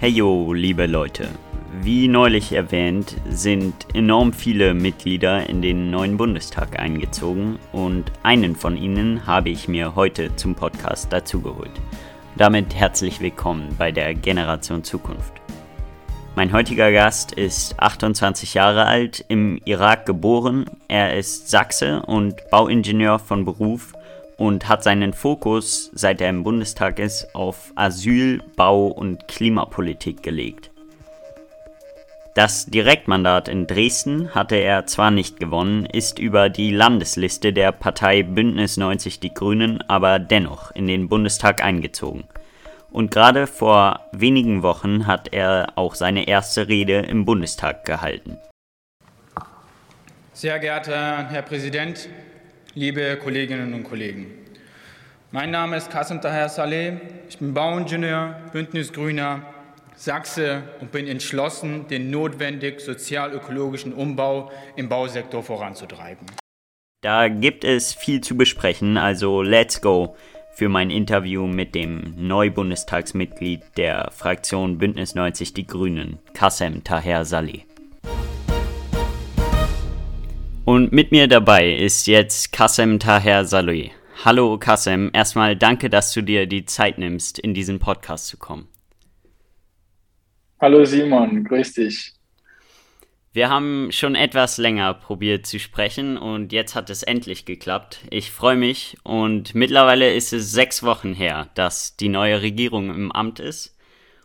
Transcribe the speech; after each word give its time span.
Hey 0.00 0.10
yo, 0.10 0.52
liebe 0.52 0.86
Leute. 0.86 1.26
Wie 1.82 2.06
neulich 2.06 2.52
erwähnt, 2.52 3.16
sind 3.30 3.74
enorm 3.94 4.32
viele 4.32 4.72
Mitglieder 4.72 5.48
in 5.48 5.60
den 5.60 5.90
neuen 5.90 6.16
Bundestag 6.16 6.78
eingezogen 6.78 7.58
und 7.72 8.12
einen 8.22 8.54
von 8.54 8.76
ihnen 8.76 9.26
habe 9.26 9.48
ich 9.48 9.66
mir 9.66 9.96
heute 9.96 10.36
zum 10.36 10.54
Podcast 10.54 11.12
dazugeholt. 11.12 11.72
Damit 12.36 12.76
herzlich 12.76 13.20
willkommen 13.20 13.74
bei 13.76 13.90
der 13.90 14.14
Generation 14.14 14.84
Zukunft. 14.84 15.32
Mein 16.36 16.52
heutiger 16.52 16.92
Gast 16.92 17.32
ist 17.32 17.80
28 17.80 18.54
Jahre 18.54 18.84
alt, 18.84 19.24
im 19.26 19.60
Irak 19.64 20.06
geboren. 20.06 20.66
Er 20.86 21.16
ist 21.16 21.50
Sachse 21.50 22.02
und 22.02 22.36
Bauingenieur 22.52 23.18
von 23.18 23.44
Beruf 23.44 23.94
und 24.38 24.68
hat 24.68 24.82
seinen 24.82 25.12
Fokus, 25.12 25.90
seit 25.92 26.22
er 26.22 26.30
im 26.30 26.44
Bundestag 26.44 26.98
ist, 26.98 27.34
auf 27.34 27.72
Asyl, 27.74 28.40
Bau 28.56 28.86
und 28.86 29.28
Klimapolitik 29.28 30.22
gelegt. 30.22 30.70
Das 32.34 32.66
Direktmandat 32.66 33.48
in 33.48 33.66
Dresden 33.66 34.32
hatte 34.32 34.54
er 34.54 34.86
zwar 34.86 35.10
nicht 35.10 35.40
gewonnen, 35.40 35.86
ist 35.86 36.20
über 36.20 36.50
die 36.50 36.70
Landesliste 36.70 37.52
der 37.52 37.72
Partei 37.72 38.22
Bündnis 38.22 38.76
90 38.76 39.18
Die 39.18 39.34
Grünen 39.34 39.82
aber 39.88 40.20
dennoch 40.20 40.70
in 40.70 40.86
den 40.86 41.08
Bundestag 41.08 41.64
eingezogen. 41.64 42.22
Und 42.92 43.10
gerade 43.10 43.48
vor 43.48 44.00
wenigen 44.12 44.62
Wochen 44.62 45.08
hat 45.08 45.32
er 45.32 45.72
auch 45.74 45.96
seine 45.96 46.28
erste 46.28 46.68
Rede 46.68 47.00
im 47.00 47.24
Bundestag 47.24 47.84
gehalten. 47.84 48.38
Sehr 50.32 50.60
geehrter 50.60 51.28
Herr 51.28 51.42
Präsident, 51.42 52.08
liebe 52.74 53.16
Kolleginnen 53.22 53.74
und 53.74 53.84
Kollegen. 53.84 54.26
Mein 55.30 55.50
Name 55.50 55.76
ist 55.76 55.90
Kasim 55.90 56.20
Taher 56.20 56.48
Saleh, 56.48 56.94
ich 57.28 57.38
bin 57.38 57.52
Bauingenieur, 57.52 58.36
Bündnisgrüner, 58.52 59.42
Sachse 59.94 60.62
und 60.80 60.92
bin 60.92 61.06
entschlossen, 61.06 61.86
den 61.88 62.10
notwendigen 62.10 62.78
sozial-ökologischen 62.78 63.92
Umbau 63.92 64.50
im 64.76 64.88
Bausektor 64.88 65.42
voranzutreiben. 65.42 66.26
Da 67.02 67.28
gibt 67.28 67.64
es 67.64 67.94
viel 67.94 68.20
zu 68.20 68.36
besprechen, 68.36 68.96
also 68.96 69.42
let's 69.42 69.80
go 69.80 70.16
für 70.58 70.68
mein 70.68 70.90
Interview 70.90 71.46
mit 71.46 71.76
dem 71.76 72.14
Neubundestagsmitglied 72.16 73.62
der 73.76 74.10
Fraktion 74.10 74.76
Bündnis 74.78 75.14
90 75.14 75.54
Die 75.54 75.68
Grünen, 75.68 76.18
Kassem 76.34 76.82
Taher 76.82 77.24
Saleh. 77.24 77.67
Und 80.68 80.92
mit 80.92 81.12
mir 81.12 81.28
dabei 81.28 81.72
ist 81.72 82.06
jetzt 82.06 82.52
Kassem 82.52 82.98
Taher 82.98 83.46
Saleh. 83.46 83.90
Hallo 84.22 84.58
Kassem, 84.58 85.08
erstmal 85.14 85.56
danke, 85.56 85.88
dass 85.88 86.12
du 86.12 86.20
dir 86.20 86.46
die 86.46 86.66
Zeit 86.66 86.98
nimmst, 86.98 87.38
in 87.38 87.54
diesen 87.54 87.78
Podcast 87.78 88.26
zu 88.26 88.36
kommen. 88.36 88.68
Hallo 90.60 90.84
Simon, 90.84 91.44
grüß 91.44 91.72
dich. 91.72 92.12
Wir 93.32 93.48
haben 93.48 93.88
schon 93.92 94.14
etwas 94.14 94.58
länger 94.58 94.92
probiert 94.92 95.46
zu 95.46 95.58
sprechen 95.58 96.18
und 96.18 96.52
jetzt 96.52 96.74
hat 96.74 96.90
es 96.90 97.02
endlich 97.02 97.46
geklappt. 97.46 98.00
Ich 98.10 98.30
freue 98.30 98.56
mich 98.56 98.98
und 99.04 99.54
mittlerweile 99.54 100.12
ist 100.12 100.34
es 100.34 100.52
sechs 100.52 100.82
Wochen 100.82 101.14
her, 101.14 101.48
dass 101.54 101.96
die 101.96 102.10
neue 102.10 102.42
Regierung 102.42 102.90
im 102.90 103.10
Amt 103.10 103.40
ist, 103.40 103.74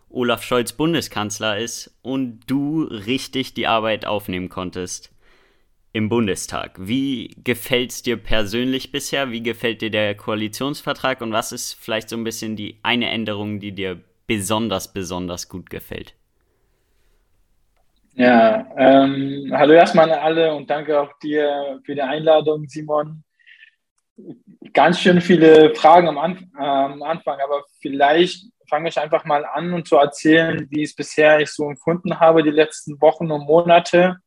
Olaf 0.09 0.43
Scholz 0.43 0.73
Bundeskanzler 0.73 1.57
ist 1.57 1.97
und 2.01 2.41
du 2.47 2.83
richtig 2.83 3.53
die 3.53 3.67
Arbeit 3.67 4.05
aufnehmen 4.05 4.49
konntest 4.49 5.12
im 5.93 6.09
Bundestag. 6.09 6.71
Wie 6.79 7.35
gefällt 7.43 7.91
es 7.91 8.01
dir 8.01 8.17
persönlich 8.17 8.91
bisher? 8.91 9.29
Wie 9.29 9.43
gefällt 9.43 9.81
dir 9.81 9.91
der 9.91 10.15
Koalitionsvertrag? 10.15 11.21
Und 11.21 11.31
was 11.31 11.51
ist 11.51 11.73
vielleicht 11.73 12.09
so 12.09 12.17
ein 12.17 12.23
bisschen 12.23 12.55
die 12.55 12.79
eine 12.81 13.09
Änderung, 13.09 13.59
die 13.59 13.71
dir 13.71 14.01
besonders, 14.25 14.91
besonders 14.91 15.47
gut 15.47 15.69
gefällt? 15.69 16.15
Ja, 18.15 18.67
ähm, 18.75 19.51
hallo 19.53 19.73
erstmal 19.73 20.11
an 20.11 20.19
alle 20.19 20.53
und 20.53 20.69
danke 20.69 20.99
auch 20.99 21.13
dir 21.19 21.79
für 21.85 21.95
die 21.95 22.01
Einladung, 22.01 22.67
Simon. 22.67 23.23
Ganz 24.73 24.99
schön 24.99 25.21
viele 25.21 25.73
Fragen 25.75 26.07
am, 26.07 26.17
Anf 26.17 26.41
am 26.55 27.01
Anfang, 27.03 27.39
aber 27.39 27.63
vielleicht 27.81 28.45
fange 28.67 28.89
ich 28.89 28.99
einfach 28.99 29.25
mal 29.25 29.45
an 29.45 29.73
und 29.73 29.87
zu 29.87 29.97
erzählen, 29.97 30.67
wie 30.69 30.83
es 30.83 30.95
bisher 30.95 31.39
ich 31.39 31.51
so 31.51 31.69
empfunden 31.69 32.19
habe, 32.19 32.43
die 32.43 32.51
letzten 32.51 32.99
Wochen 33.01 33.31
und 33.31 33.45
Monate. 33.45 34.17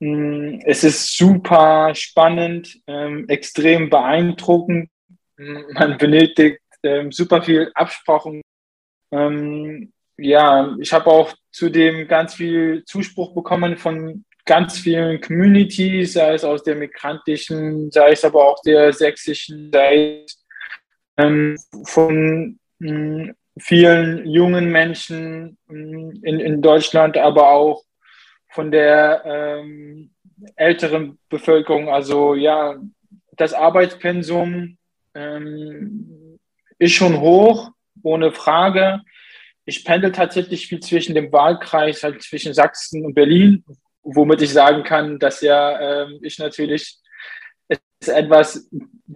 Mm, 0.00 0.60
es 0.64 0.82
ist 0.82 1.16
super 1.16 1.94
spannend, 1.94 2.80
ähm, 2.86 3.28
extrem 3.28 3.90
beeindruckend. 3.90 4.90
Mm, 5.36 5.60
man 5.74 5.98
benötigt 5.98 6.60
ähm, 6.82 7.12
super 7.12 7.42
viel 7.42 7.70
Absprachen. 7.74 8.40
Ähm, 9.12 9.92
ja, 10.16 10.74
ich 10.80 10.92
habe 10.92 11.06
auch 11.06 11.34
zudem 11.52 12.08
ganz 12.08 12.34
viel 12.34 12.84
Zuspruch 12.86 13.34
bekommen 13.34 13.76
von 13.76 14.24
ganz 14.46 14.78
vielen 14.78 15.20
Communities, 15.20 16.14
sei 16.14 16.34
es 16.34 16.44
aus 16.44 16.62
der 16.62 16.76
migrantischen, 16.76 17.90
sei 17.90 18.12
es 18.12 18.24
aber 18.24 18.48
auch 18.48 18.62
der 18.62 18.92
sächsischen, 18.92 19.70
sei 19.72 20.24
es 20.24 20.42
ähm, 21.18 21.56
von 21.84 22.58
mh, 22.78 22.90
mm, 22.90 23.34
vielen 23.58 24.26
jungen 24.26 24.70
Menschen 24.70 25.58
in, 25.68 26.22
in 26.22 26.62
Deutschland, 26.62 27.18
aber 27.18 27.50
auch 27.50 27.82
von 28.50 28.70
der 28.70 29.22
ähm, 29.24 30.10
älteren 30.56 31.18
Bevölkerung. 31.28 31.88
Also 31.88 32.34
ja, 32.34 32.76
das 33.36 33.54
Arbeitspensum 33.54 34.76
ähm, 35.14 36.38
ist 36.78 36.92
schon 36.92 37.20
hoch, 37.20 37.70
ohne 38.02 38.32
Frage. 38.32 39.00
Ich 39.64 39.84
pendel 39.84 40.12
tatsächlich 40.12 40.66
viel 40.66 40.80
zwischen 40.80 41.14
dem 41.14 41.32
Wahlkreis, 41.32 42.02
halt 42.02 42.22
zwischen 42.22 42.54
Sachsen 42.54 43.04
und 43.04 43.14
Berlin, 43.14 43.64
womit 44.02 44.42
ich 44.42 44.52
sagen 44.52 44.82
kann, 44.82 45.18
dass 45.18 45.40
ja 45.42 46.04
ähm, 46.04 46.18
ich 46.22 46.38
natürlich 46.38 46.98
etwas 48.06 48.68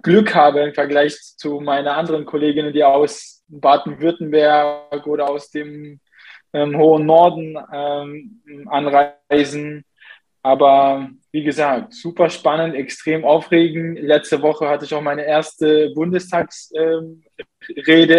Glück 0.02 0.34
habe 0.34 0.60
im 0.60 0.74
Vergleich 0.74 1.18
zu 1.36 1.60
meinen 1.60 1.88
anderen 1.88 2.24
Kolleginnen, 2.26 2.72
die 2.72 2.84
aus 2.84 3.42
Baden-Württemberg 3.48 5.06
oder 5.06 5.30
aus 5.30 5.50
dem 5.50 6.00
ähm, 6.54 6.78
hohen 6.78 7.04
Norden 7.04 7.58
ähm, 7.72 8.68
anreisen. 8.70 9.84
Aber 10.42 11.10
wie 11.32 11.42
gesagt, 11.42 11.94
super 11.94 12.30
spannend, 12.30 12.74
extrem 12.74 13.24
aufregend. 13.24 13.98
Letzte 13.98 14.40
Woche 14.40 14.68
hatte 14.68 14.84
ich 14.84 14.94
auch 14.94 15.02
meine 15.02 15.24
erste 15.24 15.90
Bundestagsrede 15.94 17.20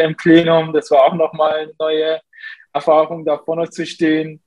ähm, 0.02 0.10
im 0.10 0.18
Plenum. 0.18 0.74
Das 0.74 0.92
war 0.92 1.06
auch 1.06 1.14
nochmal 1.14 1.54
eine 1.54 1.74
neue 1.80 2.20
Erfahrung, 2.74 3.24
da 3.24 3.38
vorne 3.38 3.70
zu 3.70 3.86
stehen. 3.86 4.42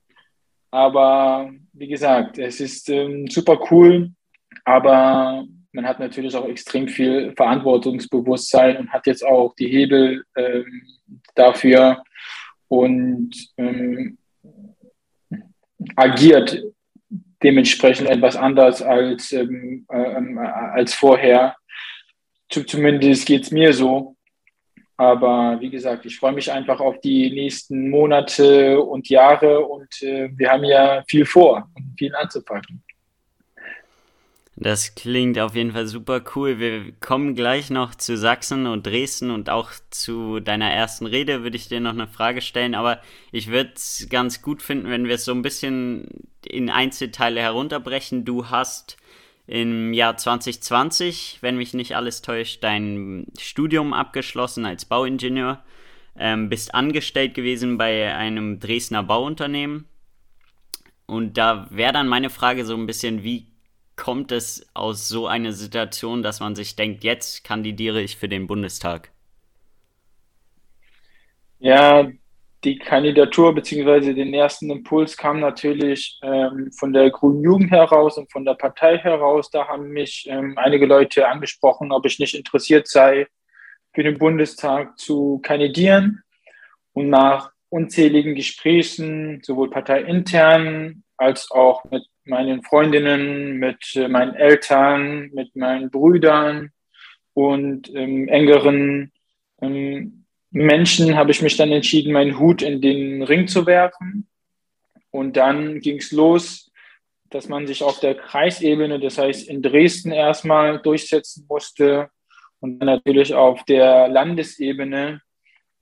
Aber 0.71 1.49
wie 1.73 1.87
gesagt, 1.87 2.37
es 2.37 2.59
ist 2.59 2.89
ähm, 2.89 3.27
super 3.27 3.59
cool, 3.71 4.11
aber 4.65 5.45
man 5.71 5.87
hat 5.87 5.99
natürlich 5.99 6.35
auch 6.35 6.47
extrem 6.47 6.87
viel 6.87 7.33
Verantwortungsbewusstsein 7.35 8.77
und 8.77 8.89
hat 8.89 9.07
jetzt 9.07 9.25
auch 9.25 9.55
die 9.55 9.67
Hebel 9.67 10.23
ähm, 10.35 10.83
dafür, 11.33 12.03
und 12.69 13.31
ähm, 13.57 14.17
agiert 15.95 16.63
dementsprechend 17.43 18.09
etwas 18.09 18.35
anders 18.35 18.81
als, 18.81 19.31
ähm, 19.33 19.85
äh, 19.89 20.39
als 20.39 20.93
vorher. 20.93 21.55
Zumindest 22.49 23.25
geht 23.25 23.43
es 23.43 23.51
mir 23.51 23.73
so. 23.73 24.15
Aber 24.97 25.57
wie 25.61 25.69
gesagt, 25.69 26.05
ich 26.05 26.17
freue 26.17 26.33
mich 26.33 26.51
einfach 26.51 26.81
auf 26.81 26.99
die 26.99 27.29
nächsten 27.29 27.89
Monate 27.89 28.81
und 28.81 29.07
Jahre 29.07 29.65
und 29.65 30.01
äh, 30.01 30.29
wir 30.35 30.51
haben 30.51 30.65
ja 30.65 31.03
viel 31.07 31.25
vor 31.25 31.69
und 31.73 31.95
viel 31.97 32.13
anzupacken. 32.13 32.83
Das 34.61 34.93
klingt 34.93 35.39
auf 35.39 35.55
jeden 35.55 35.71
Fall 35.71 35.87
super 35.87 36.21
cool. 36.35 36.59
Wir 36.59 36.91
kommen 36.99 37.33
gleich 37.33 37.69
noch 37.69 37.95
zu 37.95 38.17
Sachsen 38.17 38.67
und 38.67 38.85
Dresden 38.85 39.31
und 39.31 39.49
auch 39.49 39.71
zu 39.89 40.41
deiner 40.41 40.69
ersten 40.69 41.05
Rede 41.05 41.43
würde 41.43 41.55
ich 41.55 41.69
dir 41.69 41.79
noch 41.79 41.93
eine 41.93 42.07
Frage 42.07 42.41
stellen, 42.41 42.75
aber 42.75 42.99
ich 43.31 43.47
würde 43.47 43.71
es 43.73 44.07
ganz 44.09 44.41
gut 44.41 44.61
finden, 44.61 44.89
wenn 44.89 45.07
wir 45.07 45.15
es 45.15 45.23
so 45.23 45.31
ein 45.31 45.43
bisschen 45.43 46.09
in 46.45 46.69
Einzelteile 46.69 47.39
herunterbrechen. 47.39 48.25
Du 48.25 48.49
hast 48.49 48.97
im 49.47 49.93
Jahr 49.93 50.17
2020, 50.17 51.37
wenn 51.39 51.55
mich 51.55 51.73
nicht 51.73 51.95
alles 51.95 52.21
täuscht, 52.21 52.61
dein 52.61 53.27
Studium 53.39 53.93
abgeschlossen 53.93 54.65
als 54.65 54.83
Bauingenieur, 54.83 55.63
ähm, 56.17 56.49
bist 56.49 56.75
angestellt 56.75 57.33
gewesen 57.33 57.77
bei 57.77 58.13
einem 58.13 58.59
Dresdner 58.59 59.03
Bauunternehmen. 59.03 59.85
Und 61.05 61.37
da 61.37 61.67
wäre 61.69 61.93
dann 61.93 62.09
meine 62.09 62.29
Frage 62.29 62.65
so 62.65 62.75
ein 62.75 62.85
bisschen, 62.85 63.23
wie 63.23 63.48
kommt 63.99 64.31
es 64.31 64.67
aus 64.73 65.07
so 65.09 65.27
einer 65.27 65.51
Situation, 65.51 66.23
dass 66.23 66.39
man 66.39 66.55
sich 66.55 66.75
denkt, 66.75 67.03
jetzt 67.03 67.43
kandidiere 67.43 68.01
ich 68.01 68.15
für 68.15 68.29
den 68.29 68.47
Bundestag? 68.47 69.11
Ja, 71.59 72.09
die 72.63 72.79
Kandidatur 72.79 73.53
bzw. 73.53 74.13
den 74.13 74.33
ersten 74.33 74.69
Impuls 74.71 75.17
kam 75.17 75.41
natürlich 75.41 76.17
ähm, 76.23 76.71
von 76.71 76.93
der 76.93 77.09
Grünen 77.11 77.43
Jugend 77.43 77.71
heraus 77.71 78.17
und 78.17 78.31
von 78.31 78.45
der 78.45 78.53
Partei 78.53 78.97
heraus. 78.97 79.49
Da 79.49 79.67
haben 79.67 79.89
mich 79.89 80.25
ähm, 80.29 80.57
einige 80.57 80.85
Leute 80.85 81.27
angesprochen, 81.27 81.91
ob 81.91 82.05
ich 82.05 82.19
nicht 82.19 82.35
interessiert 82.35 82.87
sei, 82.87 83.27
für 83.93 84.03
den 84.03 84.17
Bundestag 84.17 84.97
zu 84.97 85.39
kandidieren. 85.43 86.23
Und 86.93 87.09
nach 87.09 87.51
unzähligen 87.67 88.35
Gesprächen, 88.35 89.41
sowohl 89.43 89.69
parteiintern 89.69 91.03
als 91.17 91.51
auch 91.51 91.83
mit 91.91 92.03
meinen 92.29 92.63
Freundinnen, 92.63 93.57
mit 93.57 93.95
äh, 93.95 94.07
meinen 94.07 94.35
Eltern, 94.35 95.29
mit 95.33 95.55
meinen 95.55 95.89
Brüdern 95.89 96.71
und 97.33 97.93
ähm, 97.95 98.27
engeren 98.27 99.11
ähm, 99.61 100.25
Menschen 100.51 101.15
habe 101.15 101.31
ich 101.31 101.41
mich 101.41 101.57
dann 101.57 101.71
entschieden, 101.71 102.13
meinen 102.13 102.39
Hut 102.39 102.61
in 102.61 102.81
den 102.81 103.21
Ring 103.23 103.47
zu 103.47 103.65
werfen. 103.65 104.27
Und 105.11 105.37
dann 105.37 105.79
ging 105.79 105.97
es 105.97 106.11
los, 106.11 106.71
dass 107.29 107.47
man 107.47 107.67
sich 107.67 107.83
auf 107.83 107.99
der 107.99 108.15
Kreisebene, 108.15 108.99
das 108.99 109.17
heißt 109.17 109.47
in 109.47 109.61
Dresden 109.61 110.11
erstmal 110.11 110.81
durchsetzen 110.81 111.45
musste 111.47 112.09
und 112.59 112.79
natürlich 112.79 113.33
auf 113.33 113.63
der 113.65 114.07
Landesebene, 114.07 115.21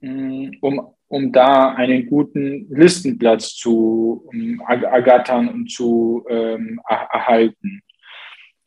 mm, 0.02 0.50
um, 0.62 0.96
um 1.08 1.32
da 1.32 1.74
einen 1.74 2.08
guten 2.08 2.68
Listenplatz 2.70 3.56
zu 3.56 4.28
um, 4.28 4.62
ergattern 4.62 5.48
und 5.48 5.72
zu 5.72 6.26
ähm, 6.30 6.82
erhalten. 6.88 7.82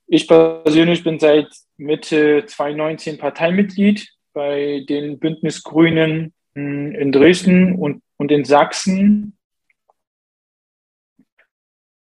Ich 0.06 0.26
persönlich 0.26 1.04
bin 1.04 1.19
seit 1.19 1.48
Mitte 1.76 2.44
2019 2.46 3.19
Parteimitglied 3.19 4.08
bei 4.32 4.84
den 4.88 5.19
Bündnisgrünen 5.19 6.32
mm, 6.54 6.92
in 6.92 7.12
Dresden 7.12 7.75
und, 7.76 8.02
und 8.16 8.32
in 8.32 8.44
Sachsen. 8.44 9.37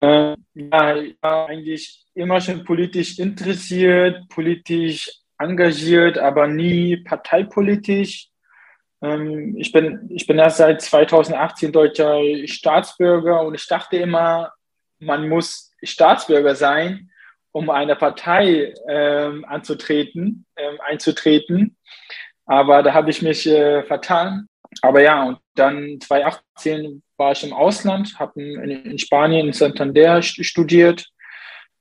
Äh, 0.02 0.36
ja, 0.56 0.98
ich 0.98 1.16
war 1.22 1.48
eigentlich 1.50 2.06
immer 2.14 2.42
schon 2.42 2.64
politisch 2.64 3.20
interessiert, 3.20 4.28
politisch 4.30 5.12
engagiert, 5.38 6.18
aber 6.18 6.48
nie 6.48 6.98
parteipolitisch. 6.98 8.30
Ähm, 9.02 9.56
ich, 9.58 9.72
bin, 9.72 10.08
ich 10.10 10.28
bin 10.28 10.38
erst 10.38 10.58
seit 10.58 10.82
2018 10.82 11.72
deutscher 11.72 12.20
Staatsbürger 12.46 13.42
und 13.42 13.56
ich 13.56 13.68
dachte 13.68 13.98
immer, 13.98 14.54
man 15.00 15.28
muss 15.30 15.74
Staatsbürger 15.84 16.56
sein, 16.56 17.10
um 17.52 17.70
einer 17.70 17.96
Partei 17.96 18.74
ähm, 18.88 19.46
anzutreten, 19.46 20.46
ähm, 20.56 20.80
einzutreten. 20.86 21.78
Aber 22.46 22.84
da 22.84 22.94
habe 22.94 23.10
ich 23.10 23.22
mich 23.22 23.48
äh, 23.48 23.84
vertan. 23.84 24.48
Aber 24.82 25.02
ja, 25.02 25.24
und 25.24 25.40
dann 25.56 26.00
2018 26.02 27.02
war 27.18 27.32
ich 27.32 27.44
im 27.44 27.54
Ausland, 27.54 28.20
habe 28.20 28.42
in, 28.42 28.70
in, 28.72 29.00
Spanien 29.00 29.48
in 29.48 29.54
Santander 29.54 30.22
studiert 30.22 31.08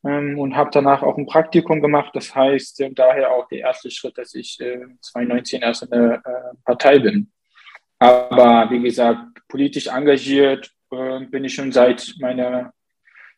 und 0.05 0.55
habe 0.55 0.71
danach 0.73 1.03
auch 1.03 1.17
ein 1.17 1.27
Praktikum 1.27 1.81
gemacht. 1.81 2.11
Das 2.15 2.35
heißt, 2.35 2.81
äh, 2.83 2.91
daher 2.93 3.33
auch 3.33 3.49
der 3.49 3.61
erste 3.61 3.91
Schritt, 3.91 4.19
dass 4.19 4.35
ich 4.35 4.61
äh, 4.61 4.81
2019 5.01 5.62
erst 5.62 5.85
in 5.85 5.91
der 5.91 6.15
äh, 6.25 6.56
Partei 6.65 6.99
bin. 6.99 7.33
Aber 7.99 8.71
wie 8.71 8.83
gesagt, 8.83 9.41
politisch 9.49 9.87
engagiert 9.87 10.71
äh, 10.91 11.21
bin 11.21 11.45
ich 11.45 11.55
schon 11.55 11.73
seit 11.73 12.15
meiner 12.21 12.73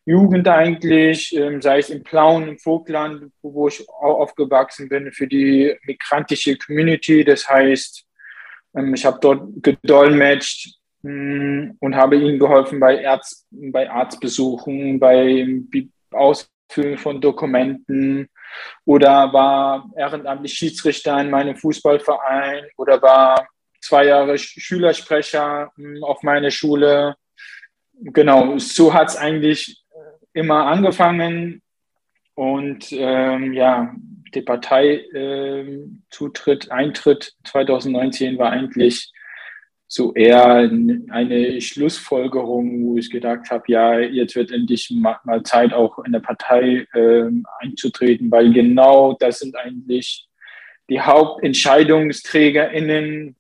Jugend 0.05 0.47
eigentlich, 0.49 1.37
ähm, 1.37 1.61
sei 1.61 1.79
es 1.79 1.91
in 1.91 2.03
Plauen, 2.03 2.49
im 2.49 2.59
Vogtland, 2.59 3.33
wo, 3.43 3.69
ich 3.69 3.89
auch 3.89 4.21
aufgewachsen 4.21 4.89
bin, 4.89 5.13
für 5.13 5.27
die 5.27 5.77
migrantische 5.85 6.57
Community. 6.57 7.25
Das 7.25 7.49
heißt, 7.49 8.07
ähm, 8.77 8.95
ich 8.95 9.05
habe 9.05 9.19
dort 9.21 9.49
gedolmetscht 9.63 10.79
hm, 11.03 11.77
und 11.81 11.97
habe 11.97 12.17
ihnen 12.17 12.39
geholfen 12.39 12.81
bei, 12.81 12.97
Ärzt, 12.99 13.47
bei 13.51 13.91
Arztbesuchen, 13.91 14.99
bei 14.99 15.47
Ausfüllen 16.69 16.99
von 16.99 17.21
Dokumenten 17.21 18.29
oder 18.85 19.33
war 19.33 19.89
ehrenamtlich 19.97 20.53
Schiedsrichter 20.53 21.21
in 21.21 21.31
meinem 21.31 21.57
Fußballverein 21.57 22.67
oder 22.77 23.01
war 23.03 23.49
zwei 23.81 24.07
Jahre 24.07 24.37
Schülersprecher 24.39 25.71
hm, 25.77 26.03
auf 26.03 26.23
meiner 26.23 26.51
Schule. 26.51 27.15
Genau, 27.95 28.59
so 28.59 28.93
hat 28.93 29.09
es 29.09 29.17
eigentlich 29.17 29.83
immer 30.33 30.67
angefangen 30.67 31.63
und 32.35 32.89
ähm, 32.93 33.55
ja, 33.55 33.95
der 34.35 34.43
Parteizutritt, 34.43 36.67
äh, 36.67 36.71
Eintritt 36.71 37.33
2019 37.45 38.39
war 38.39 38.51
eigentlich 38.51 39.13
so 39.89 40.13
eher 40.15 40.71
eine 41.11 41.61
Schlussfolgerung, 41.61 42.87
wo 42.87 42.97
ich 42.97 43.11
gedacht 43.11 43.51
habe, 43.51 43.65
ja, 43.69 43.99
jetzt 44.01 44.35
wird 44.35 44.51
endlich 44.51 44.91
mal 44.91 45.43
Zeit, 45.45 45.73
auch 45.73 46.01
in 46.01 46.11
der 46.13 46.21
Partei 46.21 46.87
äh, 46.93 47.31
einzutreten, 47.61 48.31
weil 48.31 48.53
genau 48.53 49.15
das 49.15 49.39
sind 49.41 49.57
eigentlich 49.57 50.29
die 50.89 51.01
HauptentscheidungsträgerInnen, 51.01 53.35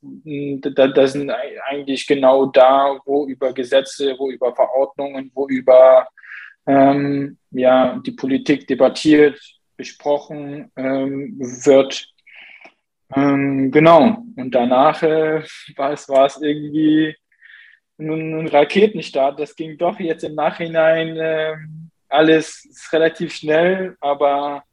das 0.64 1.12
sind 1.12 1.30
eigentlich 1.30 2.04
genau 2.06 2.46
da, 2.46 2.98
wo 3.04 3.26
über 3.26 3.52
Gesetze, 3.52 4.14
wo 4.18 4.30
über 4.30 4.54
Verordnungen, 4.54 5.30
wo 5.34 5.46
über 5.46 6.08
ähm, 6.66 7.38
ja, 7.52 8.00
die 8.04 8.12
Politik 8.12 8.66
debattiert, 8.66 9.38
besprochen 9.76 10.72
ähm, 10.76 11.36
wird. 11.38 12.08
Ähm, 13.14 13.70
genau. 13.70 14.22
Und 14.36 14.54
danach 14.54 15.02
äh, 15.02 15.42
war, 15.76 15.92
es, 15.92 16.40
irgendwie 16.40 17.14
ein 17.98 18.48
Raketenstart. 18.48 19.38
Das 19.40 19.54
ging 19.56 19.78
doch 19.78 19.98
jetzt 20.00 20.24
im 20.24 20.34
Nachhinein 20.34 21.16
äh, 21.16 21.56
alles 22.08 22.88
relativ 22.92 23.34
schnell, 23.34 23.96
aber 24.00 24.64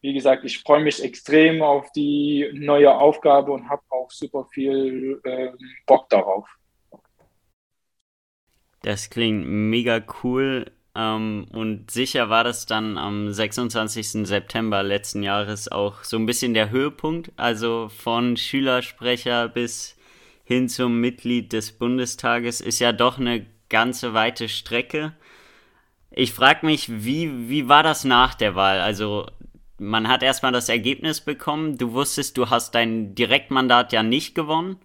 wie 0.00 0.12
gesagt, 0.12 0.44
ich 0.44 0.58
freue 0.58 0.82
mich 0.82 1.02
extrem 1.02 1.62
auf 1.62 1.90
die 1.92 2.50
neue 2.52 2.94
Aufgabe 2.94 3.52
und 3.52 3.68
habe 3.68 3.82
auch 3.88 4.10
super 4.10 4.46
viel 4.52 5.20
äh, 5.24 5.50
Bock 5.86 6.08
darauf. 6.10 6.46
Das 8.82 9.08
klingt 9.08 9.46
mega 9.46 10.02
cool. 10.22 10.70
Ähm, 10.94 11.46
und 11.52 11.90
sicher 11.90 12.30
war 12.30 12.44
das 12.44 12.66
dann 12.66 12.98
am 12.98 13.32
26. 13.32 14.26
September 14.26 14.82
letzten 14.82 15.22
Jahres 15.22 15.70
auch 15.70 16.04
so 16.04 16.16
ein 16.16 16.26
bisschen 16.26 16.54
der 16.54 16.70
Höhepunkt. 16.70 17.32
Also 17.36 17.88
von 17.88 18.36
Schülersprecher 18.36 19.48
bis 19.48 19.96
hin 20.44 20.68
zum 20.68 21.00
Mitglied 21.00 21.52
des 21.52 21.72
Bundestages 21.72 22.60
ist 22.60 22.78
ja 22.78 22.92
doch 22.92 23.18
eine 23.18 23.46
ganze 23.68 24.14
weite 24.14 24.48
Strecke. 24.48 25.14
Ich 26.10 26.32
frage 26.32 26.64
mich, 26.64 27.04
wie, 27.04 27.48
wie 27.48 27.68
war 27.68 27.82
das 27.82 28.04
nach 28.04 28.34
der 28.34 28.54
Wahl? 28.54 28.80
Also 28.80 29.26
man 29.78 30.06
hat 30.06 30.22
erstmal 30.22 30.52
das 30.52 30.68
Ergebnis 30.68 31.20
bekommen. 31.20 31.76
Du 31.76 31.92
wusstest, 31.92 32.36
du 32.38 32.50
hast 32.50 32.74
dein 32.74 33.14
Direktmandat 33.16 33.92
ja 33.92 34.04
nicht 34.04 34.34
gewonnen. 34.34 34.76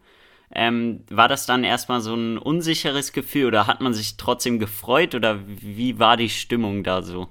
Ähm, 0.51 1.05
war 1.09 1.27
das 1.27 1.45
dann 1.45 1.63
erstmal 1.63 2.01
so 2.01 2.15
ein 2.15 2.37
unsicheres 2.37 3.13
Gefühl 3.13 3.45
oder 3.45 3.67
hat 3.67 3.81
man 3.81 3.93
sich 3.93 4.17
trotzdem 4.17 4.57
gefreut 4.57 5.13
oder 5.13 5.39
wie 5.45 5.99
war 5.99 6.17
die 6.17 6.29
Stimmung 6.29 6.83
da 6.83 7.03
so? 7.03 7.27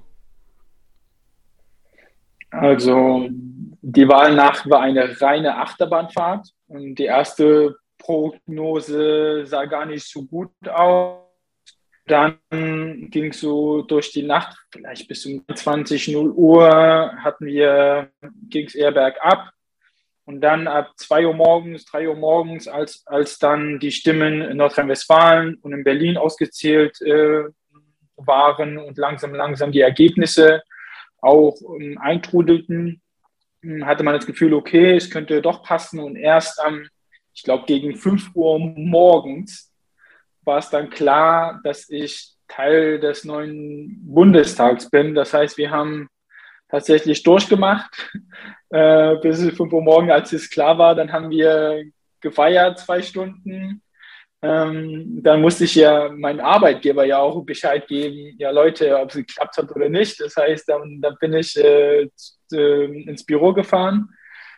Also 2.51 3.27
die 3.29 4.07
Wahl 4.07 4.35
nach 4.35 4.67
war 4.69 4.81
eine 4.81 5.21
reine 5.21 5.57
Achterbahnfahrt 5.57 6.49
und 6.67 6.95
die 6.95 7.05
erste 7.05 7.75
Prognose 7.97 9.45
sah 9.45 9.65
gar 9.65 9.85
nicht 9.85 10.07
so 10.07 10.25
gut 10.25 10.51
aus. 10.67 11.19
Dann 12.07 12.39
ging 13.11 13.25
es 13.25 13.39
so 13.39 13.83
durch 13.83 14.11
die 14.11 14.23
Nacht, 14.23 14.57
vielleicht 14.71 15.07
bis 15.07 15.27
um 15.27 15.43
20 15.53 16.07
0 16.07 16.31
Uhr 16.31 17.13
hatten 17.17 17.45
wir, 17.45 18.09
ging 18.49 18.65
es 18.65 18.73
eher 18.73 18.91
bergab. 18.91 19.51
Und 20.29 20.41
dann 20.41 20.67
ab 20.67 20.91
2 20.95 21.25
Uhr 21.25 21.33
morgens, 21.33 21.85
3 21.85 22.07
Uhr 22.07 22.15
morgens, 22.15 22.67
als, 22.67 23.01
als 23.07 23.39
dann 23.39 23.79
die 23.79 23.91
Stimmen 23.91 24.43
in 24.43 24.57
Nordrhein-Westfalen 24.57 25.55
und 25.55 25.73
in 25.73 25.83
Berlin 25.83 26.17
ausgezählt 26.17 27.01
äh, 27.01 27.45
waren 28.15 28.77
und 28.77 28.99
langsam, 28.99 29.33
langsam 29.33 29.71
die 29.71 29.81
Ergebnisse 29.81 30.61
auch 31.19 31.57
ähm, 31.79 31.97
eintrudelten, 31.97 33.01
hm, 33.63 33.87
hatte 33.87 34.03
man 34.03 34.13
das 34.13 34.27
Gefühl, 34.27 34.53
okay, 34.53 34.97
es 34.97 35.09
könnte 35.09 35.41
doch 35.41 35.63
passen. 35.63 35.99
Und 35.99 36.15
erst 36.15 36.61
am, 36.61 36.87
ich 37.33 37.41
glaube, 37.41 37.65
gegen 37.65 37.95
5 37.95 38.35
Uhr 38.35 38.59
morgens 38.59 39.73
war 40.43 40.59
es 40.59 40.69
dann 40.69 40.91
klar, 40.91 41.59
dass 41.63 41.89
ich 41.89 42.35
Teil 42.47 42.99
des 42.99 43.25
neuen 43.25 43.99
Bundestags 44.05 44.91
bin. 44.91 45.15
Das 45.15 45.33
heißt, 45.33 45.57
wir 45.57 45.71
haben 45.71 46.07
tatsächlich 46.69 47.23
durchgemacht 47.23 48.11
äh, 48.69 49.15
bis 49.17 49.39
5 49.39 49.59
Uhr 49.59 49.81
morgens, 49.81 50.11
als 50.11 50.33
es 50.33 50.49
klar 50.49 50.77
war. 50.77 50.95
Dann 50.95 51.11
haben 51.11 51.29
wir 51.29 51.83
gefeiert 52.21 52.79
zwei 52.79 53.01
Stunden. 53.01 53.81
Ähm, 54.41 55.21
dann 55.21 55.41
musste 55.41 55.65
ich 55.65 55.75
ja 55.75 56.09
meinem 56.09 56.39
Arbeitgeber 56.39 57.03
ja 57.03 57.19
auch 57.19 57.43
Bescheid 57.43 57.87
geben, 57.87 58.35
ja 58.37 58.51
Leute, 58.51 58.97
ob 58.97 59.09
es 59.09 59.15
geklappt 59.15 59.57
hat 59.57 59.75
oder 59.75 59.89
nicht. 59.89 60.19
Das 60.21 60.35
heißt, 60.37 60.69
dann, 60.69 61.01
dann 61.01 61.17
bin 61.19 61.33
ich 61.33 61.57
äh, 61.57 62.07
ins 62.51 63.25
Büro 63.25 63.53
gefahren 63.53 64.09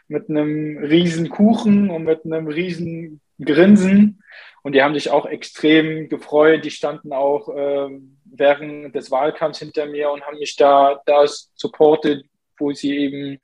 mit 0.07 0.29
einem 0.29 0.77
riesen 0.77 1.29
Kuchen 1.29 1.89
und 1.89 2.03
mit 2.03 2.25
einem 2.25 2.47
riesen 2.47 3.21
Grinsen. 3.43 4.21
Und 4.61 4.73
die 4.73 4.83
haben 4.83 4.93
sich 4.93 5.09
auch 5.09 5.25
extrem 5.25 6.09
gefreut. 6.09 6.63
Die 6.63 6.71
standen 6.71 7.13
auch 7.13 7.49
äh, 7.49 7.89
während 8.25 8.93
des 8.93 9.09
Wahlkampfs 9.09 9.59
hinter 9.59 9.87
mir 9.87 10.11
und 10.11 10.21
haben 10.23 10.37
mich 10.37 10.55
da, 10.55 11.01
da 11.05 11.25
supportet, 11.55 12.25
wo 12.59 12.71
sie 12.71 12.95
eben 12.97 13.39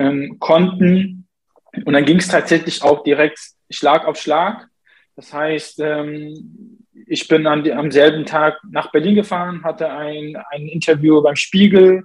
ähm, 0.00 0.38
konnten. 0.40 1.28
Und 1.84 1.92
dann 1.92 2.04
ging 2.04 2.18
es 2.18 2.28
tatsächlich 2.28 2.82
auch 2.82 3.04
direkt 3.04 3.38
Schlag 3.70 4.06
auf 4.06 4.16
Schlag. 4.16 4.66
Das 5.14 5.32
heißt, 5.32 5.80
ähm, 5.80 6.86
ich 7.06 7.28
bin 7.28 7.46
an, 7.46 7.70
am 7.70 7.90
selben 7.90 8.24
Tag 8.24 8.58
nach 8.68 8.90
Berlin 8.90 9.14
gefahren, 9.14 9.62
hatte 9.62 9.90
ein, 9.90 10.36
ein 10.50 10.66
Interview 10.66 11.22
beim 11.22 11.36
Spiegel 11.36 12.04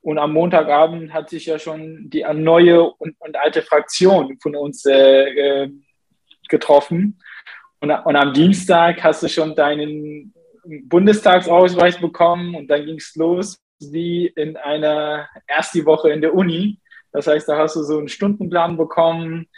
und 0.00 0.18
am 0.18 0.32
Montagabend 0.32 1.12
hat 1.12 1.30
sich 1.30 1.46
ja 1.46 1.58
schon 1.58 2.10
die 2.10 2.24
neue 2.34 2.82
und, 2.82 3.16
und 3.18 3.36
alte 3.36 3.62
Fraktion 3.62 4.38
von 4.40 4.56
uns 4.56 4.84
äh, 4.84 5.64
äh 5.64 5.70
getroffen. 6.48 7.20
Und, 7.80 7.90
und, 7.90 8.16
am 8.16 8.32
Dienstag 8.32 9.04
hast 9.04 9.22
du 9.22 9.28
schon 9.28 9.54
deinen 9.54 10.32
Bundestagsausweis 10.64 12.00
bekommen 12.00 12.54
und 12.54 12.68
dann 12.68 12.86
ging 12.86 12.96
es 12.96 13.14
los 13.16 13.58
wie 13.80 14.26
in 14.28 14.56
einer 14.56 15.28
ersten 15.46 15.84
Woche 15.84 16.10
in 16.10 16.22
der 16.22 16.34
Uni. 16.34 16.80
Das 17.12 17.26
heißt, 17.26 17.48
da 17.48 17.56
hast 17.58 17.76
du 17.76 17.82
so 17.82 17.98
einen 17.98 18.08
Stundenplan 18.08 18.76
bekommen, 18.76 19.48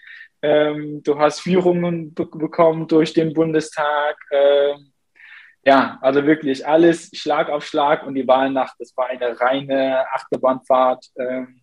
ähm, 0.42 1.02
du 1.02 1.19
hast 1.19 1.40
Führungen 1.40 2.14
be 2.14 2.26
bekommen 2.26 2.88
durch 2.88 3.12
den 3.12 3.35
Bundestag. 3.35 4.16
Ähm, 4.30 4.92
ja, 5.64 5.99
also 6.00 6.26
wirklich 6.26 6.66
alles 6.66 7.11
Schlag 7.12 7.50
auf 7.50 7.66
Schlag 7.66 8.07
und 8.07 8.14
die 8.14 8.26
Wahlnacht, 8.26 8.75
das 8.78 8.97
war 8.97 9.09
eine 9.09 9.38
reine 9.38 10.07
Achterbahnfahrt. 10.12 11.07
Ähm, 11.19 11.61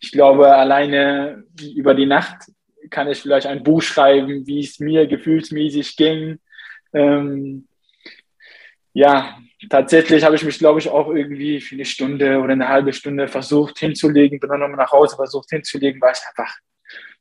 ich 0.00 0.12
glaube, 0.12 0.54
alleine 0.54 1.44
über 1.74 1.94
die 1.94 2.06
Nacht 2.06 2.50
kann 2.90 3.08
ich 3.08 3.20
vielleicht 3.20 3.46
ein 3.46 3.62
Buch 3.62 3.82
schreiben, 3.82 4.46
wie 4.46 4.60
es 4.60 4.78
mir 4.78 5.06
gefühlsmäßig 5.06 5.96
ging. 5.96 6.38
Ähm, 6.92 7.68
ja, 8.92 9.36
tatsächlich 9.68 10.24
habe 10.24 10.36
ich 10.36 10.44
mich, 10.44 10.58
glaube 10.58 10.78
ich, 10.78 10.88
auch 10.88 11.08
irgendwie 11.08 11.60
für 11.60 11.74
eine 11.74 11.84
Stunde 11.84 12.40
oder 12.40 12.52
eine 12.52 12.68
halbe 12.68 12.92
Stunde 12.92 13.28
versucht 13.28 13.78
hinzulegen, 13.78 14.40
bin 14.40 14.50
dann 14.50 14.60
nochmal 14.60 14.78
nach 14.78 14.92
Hause 14.92 15.16
versucht 15.16 15.50
hinzulegen, 15.50 16.00
weil 16.00 16.12
ich 16.12 16.22
einfach 16.28 16.54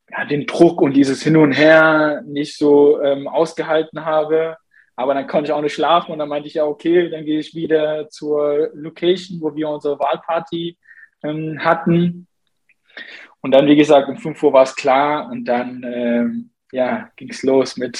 ja, 0.09 0.25
den 0.25 0.45
Druck 0.45 0.81
und 0.81 0.93
dieses 0.93 1.23
Hin 1.23 1.37
und 1.37 1.53
Her 1.53 2.21
nicht 2.25 2.57
so 2.57 3.01
ähm, 3.01 3.27
ausgehalten 3.27 4.05
habe. 4.05 4.57
Aber 4.95 5.13
dann 5.13 5.27
konnte 5.27 5.49
ich 5.49 5.53
auch 5.53 5.61
nicht 5.61 5.73
schlafen 5.73 6.11
und 6.11 6.19
dann 6.19 6.29
meinte 6.29 6.47
ich 6.47 6.53
ja, 6.55 6.65
okay, 6.65 7.09
dann 7.09 7.25
gehe 7.25 7.39
ich 7.39 7.55
wieder 7.55 8.09
zur 8.09 8.69
Location, 8.73 9.41
wo 9.41 9.55
wir 9.55 9.69
unsere 9.69 9.97
Wahlparty 9.97 10.77
ähm, 11.23 11.63
hatten. 11.63 12.27
Und 13.41 13.51
dann, 13.51 13.67
wie 13.67 13.75
gesagt, 13.75 14.07
um 14.07 14.17
5 14.17 14.41
Uhr 14.43 14.53
war 14.53 14.63
es 14.63 14.75
klar 14.75 15.29
und 15.31 15.45
dann 15.45 15.83
ähm, 15.83 16.51
ja, 16.71 17.09
ging 17.15 17.29
es 17.29 17.43
los 17.43 17.75
mit 17.77 17.99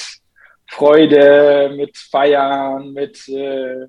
Freude, 0.68 1.72
mit 1.76 1.96
Feiern, 1.96 2.92
mit 2.92 3.28
äh, 3.28 3.86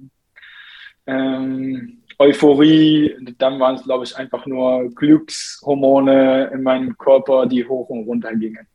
ähm, 1.07 2.03
Euphorie. 2.17 3.15
Dann 3.38 3.59
waren 3.59 3.75
es, 3.75 3.83
glaube 3.83 4.05
ich, 4.05 4.15
einfach 4.15 4.45
nur 4.45 4.89
Glückshormone 4.95 6.51
in 6.53 6.63
meinem 6.63 6.97
Körper, 6.97 7.45
die 7.45 7.67
hoch 7.67 7.89
und 7.89 8.05
runter 8.05 8.33
gingen. 8.35 8.67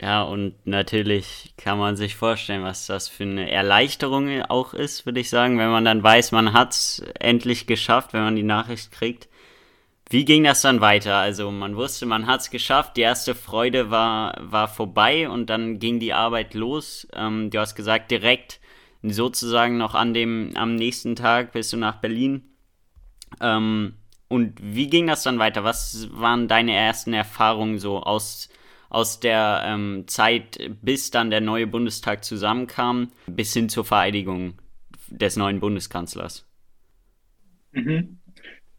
Ja, 0.00 0.22
und 0.24 0.54
natürlich 0.66 1.54
kann 1.56 1.78
man 1.78 1.96
sich 1.96 2.16
vorstellen, 2.16 2.62
was 2.62 2.86
das 2.86 3.08
für 3.08 3.22
eine 3.22 3.50
Erleichterung 3.50 4.42
auch 4.42 4.74
ist, 4.74 5.06
würde 5.06 5.20
ich 5.20 5.30
sagen, 5.30 5.58
wenn 5.58 5.70
man 5.70 5.86
dann 5.86 6.02
weiß, 6.02 6.32
man 6.32 6.52
hat 6.52 6.72
es 6.72 7.02
endlich 7.18 7.66
geschafft, 7.66 8.12
wenn 8.12 8.22
man 8.22 8.36
die 8.36 8.42
Nachricht 8.42 8.92
kriegt. 8.92 9.28
Wie 10.10 10.24
ging 10.24 10.44
das 10.44 10.60
dann 10.62 10.80
weiter? 10.82 11.16
Also 11.16 11.50
man 11.50 11.76
wusste, 11.76 12.06
man 12.06 12.26
hat 12.26 12.40
es 12.42 12.50
geschafft, 12.50 12.96
die 12.96 13.00
erste 13.00 13.34
Freude 13.34 13.90
war, 13.90 14.36
war 14.40 14.68
vorbei 14.68 15.28
und 15.28 15.48
dann 15.50 15.78
ging 15.78 15.98
die 15.98 16.12
Arbeit 16.12 16.54
los. 16.54 17.08
Ähm, 17.14 17.50
du 17.50 17.58
hast 17.58 17.74
gesagt, 17.74 18.10
direkt 18.10 18.60
sozusagen 19.02 19.76
noch 19.76 19.94
an 19.94 20.14
dem, 20.14 20.52
am 20.54 20.74
nächsten 20.74 21.16
Tag 21.16 21.52
bist 21.52 21.72
du 21.72 21.76
nach 21.76 22.00
Berlin. 22.00 22.42
Ähm, 23.40 23.94
und 24.28 24.54
wie 24.60 24.88
ging 24.88 25.06
das 25.06 25.22
dann 25.22 25.38
weiter? 25.38 25.64
Was 25.64 26.08
waren 26.12 26.48
deine 26.48 26.74
ersten 26.74 27.12
Erfahrungen 27.12 27.78
so 27.78 28.00
aus, 28.00 28.48
aus 28.88 29.20
der 29.20 29.62
ähm, 29.64 30.04
Zeit, 30.06 30.58
bis 30.82 31.10
dann 31.10 31.30
der 31.30 31.40
neue 31.40 31.66
Bundestag 31.66 32.24
zusammenkam, 32.24 33.12
bis 33.26 33.52
hin 33.52 33.68
zur 33.68 33.84
Vereidigung 33.84 34.54
des 35.08 35.36
neuen 35.36 35.60
Bundeskanzlers? 35.60 36.44
Mhm. 37.72 38.18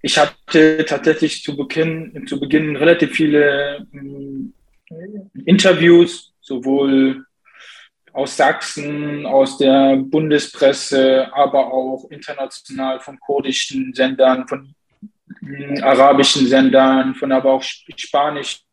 Ich 0.02 0.18
hatte 0.18 0.86
tatsächlich 0.86 1.44
zu 1.44 1.56
Beginn, 1.56 2.26
zu 2.28 2.40
Beginn 2.40 2.76
relativ 2.76 3.12
viele 3.12 3.88
äh, 3.94 4.96
Interviews, 5.46 6.34
sowohl 6.42 7.26
aus 8.18 8.36
Sachsen, 8.36 9.26
aus 9.28 9.60
der 9.60 9.96
Bundespresse, 9.98 11.32
aber 11.34 11.72
auch 11.72 12.10
international 12.10 13.00
von 13.00 13.20
kurdischen 13.20 13.94
Sendern, 13.94 14.48
von 14.48 14.74
hm, 15.42 15.84
arabischen 15.84 16.48
Sendern, 16.48 17.14
von 17.14 17.32
aber 17.32 17.54
auch 17.54 17.62
spanischen 17.62 18.64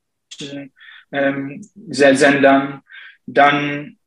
ähm, 1.13 1.61
Sendern. 1.91 2.81
Dann 3.27 3.99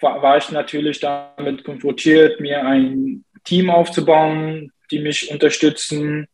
war, 0.00 0.20
war 0.20 0.36
ich 0.36 0.50
natürlich 0.50 0.98
damit 0.98 1.62
konfrontiert, 1.62 2.40
mir 2.40 2.66
ein 2.66 3.24
Team 3.44 3.70
aufzubauen, 3.70 4.72
die 4.90 4.98
mich 4.98 5.30
unterstützen. 5.30 6.26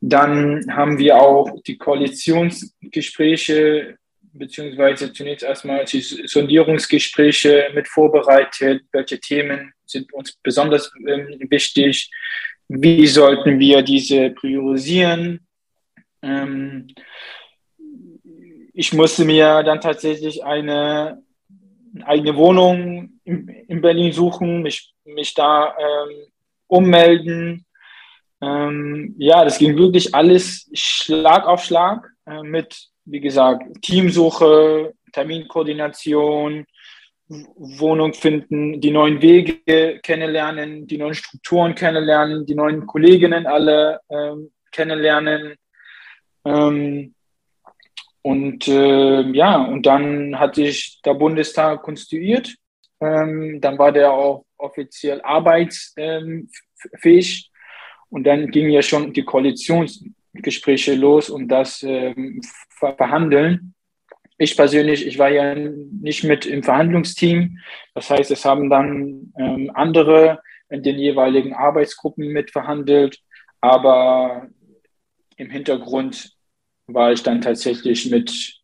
Dann 0.00 0.64
haben 0.70 0.96
wir 0.96 1.16
auch 1.16 1.60
die 1.66 1.76
Koalitionsgespräche 1.76 3.98
beziehungsweise 4.34 5.12
zunächst 5.12 5.44
erstmal 5.44 5.84
die 5.84 6.00
Sondierungsgespräche 6.00 7.70
mit 7.74 7.88
vorbereitet. 7.88 8.84
Welche 8.92 9.18
Themen 9.20 9.72
sind 9.86 10.12
uns 10.12 10.32
besonders 10.42 10.92
ähm, 11.06 11.38
wichtig? 11.48 12.10
Wie 12.68 13.06
sollten 13.06 13.58
wir 13.58 13.82
diese 13.82 14.30
priorisieren? 14.30 15.46
Ähm, 16.22 16.88
ich 18.72 18.92
musste 18.92 19.24
mir 19.24 19.62
dann 19.62 19.80
tatsächlich 19.80 20.44
eine 20.44 21.22
eigene 22.04 22.36
Wohnung 22.36 23.20
in, 23.24 23.48
in 23.48 23.80
Berlin 23.80 24.12
suchen, 24.12 24.62
mich, 24.62 24.92
mich 25.04 25.32
da 25.34 25.76
ähm, 25.78 26.26
ummelden. 26.66 27.64
Ähm, 28.40 29.14
ja, 29.16 29.44
das 29.44 29.58
ging 29.58 29.78
wirklich 29.78 30.12
alles 30.14 30.68
Schlag 30.74 31.46
auf 31.46 31.62
Schlag 31.62 32.10
äh, 32.26 32.42
mit 32.42 32.88
wie 33.04 33.20
gesagt, 33.20 33.64
Teamsuche, 33.82 34.94
Terminkoordination, 35.12 36.66
Wohnung 37.28 38.12
finden, 38.12 38.80
die 38.80 38.90
neuen 38.90 39.22
Wege 39.22 40.00
kennenlernen, 40.02 40.86
die 40.86 40.98
neuen 40.98 41.14
Strukturen 41.14 41.74
kennenlernen, 41.74 42.44
die 42.44 42.54
neuen 42.54 42.86
Kolleginnen 42.86 43.46
alle 43.46 44.00
ähm, 44.10 44.50
kennenlernen. 44.70 45.54
Ähm, 46.44 47.14
und 48.22 48.68
äh, 48.68 49.22
ja, 49.32 49.62
und 49.64 49.86
dann 49.86 50.38
hat 50.38 50.54
sich 50.54 51.00
der 51.04 51.14
Bundestag 51.14 51.82
konstituiert. 51.82 52.54
Ähm, 53.00 53.60
dann 53.60 53.78
war 53.78 53.92
der 53.92 54.12
auch 54.12 54.44
offiziell 54.56 55.20
arbeitsfähig. 55.22 55.96
Ähm, 55.96 56.48
und 58.10 58.24
dann 58.24 58.50
ging 58.50 58.70
ja 58.70 58.82
schon 58.82 59.12
die 59.12 59.24
Koalitionsgespräche 60.34 60.94
los 60.94 61.30
und 61.30 61.48
das 61.48 61.82
ähm, 61.82 62.40
verhandeln. 62.78 63.74
Ich 64.36 64.56
persönlich, 64.56 65.06
ich 65.06 65.18
war 65.18 65.30
ja 65.30 65.54
nicht 65.54 66.24
mit 66.24 66.44
im 66.44 66.62
Verhandlungsteam. 66.62 67.58
Das 67.94 68.10
heißt, 68.10 68.30
es 68.30 68.44
haben 68.44 68.68
dann 68.68 69.32
ähm, 69.38 69.70
andere 69.74 70.40
in 70.68 70.82
den 70.82 70.98
jeweiligen 70.98 71.54
Arbeitsgruppen 71.54 72.28
mitverhandelt. 72.28 73.20
Aber 73.60 74.48
im 75.36 75.50
Hintergrund 75.50 76.32
war 76.86 77.12
ich 77.12 77.22
dann 77.22 77.40
tatsächlich 77.40 78.10
mit, 78.10 78.60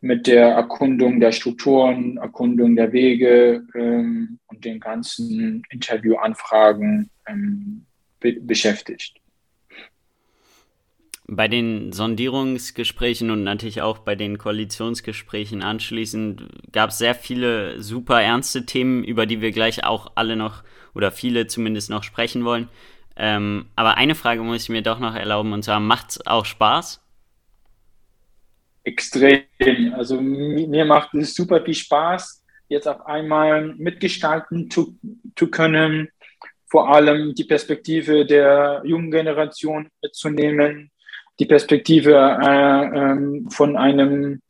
mit 0.00 0.26
der 0.26 0.48
Erkundung 0.48 1.20
der 1.20 1.32
Strukturen, 1.32 2.16
Erkundung 2.16 2.74
der 2.74 2.92
Wege 2.92 3.64
ähm, 3.74 4.40
und 4.48 4.64
den 4.64 4.80
ganzen 4.80 5.62
Interviewanfragen 5.70 7.10
ähm, 7.28 7.86
be 8.18 8.32
beschäftigt. 8.40 9.20
Bei 11.28 11.48
den 11.48 11.92
Sondierungsgesprächen 11.92 13.32
und 13.32 13.42
natürlich 13.42 13.82
auch 13.82 13.98
bei 13.98 14.14
den 14.14 14.38
Koalitionsgesprächen 14.38 15.60
anschließend 15.60 16.70
gab 16.70 16.90
es 16.90 16.98
sehr 16.98 17.16
viele 17.16 17.82
super 17.82 18.22
ernste 18.22 18.64
Themen, 18.64 19.02
über 19.02 19.26
die 19.26 19.40
wir 19.40 19.50
gleich 19.50 19.82
auch 19.82 20.12
alle 20.14 20.36
noch 20.36 20.62
oder 20.94 21.10
viele 21.10 21.48
zumindest 21.48 21.90
noch 21.90 22.04
sprechen 22.04 22.44
wollen. 22.44 22.68
Ähm, 23.16 23.66
aber 23.74 23.96
eine 23.96 24.14
Frage 24.14 24.42
muss 24.42 24.62
ich 24.62 24.68
mir 24.68 24.82
doch 24.82 25.00
noch 25.00 25.16
erlauben 25.16 25.52
und 25.52 25.64
zwar, 25.64 25.80
macht 25.80 26.10
es 26.10 26.26
auch 26.28 26.44
Spaß? 26.44 27.02
Extrem. 28.84 29.42
Also 29.94 30.20
mir 30.20 30.84
macht 30.84 31.12
es 31.14 31.34
super 31.34 31.60
viel 31.64 31.74
Spaß, 31.74 32.44
jetzt 32.68 32.86
auf 32.86 33.04
einmal 33.04 33.74
mitgestalten 33.74 34.70
zu, 34.70 34.96
zu 35.34 35.50
können, 35.50 36.08
vor 36.66 36.88
allem 36.88 37.34
die 37.34 37.44
Perspektive 37.44 38.24
der 38.24 38.82
jungen 38.84 39.10
Generation 39.10 39.88
mitzunehmen 40.00 40.92
die 41.38 41.46
Perspektive 41.46 42.14
äh, 42.14 42.84
ähm, 42.84 43.48
von 43.50 43.76
einem 43.76 44.40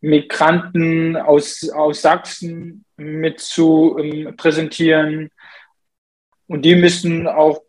Migranten 0.00 1.16
aus, 1.16 1.68
aus 1.70 2.02
Sachsen 2.02 2.84
mit 2.96 3.40
zu 3.40 3.96
ähm, 3.98 4.36
präsentieren. 4.36 5.30
Und 6.46 6.64
die 6.64 6.74
müssen 6.74 7.28
auch 7.28 7.62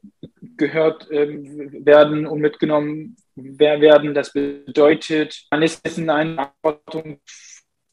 gehört 0.57 1.07
ähm, 1.11 1.85
werden 1.85 2.25
und 2.25 2.41
mitgenommen 2.41 3.15
werden. 3.35 4.13
Das 4.13 4.33
bedeutet, 4.33 5.45
man 5.51 5.61
ist 5.61 5.97
in 5.97 6.09
einer 6.09 6.53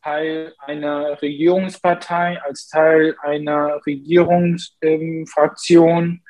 Teil 0.02 0.54
einer 0.58 1.20
Regierungspartei, 1.20 2.40
als 2.42 2.68
Teil 2.68 3.16
einer 3.20 3.80
Regierungsfraktion. 3.86 6.22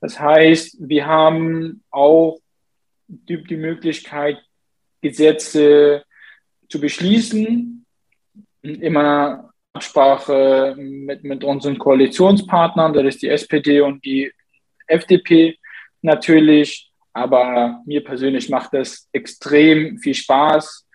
das 0.00 0.18
heißt, 0.18 0.76
wir 0.80 1.06
haben 1.06 1.84
auch 1.90 2.38
die, 3.10 3.42
die 3.44 3.56
Möglichkeit, 3.56 4.38
Gesetze 5.00 6.04
zu 6.68 6.80
beschließen, 6.80 7.84
immer 8.62 9.52
Absprache 9.72 10.74
mit, 10.76 11.24
mit 11.24 11.44
unseren 11.44 11.78
Koalitionspartnern, 11.78 12.92
das 12.92 13.04
ist 13.06 13.22
die 13.22 13.28
SPD 13.28 13.80
und 13.80 14.04
die 14.04 14.32
FDP 14.86 15.58
natürlich. 16.02 16.92
Aber 17.12 17.82
mir 17.86 18.04
persönlich 18.04 18.48
macht 18.48 18.72
das 18.74 19.08
extrem 19.12 19.98
viel 19.98 20.14
Spaß. 20.14 20.86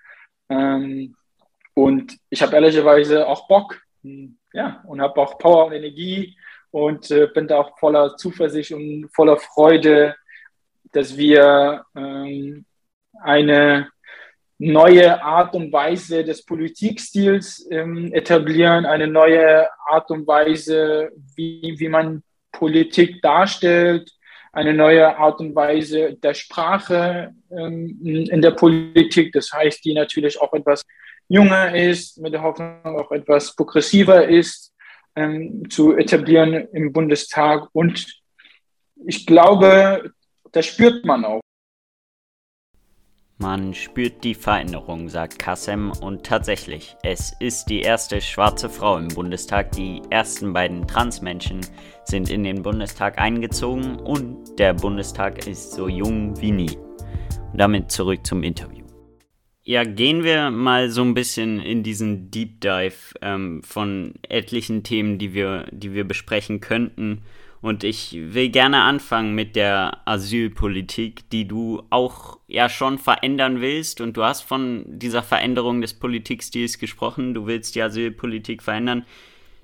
Ähm, 0.49 1.15
und 1.73 2.17
ich 2.29 2.41
habe 2.41 2.55
ehrlicherweise 2.55 3.27
auch 3.27 3.47
Bock, 3.47 3.81
ja, 4.53 4.81
und 4.87 5.01
habe 5.01 5.19
auch 5.19 5.37
Power 5.37 5.65
und 5.65 5.73
Energie 5.73 6.37
und 6.71 7.11
äh, 7.11 7.27
bin 7.27 7.47
da 7.47 7.57
auch 7.57 7.77
voller 7.77 8.15
Zuversicht 8.15 8.71
und 8.71 9.09
voller 9.13 9.37
Freude, 9.37 10.15
dass 10.95 11.17
wir 11.17 11.85
ähm, 11.95 12.65
eine 13.21 13.89
neue 14.57 15.21
Art 15.21 15.53
und 15.55 15.71
Weise 15.73 16.23
des 16.23 16.45
Politikstils 16.45 17.67
ähm, 17.69 18.13
etablieren, 18.13 18.85
eine 18.85 19.07
neue 19.07 19.67
Art 19.87 20.09
und 20.11 20.25
Weise, 20.25 21.11
wie, 21.35 21.75
wie 21.77 21.89
man 21.89 22.23
Politik 22.51 23.21
darstellt, 23.21 24.09
eine 24.53 24.73
neue 24.73 25.17
Art 25.17 25.41
und 25.41 25.53
Weise 25.53 26.13
der 26.13 26.33
Sprache 26.33 27.33
ähm, 27.51 27.99
in 28.01 28.41
der 28.41 28.51
Politik. 28.51 29.33
Das 29.33 29.51
heißt, 29.51 29.83
die 29.83 29.93
natürlich 29.93 30.39
auch 30.39 30.53
etwas 30.53 30.81
jünger 31.27 31.75
ist, 31.75 32.17
mit 32.19 32.31
der 32.33 32.41
Hoffnung 32.41 32.97
auch 32.97 33.11
etwas 33.11 33.53
progressiver 33.53 34.25
ist, 34.25 34.73
ähm, 35.17 35.69
zu 35.69 35.97
etablieren 35.97 36.53
im 36.71 36.93
Bundestag. 36.93 37.67
Und 37.73 38.21
ich 39.05 39.25
glaube, 39.25 40.13
das 40.55 40.65
spürt 40.65 41.05
man 41.05 41.25
auch. 41.25 41.41
Man 43.37 43.73
spürt 43.73 44.23
die 44.23 44.33
Veränderung, 44.33 45.09
sagt 45.09 45.37
Kassem, 45.37 45.91
und 45.91 46.25
tatsächlich, 46.25 46.95
es 47.03 47.33
ist 47.41 47.65
die 47.65 47.81
erste 47.81 48.21
schwarze 48.21 48.69
Frau 48.69 48.97
im 48.97 49.09
Bundestag, 49.09 49.73
die 49.73 50.01
ersten 50.09 50.53
beiden 50.53 50.87
Transmenschen 50.87 51.59
sind 52.05 52.29
in 52.29 52.45
den 52.45 52.61
Bundestag 52.61 53.19
eingezogen 53.19 53.97
und 53.97 54.57
der 54.57 54.73
Bundestag 54.73 55.45
ist 55.45 55.73
so 55.73 55.89
jung 55.89 56.39
wie 56.39 56.51
nie. 56.51 56.77
Und 57.51 57.59
damit 57.59 57.91
zurück 57.91 58.25
zum 58.25 58.41
Interview. 58.41 58.85
Ja, 59.63 59.83
gehen 59.83 60.23
wir 60.23 60.51
mal 60.51 60.89
so 60.89 61.01
ein 61.01 61.13
bisschen 61.15 61.59
in 61.59 61.83
diesen 61.83 62.31
Deep 62.31 62.61
Dive 62.61 63.15
ähm, 63.21 63.61
von 63.63 64.13
etlichen 64.29 64.83
Themen, 64.83 65.17
die 65.17 65.33
wir, 65.33 65.65
die 65.71 65.91
wir 65.91 66.07
besprechen 66.07 66.61
könnten. 66.61 67.23
Und 67.61 67.83
ich 67.83 68.13
will 68.13 68.49
gerne 68.49 68.81
anfangen 68.81 69.33
mit 69.33 69.55
der 69.55 70.01
Asylpolitik, 70.05 71.29
die 71.29 71.47
du 71.47 71.83
auch 71.89 72.39
ja 72.47 72.69
schon 72.69 72.97
verändern 72.97 73.61
willst. 73.61 74.01
Und 74.01 74.17
du 74.17 74.23
hast 74.23 74.41
von 74.41 74.85
dieser 74.87 75.23
Veränderung 75.23 75.81
des 75.81 75.93
Politikstils 75.93 76.77
gesprochen. 76.77 77.33
Du 77.33 77.47
willst 77.47 77.75
die 77.75 77.81
Asylpolitik 77.81 78.61
verändern. 78.61 79.05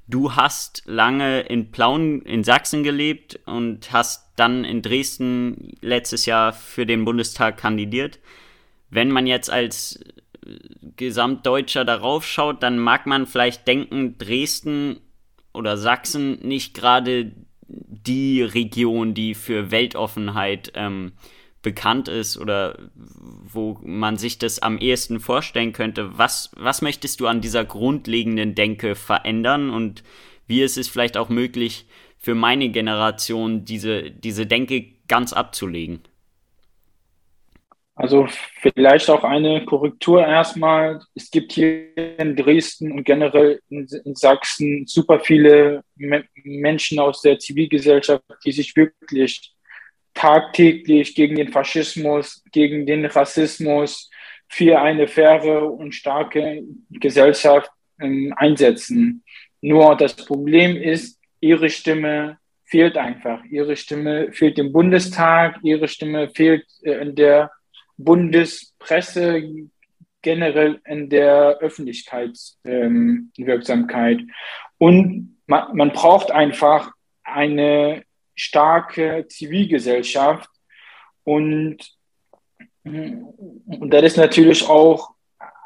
Du 0.07 0.36
hast 0.36 0.83
lange 0.88 1.41
in 1.41 1.71
Plauen 1.71 2.21
in 2.24 2.43
Sachsen 2.43 2.83
gelebt 2.83 3.39
und 3.45 3.93
hast 3.93 4.33
dann 4.36 4.65
in 4.65 4.81
Dresden 4.81 5.77
letztes 5.81 6.25
Jahr 6.25 6.53
für 6.53 6.86
den 6.86 7.05
Bundestag 7.05 7.57
kandidiert. 7.57 8.19
Wenn 8.89 9.10
man 9.10 9.25
jetzt 9.27 9.50
als 9.50 10.04
Gesamtdeutscher 10.97 11.86
darauf 11.86 12.25
schaut, 12.25 12.63
dann 12.63 12.80
mag 12.80 13.06
man 13.06 13.27
vielleicht 13.27 13.67
denken, 13.67 14.17
Dresden 14.17 14.99
oder 15.54 15.77
Sachsen 15.77 16.39
nicht 16.41 16.73
gerade 16.73 17.32
die 17.71 18.41
Region, 18.41 19.13
die 19.13 19.34
für 19.34 19.71
Weltoffenheit 19.71 20.71
ähm, 20.75 21.13
bekannt 21.62 22.07
ist 22.07 22.38
oder 22.38 22.77
wo 22.95 23.79
man 23.84 24.17
sich 24.17 24.39
das 24.39 24.60
am 24.60 24.77
ehesten 24.77 25.19
vorstellen 25.19 25.73
könnte. 25.73 26.17
Was, 26.17 26.51
was 26.57 26.81
möchtest 26.81 27.19
du 27.19 27.27
an 27.27 27.41
dieser 27.41 27.65
grundlegenden 27.65 28.55
Denke 28.55 28.95
verändern 28.95 29.69
und 29.69 30.03
wie 30.47 30.62
ist 30.62 30.77
es 30.77 30.88
vielleicht 30.88 31.17
auch 31.17 31.29
möglich 31.29 31.86
für 32.17 32.36
meine 32.36 32.69
Generation, 32.69 33.63
diese, 33.65 34.12
diese 34.12 34.45
Denke 34.45 34.86
ganz 35.07 35.34
abzulegen? 35.34 36.01
Also 38.01 38.25
vielleicht 38.61 39.11
auch 39.11 39.23
eine 39.23 39.63
Korrektur 39.63 40.25
erstmal. 40.25 41.01
Es 41.13 41.29
gibt 41.29 41.51
hier 41.51 41.95
in 42.17 42.35
Dresden 42.35 42.91
und 42.91 43.03
generell 43.03 43.59
in, 43.69 43.87
in 44.05 44.15
Sachsen 44.15 44.87
super 44.87 45.19
viele 45.19 45.83
Me 45.97 46.23
Menschen 46.43 46.97
aus 46.97 47.21
der 47.21 47.37
Zivilgesellschaft, 47.37 48.23
die 48.43 48.53
sich 48.53 48.75
wirklich 48.75 49.53
tagtäglich 50.15 51.13
gegen 51.13 51.35
den 51.35 51.49
Faschismus, 51.49 52.43
gegen 52.51 52.87
den 52.87 53.05
Rassismus 53.05 54.09
für 54.49 54.81
eine 54.81 55.07
faire 55.07 55.71
und 55.71 55.93
starke 55.93 56.63
Gesellschaft 56.89 57.69
äh, 57.99 58.31
einsetzen. 58.35 59.23
Nur 59.61 59.95
das 59.95 60.15
Problem 60.15 60.75
ist, 60.75 61.19
ihre 61.39 61.69
Stimme 61.69 62.39
fehlt 62.65 62.97
einfach. 62.97 63.43
Ihre 63.45 63.75
Stimme 63.75 64.31
fehlt 64.31 64.57
im 64.57 64.71
Bundestag, 64.71 65.59
ihre 65.61 65.87
Stimme 65.87 66.29
fehlt 66.29 66.65
äh, 66.81 66.93
in 66.93 67.13
der 67.13 67.51
Bundespresse 67.97 69.69
generell 70.21 70.80
in 70.86 71.10
der 71.10 71.58
Öffentlichkeitswirksamkeit. 71.60 74.19
Ähm, 74.19 74.32
und 74.77 75.38
man, 75.47 75.75
man 75.75 75.91
braucht 75.91 76.32
einfach 76.32 76.91
eine 77.23 78.04
starke 78.36 79.25
Zivilgesellschaft 79.27 80.49
und, 81.23 81.77
und 82.84 83.89
das 83.89 84.04
ist 84.04 84.17
natürlich 84.17 84.67
auch 84.67 85.12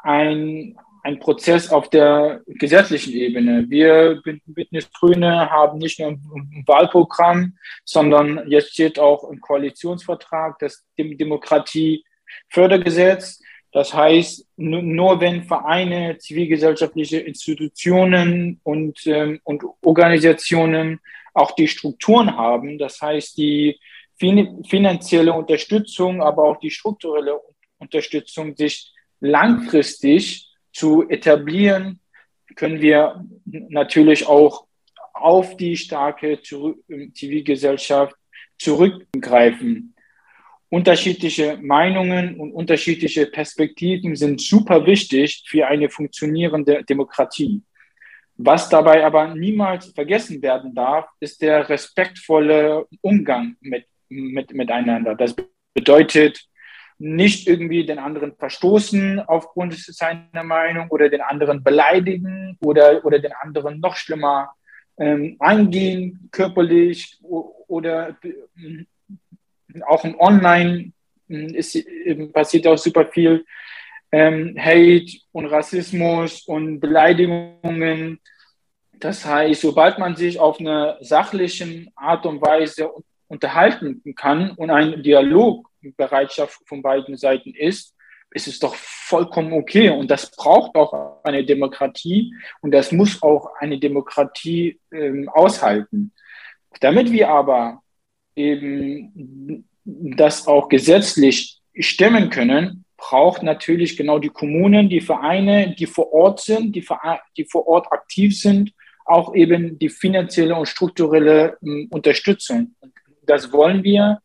ein, 0.02 0.76
ein 1.02 1.18
Prozess 1.18 1.70
auf 1.70 1.88
der 1.88 2.42
gesetzlichen 2.46 3.12
Ebene. 3.12 3.64
Wir 3.68 4.20
Bündnis 4.44 4.90
Grüne 4.92 5.50
haben 5.50 5.78
nicht 5.78 6.00
nur 6.00 6.08
ein 6.08 6.64
Wahlprogramm, 6.66 7.56
sondern 7.84 8.48
jetzt 8.48 8.72
steht 8.72 8.98
auch 8.98 9.30
im 9.30 9.40
Koalitionsvertrag 9.40 10.58
das 10.58 10.84
Demokratie 10.98 12.04
Fördergesetz. 12.48 13.40
Das 13.72 13.92
heißt, 13.92 14.46
nur 14.56 15.20
wenn 15.20 15.44
Vereine, 15.44 16.16
zivilgesellschaftliche 16.18 17.18
Institutionen 17.18 18.60
und, 18.62 19.06
ähm, 19.06 19.40
und 19.44 19.64
Organisationen 19.82 21.00
auch 21.34 21.50
die 21.50 21.68
Strukturen 21.68 22.36
haben, 22.36 22.78
das 22.78 23.02
heißt 23.02 23.36
die 23.36 23.78
finanzielle 24.18 25.34
Unterstützung, 25.34 26.22
aber 26.22 26.44
auch 26.44 26.58
die 26.58 26.70
strukturelle 26.70 27.38
Unterstützung 27.78 28.56
sich 28.56 28.94
langfristig 29.20 30.48
zu 30.72 31.06
etablieren, 31.10 32.00
können 32.54 32.80
wir 32.80 33.26
natürlich 33.44 34.26
auch 34.26 34.66
auf 35.12 35.56
die 35.56 35.76
starke 35.76 36.40
Zivilgesellschaft 36.40 38.16
zurückgreifen 38.58 39.94
unterschiedliche 40.76 41.56
Meinungen 41.62 42.38
und 42.38 42.52
unterschiedliche 42.52 43.24
Perspektiven 43.26 44.14
sind 44.14 44.42
super 44.42 44.84
wichtig 44.84 45.42
für 45.48 45.66
eine 45.66 45.88
funktionierende 45.88 46.84
Demokratie. 46.84 47.62
Was 48.36 48.68
dabei 48.68 49.02
aber 49.02 49.34
niemals 49.34 49.86
vergessen 49.94 50.42
werden 50.42 50.74
darf, 50.74 51.06
ist 51.18 51.40
der 51.40 51.66
respektvolle 51.70 52.86
Umgang 53.00 53.56
mit, 53.60 53.86
mit, 54.10 54.52
miteinander. 54.52 55.14
Das 55.14 55.34
bedeutet, 55.72 56.44
nicht 56.98 57.46
irgendwie 57.48 57.84
den 57.86 57.98
anderen 57.98 58.34
verstoßen 58.36 59.20
aufgrund 59.20 59.74
seiner 59.74 60.44
Meinung 60.44 60.88
oder 60.90 61.08
den 61.08 61.22
anderen 61.22 61.62
beleidigen 61.62 62.58
oder, 62.60 63.04
oder 63.04 63.18
den 63.18 63.32
anderen 63.32 63.80
noch 63.80 63.96
schlimmer 63.96 64.50
ähm, 64.98 65.36
angehen, 65.38 66.28
körperlich 66.32 67.18
oder 67.22 68.16
auch 69.82 70.04
im 70.04 70.18
Online 70.18 70.92
hm, 71.28 71.54
ist, 71.54 71.76
passiert 72.32 72.66
auch 72.66 72.78
super 72.78 73.06
viel 73.06 73.44
ähm, 74.12 74.56
Hate 74.58 75.18
und 75.32 75.46
Rassismus 75.46 76.42
und 76.46 76.80
Beleidigungen. 76.80 78.20
Das 78.98 79.24
heißt, 79.24 79.60
sobald 79.60 79.98
man 79.98 80.16
sich 80.16 80.38
auf 80.38 80.58
eine 80.58 80.96
sachliche 81.00 81.86
Art 81.96 82.24
und 82.24 82.40
Weise 82.40 82.90
unterhalten 83.28 84.02
kann 84.14 84.52
und 84.52 84.70
ein 84.70 85.02
Dialogbereitschaft 85.02 86.60
von 86.66 86.82
beiden 86.82 87.16
Seiten 87.16 87.52
ist, 87.54 87.94
ist 88.30 88.48
es 88.48 88.58
doch 88.58 88.74
vollkommen 88.74 89.52
okay. 89.52 89.90
Und 89.90 90.10
das 90.10 90.30
braucht 90.30 90.74
auch 90.76 91.22
eine 91.24 91.44
Demokratie 91.44 92.34
und 92.60 92.72
das 92.72 92.92
muss 92.92 93.22
auch 93.22 93.50
eine 93.58 93.78
Demokratie 93.78 94.80
ähm, 94.92 95.28
aushalten. 95.28 96.12
Damit 96.80 97.10
wir 97.10 97.28
aber 97.28 97.82
eben 98.36 99.66
das 99.84 100.46
auch 100.46 100.68
gesetzlich 100.68 101.60
stemmen 101.74 102.30
können, 102.30 102.84
braucht 102.96 103.42
natürlich 103.42 103.96
genau 103.96 104.18
die 104.18 104.30
Kommunen, 104.30 104.88
die 104.88 105.00
Vereine, 105.00 105.74
die 105.78 105.86
vor 105.86 106.12
Ort 106.12 106.40
sind, 106.40 106.74
die, 106.74 106.86
die 107.36 107.44
vor 107.44 107.66
Ort 107.66 107.92
aktiv 107.92 108.38
sind, 108.38 108.72
auch 109.04 109.34
eben 109.34 109.78
die 109.78 109.88
finanzielle 109.88 110.56
und 110.56 110.66
strukturelle 110.66 111.56
äh, 111.62 111.86
Unterstützung. 111.90 112.74
Das 113.22 113.52
wollen 113.52 113.84
wir. 113.84 114.20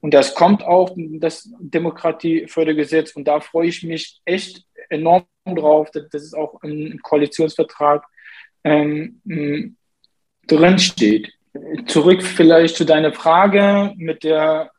Und 0.00 0.14
das 0.14 0.34
kommt 0.34 0.62
auch, 0.62 0.94
das 0.96 1.50
Demokratiefördergesetz. 1.58 3.16
Und 3.16 3.24
da 3.26 3.40
freue 3.40 3.68
ich 3.68 3.82
mich 3.82 4.20
echt 4.24 4.64
enorm 4.90 5.24
drauf. 5.44 5.90
Das 5.90 6.22
ist 6.22 6.34
auch 6.34 6.62
im 6.62 7.00
Koalitionsvertrag 7.02 8.04
ähm, 8.64 9.20
drin 10.46 10.78
steht. 10.78 11.32
Zurück 11.86 12.22
vielleicht 12.22 12.76
zu 12.76 12.84
deiner 12.84 13.12
Frage 13.12 13.94
mit 13.96 14.24
der 14.24 14.70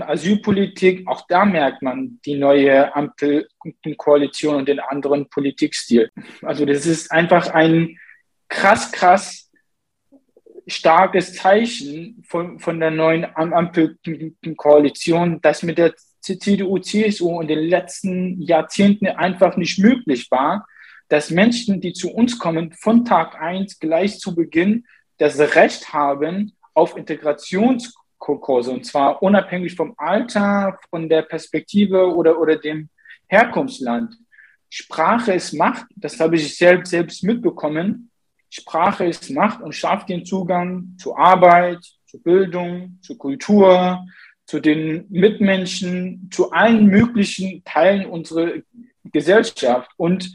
Asylpolitik. 0.00 1.06
Auch 1.06 1.26
da 1.28 1.44
merkt 1.44 1.82
man 1.82 2.18
die 2.24 2.36
neue 2.36 2.94
Ampelkoalition 2.94 4.56
und 4.56 4.68
den 4.68 4.80
anderen 4.80 5.28
Politikstil. 5.28 6.10
Also 6.42 6.64
das 6.64 6.86
ist 6.86 7.12
einfach 7.12 7.48
ein 7.48 7.98
krass, 8.48 8.90
krass 8.92 9.50
starkes 10.66 11.34
Zeichen 11.34 12.24
von, 12.26 12.58
von 12.58 12.80
der 12.80 12.90
neuen 12.90 13.24
Ampelkoalition, 13.24 15.40
das 15.40 15.62
mit 15.62 15.78
der 15.78 15.94
CDU, 16.20 16.78
CSU 16.78 17.40
in 17.40 17.48
den 17.48 17.60
letzten 17.60 18.42
Jahrzehnten 18.42 19.06
einfach 19.06 19.56
nicht 19.56 19.78
möglich 19.78 20.28
war, 20.30 20.66
dass 21.08 21.30
Menschen, 21.30 21.80
die 21.80 21.92
zu 21.92 22.12
uns 22.12 22.36
kommen, 22.38 22.72
von 22.72 23.04
Tag 23.04 23.40
eins 23.40 23.78
gleich 23.78 24.18
zu 24.18 24.34
Beginn 24.34 24.84
das 25.18 25.38
Recht 25.38 25.92
haben 25.92 26.56
auf 26.74 26.96
Integrationskurse, 26.96 28.70
und 28.70 28.84
zwar 28.84 29.22
unabhängig 29.22 29.74
vom 29.74 29.94
Alter, 29.96 30.78
von 30.90 31.08
der 31.08 31.22
Perspektive 31.22 32.14
oder, 32.14 32.38
oder 32.38 32.56
dem 32.56 32.88
Herkunftsland. 33.28 34.14
Sprache 34.68 35.32
ist 35.32 35.54
Macht, 35.54 35.86
das 35.96 36.20
habe 36.20 36.36
ich 36.36 36.56
selbst, 36.56 36.90
selbst 36.90 37.22
mitbekommen. 37.22 38.10
Sprache 38.50 39.06
ist 39.06 39.30
Macht 39.30 39.62
und 39.62 39.74
schafft 39.74 40.08
den 40.08 40.24
Zugang 40.24 40.96
zu 40.98 41.16
Arbeit, 41.16 41.84
zu 42.06 42.22
Bildung, 42.22 42.98
zu 43.02 43.16
Kultur, 43.16 44.06
zu 44.46 44.60
den 44.60 45.06
Mitmenschen, 45.08 46.30
zu 46.32 46.52
allen 46.52 46.86
möglichen 46.86 47.64
Teilen 47.64 48.06
unserer 48.06 48.52
Gesellschaft. 49.04 49.90
Und 49.96 50.32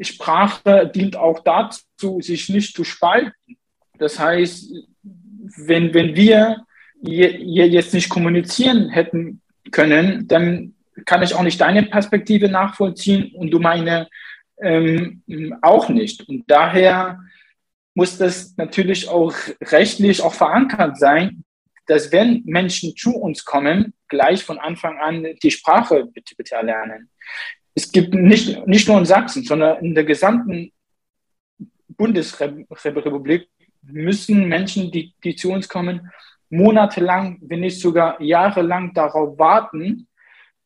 Sprache 0.00 0.90
dient 0.94 1.16
auch 1.16 1.40
dazu, 1.40 2.20
sich 2.20 2.48
nicht 2.48 2.74
zu 2.74 2.84
spalten. 2.84 3.58
Das 4.00 4.18
heißt, 4.18 4.72
wenn, 5.58 5.92
wenn 5.92 6.16
wir 6.16 6.64
jetzt 7.02 7.94
nicht 7.94 8.08
kommunizieren 8.08 8.88
hätten 8.88 9.42
können, 9.70 10.26
dann 10.26 10.74
kann 11.04 11.22
ich 11.22 11.34
auch 11.34 11.42
nicht 11.42 11.60
deine 11.60 11.82
Perspektive 11.82 12.48
nachvollziehen 12.48 13.32
und 13.34 13.50
du 13.50 13.58
meine 13.58 14.08
ähm, 14.60 15.22
auch 15.60 15.90
nicht. 15.90 16.26
Und 16.28 16.44
daher 16.50 17.20
muss 17.94 18.16
das 18.16 18.56
natürlich 18.56 19.08
auch 19.08 19.34
rechtlich 19.62 20.22
auch 20.22 20.34
verankert 20.34 20.98
sein, 20.98 21.44
dass 21.86 22.10
wenn 22.10 22.42
Menschen 22.46 22.96
zu 22.96 23.16
uns 23.16 23.44
kommen, 23.44 23.92
gleich 24.08 24.42
von 24.44 24.58
Anfang 24.58 24.98
an 24.98 25.26
die 25.42 25.50
Sprache 25.50 26.06
bitte, 26.06 26.34
bitte 26.36 26.54
erlernen. 26.54 27.10
Es 27.74 27.92
gibt 27.92 28.14
nicht, 28.14 28.66
nicht 28.66 28.88
nur 28.88 28.98
in 28.98 29.04
Sachsen, 29.04 29.44
sondern 29.44 29.84
in 29.84 29.94
der 29.94 30.04
gesamten 30.04 30.72
Bundesrepublik 31.88 33.48
müssen 33.82 34.48
Menschen, 34.48 34.90
die, 34.90 35.14
die 35.24 35.36
zu 35.36 35.50
uns 35.50 35.68
kommen, 35.68 36.10
monatelang, 36.50 37.38
wenn 37.42 37.60
nicht 37.60 37.80
sogar 37.80 38.20
jahrelang 38.20 38.92
darauf 38.94 39.38
warten, 39.38 40.08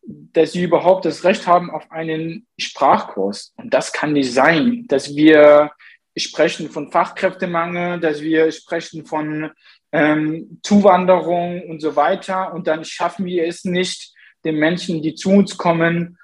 dass 0.06 0.52
sie 0.52 0.64
überhaupt 0.64 1.04
das 1.04 1.24
Recht 1.24 1.46
haben 1.46 1.70
auf 1.70 1.90
einen 1.90 2.46
Sprachkurs. 2.58 3.54
Und 3.56 3.72
das 3.72 3.92
kann 3.92 4.12
nicht 4.12 4.32
sein, 4.32 4.84
dass 4.88 5.14
wir 5.14 5.72
sprechen 6.16 6.70
von 6.70 6.90
Fachkräftemangel, 6.90 8.00
dass 8.00 8.20
wir 8.20 8.52
sprechen 8.52 9.04
von 9.04 9.50
ähm, 9.92 10.60
Zuwanderung 10.62 11.62
und 11.68 11.80
so 11.80 11.96
weiter. 11.96 12.52
Und 12.52 12.66
dann 12.66 12.84
schaffen 12.84 13.24
wir 13.24 13.46
es 13.46 13.64
nicht, 13.64 14.12
den 14.44 14.56
Menschen, 14.56 15.00
die 15.02 15.14
zu 15.14 15.30
uns 15.30 15.56
kommen, 15.56 16.18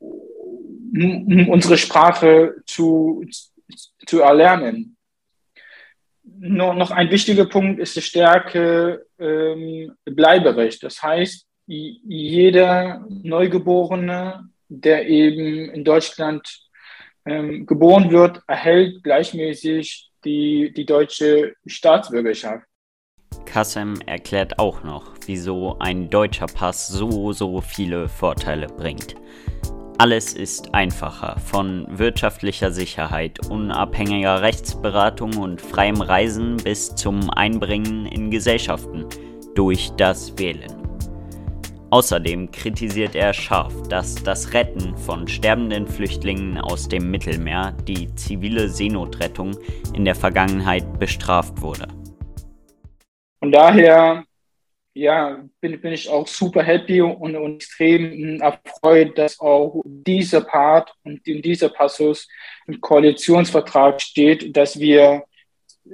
unsere 0.00 1.78
Sprache 1.78 2.56
zu, 2.66 3.24
zu 4.06 4.20
erlernen. 4.20 4.97
Nur 6.40 6.74
noch 6.74 6.90
ein 6.90 7.10
wichtiger 7.10 7.46
Punkt 7.46 7.80
ist 7.80 7.96
die 7.96 8.02
Stärke 8.02 9.06
ähm, 9.18 9.92
Bleiberecht. 10.04 10.82
Das 10.82 11.02
heißt, 11.02 11.46
jeder 11.66 13.04
Neugeborene, 13.08 14.48
der 14.68 15.08
eben 15.08 15.70
in 15.70 15.84
Deutschland 15.84 16.48
ähm, 17.26 17.66
geboren 17.66 18.10
wird, 18.10 18.40
erhält 18.46 19.02
gleichmäßig 19.02 20.10
die, 20.24 20.72
die 20.74 20.86
deutsche 20.86 21.54
Staatsbürgerschaft. 21.66 22.64
Kassem 23.44 24.00
erklärt 24.06 24.58
auch 24.58 24.82
noch, 24.84 25.14
wieso 25.26 25.76
ein 25.78 26.08
deutscher 26.08 26.46
Pass 26.46 26.88
so, 26.88 27.32
so 27.32 27.60
viele 27.60 28.08
Vorteile 28.08 28.66
bringt. 28.66 29.16
Alles 30.00 30.32
ist 30.32 30.76
einfacher, 30.76 31.40
von 31.40 31.84
wirtschaftlicher 31.90 32.70
Sicherheit, 32.70 33.40
unabhängiger 33.50 34.42
Rechtsberatung 34.42 35.36
und 35.36 35.60
freiem 35.60 36.00
Reisen 36.00 36.56
bis 36.58 36.94
zum 36.94 37.30
Einbringen 37.30 38.06
in 38.06 38.30
Gesellschaften 38.30 39.06
durch 39.56 39.90
das 39.96 40.38
Wählen. 40.38 40.72
Außerdem 41.90 42.52
kritisiert 42.52 43.16
er 43.16 43.34
scharf, 43.34 43.72
dass 43.88 44.14
das 44.14 44.52
Retten 44.52 44.96
von 44.98 45.26
sterbenden 45.26 45.88
Flüchtlingen 45.88 46.58
aus 46.58 46.86
dem 46.88 47.10
Mittelmeer, 47.10 47.72
die 47.88 48.14
zivile 48.14 48.68
Seenotrettung, 48.68 49.56
in 49.94 50.04
der 50.04 50.14
Vergangenheit 50.14 51.00
bestraft 51.00 51.60
wurde. 51.60 51.88
Von 53.40 53.50
daher 53.50 54.22
ja, 54.98 55.44
bin, 55.60 55.80
bin 55.80 55.92
ich 55.92 56.08
auch 56.08 56.26
super 56.26 56.62
happy 56.62 57.00
und, 57.00 57.36
und 57.36 57.56
extrem 57.56 58.40
erfreut, 58.40 59.16
dass 59.16 59.38
auch 59.38 59.80
dieser 59.84 60.40
Part 60.40 60.92
und 61.04 61.26
in 61.26 61.40
dieser 61.40 61.68
Passus 61.68 62.26
im 62.66 62.80
Koalitionsvertrag 62.80 64.00
steht, 64.02 64.56
dass 64.56 64.78
wir 64.78 65.24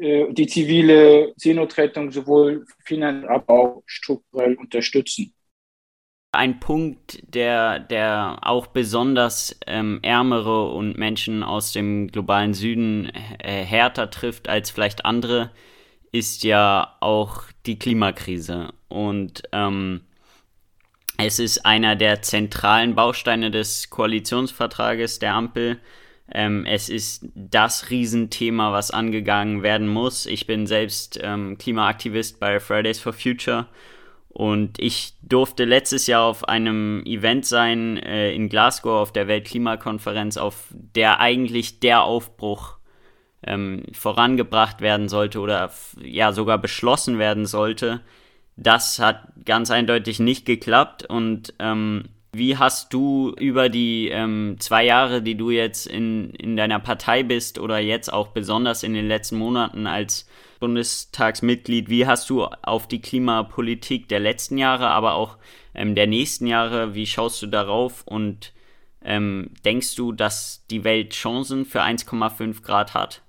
äh, 0.00 0.32
die 0.32 0.46
zivile 0.46 1.34
Seenotrettung 1.36 2.10
sowohl 2.10 2.64
finanziell, 2.84 3.28
aber 3.28 3.54
auch 3.54 3.82
strukturell 3.86 4.54
unterstützen. 4.54 5.34
Ein 6.32 6.58
Punkt, 6.58 7.22
der, 7.32 7.78
der 7.78 8.38
auch 8.42 8.66
besonders 8.66 9.56
ähm, 9.66 10.00
Ärmere 10.02 10.70
und 10.70 10.98
Menschen 10.98 11.42
aus 11.42 11.72
dem 11.72 12.08
globalen 12.08 12.54
Süden 12.54 13.12
äh, 13.38 13.64
härter 13.64 14.10
trifft 14.10 14.48
als 14.48 14.70
vielleicht 14.70 15.04
andere, 15.04 15.52
ist 16.10 16.44
ja 16.44 16.96
auch 17.00 17.42
die 17.66 17.78
Klimakrise. 17.78 18.72
Und 18.94 19.42
ähm, 19.52 20.02
es 21.18 21.38
ist 21.38 21.66
einer 21.66 21.96
der 21.96 22.22
zentralen 22.22 22.94
Bausteine 22.94 23.50
des 23.50 23.90
Koalitionsvertrages 23.90 25.18
der 25.18 25.34
Ampel. 25.34 25.78
Ähm, 26.32 26.64
es 26.64 26.88
ist 26.88 27.26
das 27.34 27.90
Riesenthema, 27.90 28.72
was 28.72 28.90
angegangen 28.90 29.62
werden 29.62 29.88
muss. 29.88 30.26
Ich 30.26 30.46
bin 30.46 30.66
selbst 30.66 31.18
ähm, 31.22 31.58
Klimaaktivist 31.58 32.40
bei 32.40 32.60
Fridays 32.60 33.00
for 33.00 33.12
Future 33.12 33.66
und 34.28 34.80
ich 34.80 35.14
durfte 35.22 35.64
letztes 35.64 36.06
Jahr 36.06 36.22
auf 36.22 36.48
einem 36.48 37.02
Event 37.04 37.46
sein 37.46 37.98
äh, 37.98 38.32
in 38.32 38.48
Glasgow 38.48 39.00
auf 39.00 39.12
der 39.12 39.28
Weltklimakonferenz, 39.28 40.36
auf 40.36 40.66
der 40.72 41.20
eigentlich 41.20 41.80
der 41.80 42.02
Aufbruch 42.02 42.78
ähm, 43.46 43.84
vorangebracht 43.92 44.80
werden 44.80 45.08
sollte 45.08 45.40
oder 45.40 45.70
ja 46.00 46.32
sogar 46.32 46.58
beschlossen 46.58 47.18
werden 47.18 47.46
sollte. 47.46 48.00
Das 48.56 48.98
hat 48.98 49.28
ganz 49.44 49.70
eindeutig 49.70 50.20
nicht 50.20 50.46
geklappt. 50.46 51.04
Und 51.06 51.54
ähm, 51.58 52.04
wie 52.32 52.56
hast 52.56 52.92
du 52.92 53.32
über 53.38 53.68
die 53.68 54.08
ähm, 54.08 54.56
zwei 54.58 54.84
Jahre, 54.84 55.22
die 55.22 55.36
du 55.36 55.50
jetzt 55.50 55.86
in, 55.86 56.30
in 56.30 56.56
deiner 56.56 56.80
Partei 56.80 57.22
bist 57.22 57.58
oder 57.58 57.78
jetzt 57.78 58.12
auch 58.12 58.28
besonders 58.28 58.82
in 58.82 58.94
den 58.94 59.06
letzten 59.06 59.36
Monaten 59.36 59.86
als 59.86 60.28
Bundestagsmitglied, 60.60 61.88
wie 61.88 62.06
hast 62.06 62.30
du 62.30 62.44
auf 62.44 62.88
die 62.88 63.00
Klimapolitik 63.00 64.08
der 64.08 64.20
letzten 64.20 64.58
Jahre, 64.58 64.88
aber 64.88 65.14
auch 65.14 65.36
ähm, 65.74 65.94
der 65.94 66.06
nächsten 66.06 66.46
Jahre, 66.46 66.94
wie 66.94 67.06
schaust 67.06 67.42
du 67.42 67.46
darauf 67.46 68.02
und 68.06 68.52
ähm, 69.02 69.50
denkst 69.64 69.94
du, 69.96 70.12
dass 70.12 70.64
die 70.70 70.82
Welt 70.82 71.12
Chancen 71.12 71.66
für 71.66 71.82
1,5 71.82 72.62
Grad 72.62 72.94
hat? 72.94 73.22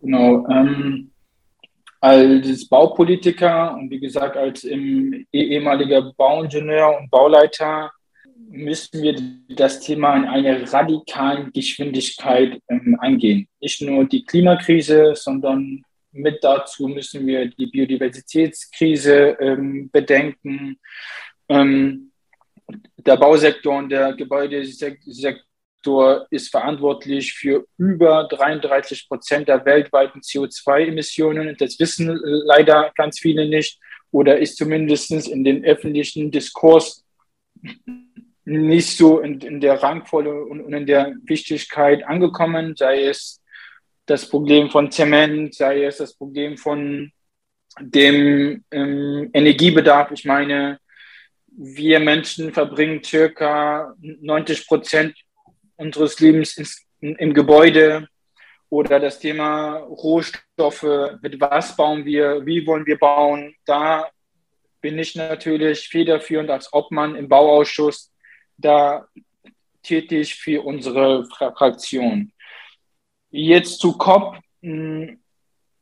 Genau. 0.00 0.46
Ähm, 0.48 1.10
als 2.04 2.68
Baupolitiker 2.68 3.74
und 3.74 3.88
wie 3.90 3.98
gesagt 3.98 4.36
als 4.36 4.62
ehemaliger 4.62 6.12
Bauingenieur 6.18 6.98
und 6.98 7.10
Bauleiter 7.10 7.90
müssen 8.50 9.02
wir 9.02 9.16
das 9.48 9.80
Thema 9.80 10.14
in 10.16 10.26
einer 10.26 10.70
radikalen 10.70 11.50
Geschwindigkeit 11.50 12.60
ähm, 12.68 12.98
angehen. 13.00 13.48
Nicht 13.58 13.80
nur 13.80 14.04
die 14.04 14.22
Klimakrise, 14.22 15.14
sondern 15.14 15.82
mit 16.12 16.44
dazu 16.44 16.88
müssen 16.88 17.26
wir 17.26 17.46
die 17.46 17.68
Biodiversitätskrise 17.68 19.38
ähm, 19.40 19.88
bedenken. 19.90 20.78
Ähm, 21.48 22.12
der 22.98 23.16
Bausektor 23.16 23.78
und 23.78 23.88
der 23.88 24.12
Gebäudesektor 24.12 25.10
ist 26.30 26.50
verantwortlich 26.50 27.32
für 27.34 27.66
über 27.78 28.28
33 28.28 29.08
Prozent 29.08 29.48
der 29.48 29.64
weltweiten 29.64 30.20
CO2-Emissionen. 30.20 31.56
Das 31.58 31.78
wissen 31.78 32.18
leider 32.22 32.92
ganz 32.94 33.18
viele 33.18 33.48
nicht 33.48 33.78
oder 34.10 34.38
ist 34.38 34.56
zumindest 34.56 35.10
in 35.10 35.44
den 35.44 35.64
öffentlichen 35.64 36.30
Diskurs 36.30 37.04
nicht 38.44 38.96
so 38.96 39.20
in, 39.20 39.40
in 39.40 39.60
der 39.60 39.82
Rangfolge 39.82 40.44
und, 40.44 40.60
und 40.60 40.72
in 40.72 40.86
der 40.86 41.14
Wichtigkeit 41.24 42.04
angekommen, 42.04 42.76
sei 42.76 43.04
es 43.04 43.42
das 44.06 44.28
Problem 44.28 44.70
von 44.70 44.90
Zement, 44.90 45.54
sei 45.54 45.84
es 45.84 45.96
das 45.96 46.14
Problem 46.14 46.58
von 46.58 47.10
dem 47.80 48.64
ähm, 48.70 49.30
Energiebedarf. 49.32 50.12
Ich 50.12 50.24
meine, 50.24 50.78
wir 51.46 52.00
Menschen 52.00 52.52
verbringen 52.52 53.02
circa 53.02 53.94
90 54.00 54.66
Prozent 54.66 55.16
unseres 55.76 56.20
Lebens 56.20 56.56
im 57.00 57.34
Gebäude 57.34 58.08
oder 58.70 58.98
das 58.98 59.18
Thema 59.18 59.76
Rohstoffe, 59.76 61.18
mit 61.22 61.40
was 61.40 61.76
bauen 61.76 62.04
wir, 62.04 62.44
wie 62.44 62.66
wollen 62.66 62.86
wir 62.86 62.98
bauen. 62.98 63.54
Da 63.64 64.08
bin 64.80 64.98
ich 64.98 65.14
natürlich 65.14 65.88
federführend 65.88 66.50
als 66.50 66.72
Obmann 66.72 67.14
im 67.14 67.28
Bauausschuss 67.28 68.12
da 68.56 69.06
tätig 69.82 70.34
für 70.34 70.62
unsere 70.62 71.26
Fraktion. 71.26 72.32
Jetzt 73.30 73.80
zu 73.80 73.96
COP, 73.96 74.38
hm, 74.62 75.20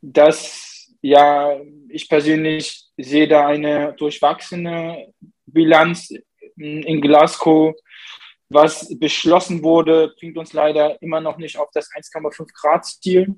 das 0.01 0.73
ja, 1.03 1.61
ich 1.89 2.09
persönlich 2.09 2.85
sehe 2.97 3.27
da 3.27 3.49
eine 3.49 3.93
durchwachsene 3.95 5.13
Bilanz 5.47 6.15
in 6.57 7.01
Glasgow. 7.01 7.75
Was 8.53 8.99
beschlossen 8.99 9.62
wurde, 9.62 10.15
bringt 10.19 10.37
uns 10.37 10.53
leider 10.53 11.01
immer 11.01 11.21
noch 11.21 11.38
nicht 11.38 11.57
auf 11.57 11.71
das 11.73 11.91
1,5 11.91 12.53
Grad 12.53 12.85
Ziel. 12.85 13.37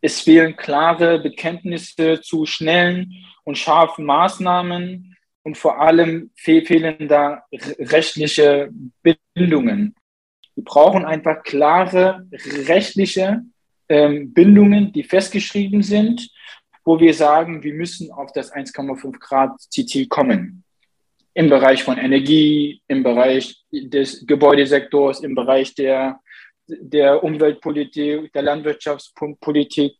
Es 0.00 0.20
fehlen 0.20 0.56
klare 0.56 1.18
Bekenntnisse 1.18 2.20
zu 2.20 2.46
schnellen 2.46 3.12
und 3.42 3.58
scharfen 3.58 4.04
Maßnahmen 4.04 5.16
und 5.42 5.58
vor 5.58 5.80
allem 5.80 6.30
fehlen 6.36 7.08
da 7.08 7.44
rechtliche 7.52 8.70
Bindungen. 9.34 9.96
Wir 10.54 10.64
brauchen 10.64 11.04
einfach 11.04 11.42
klare 11.42 12.26
rechtliche 12.68 13.42
ähm, 13.88 14.32
Bindungen, 14.32 14.92
die 14.92 15.02
festgeschrieben 15.02 15.82
sind, 15.82 16.30
wo 16.84 17.00
wir 17.00 17.14
sagen, 17.14 17.64
wir 17.64 17.74
müssen 17.74 18.12
auf 18.12 18.32
das 18.32 18.52
1,5 18.52 19.18
Grad 19.18 19.60
Ziel 19.60 20.06
kommen. 20.06 20.62
Im 21.34 21.48
Bereich 21.48 21.82
von 21.84 21.98
Energie, 21.98 22.82
im 22.88 23.02
Bereich 23.02 23.56
des 23.70 24.26
Gebäudesektors, 24.26 25.20
im 25.20 25.34
Bereich 25.34 25.74
der, 25.74 26.20
der 26.66 27.22
Umweltpolitik, 27.22 28.32
der 28.32 28.42
Landwirtschaftspolitik. 28.42 29.94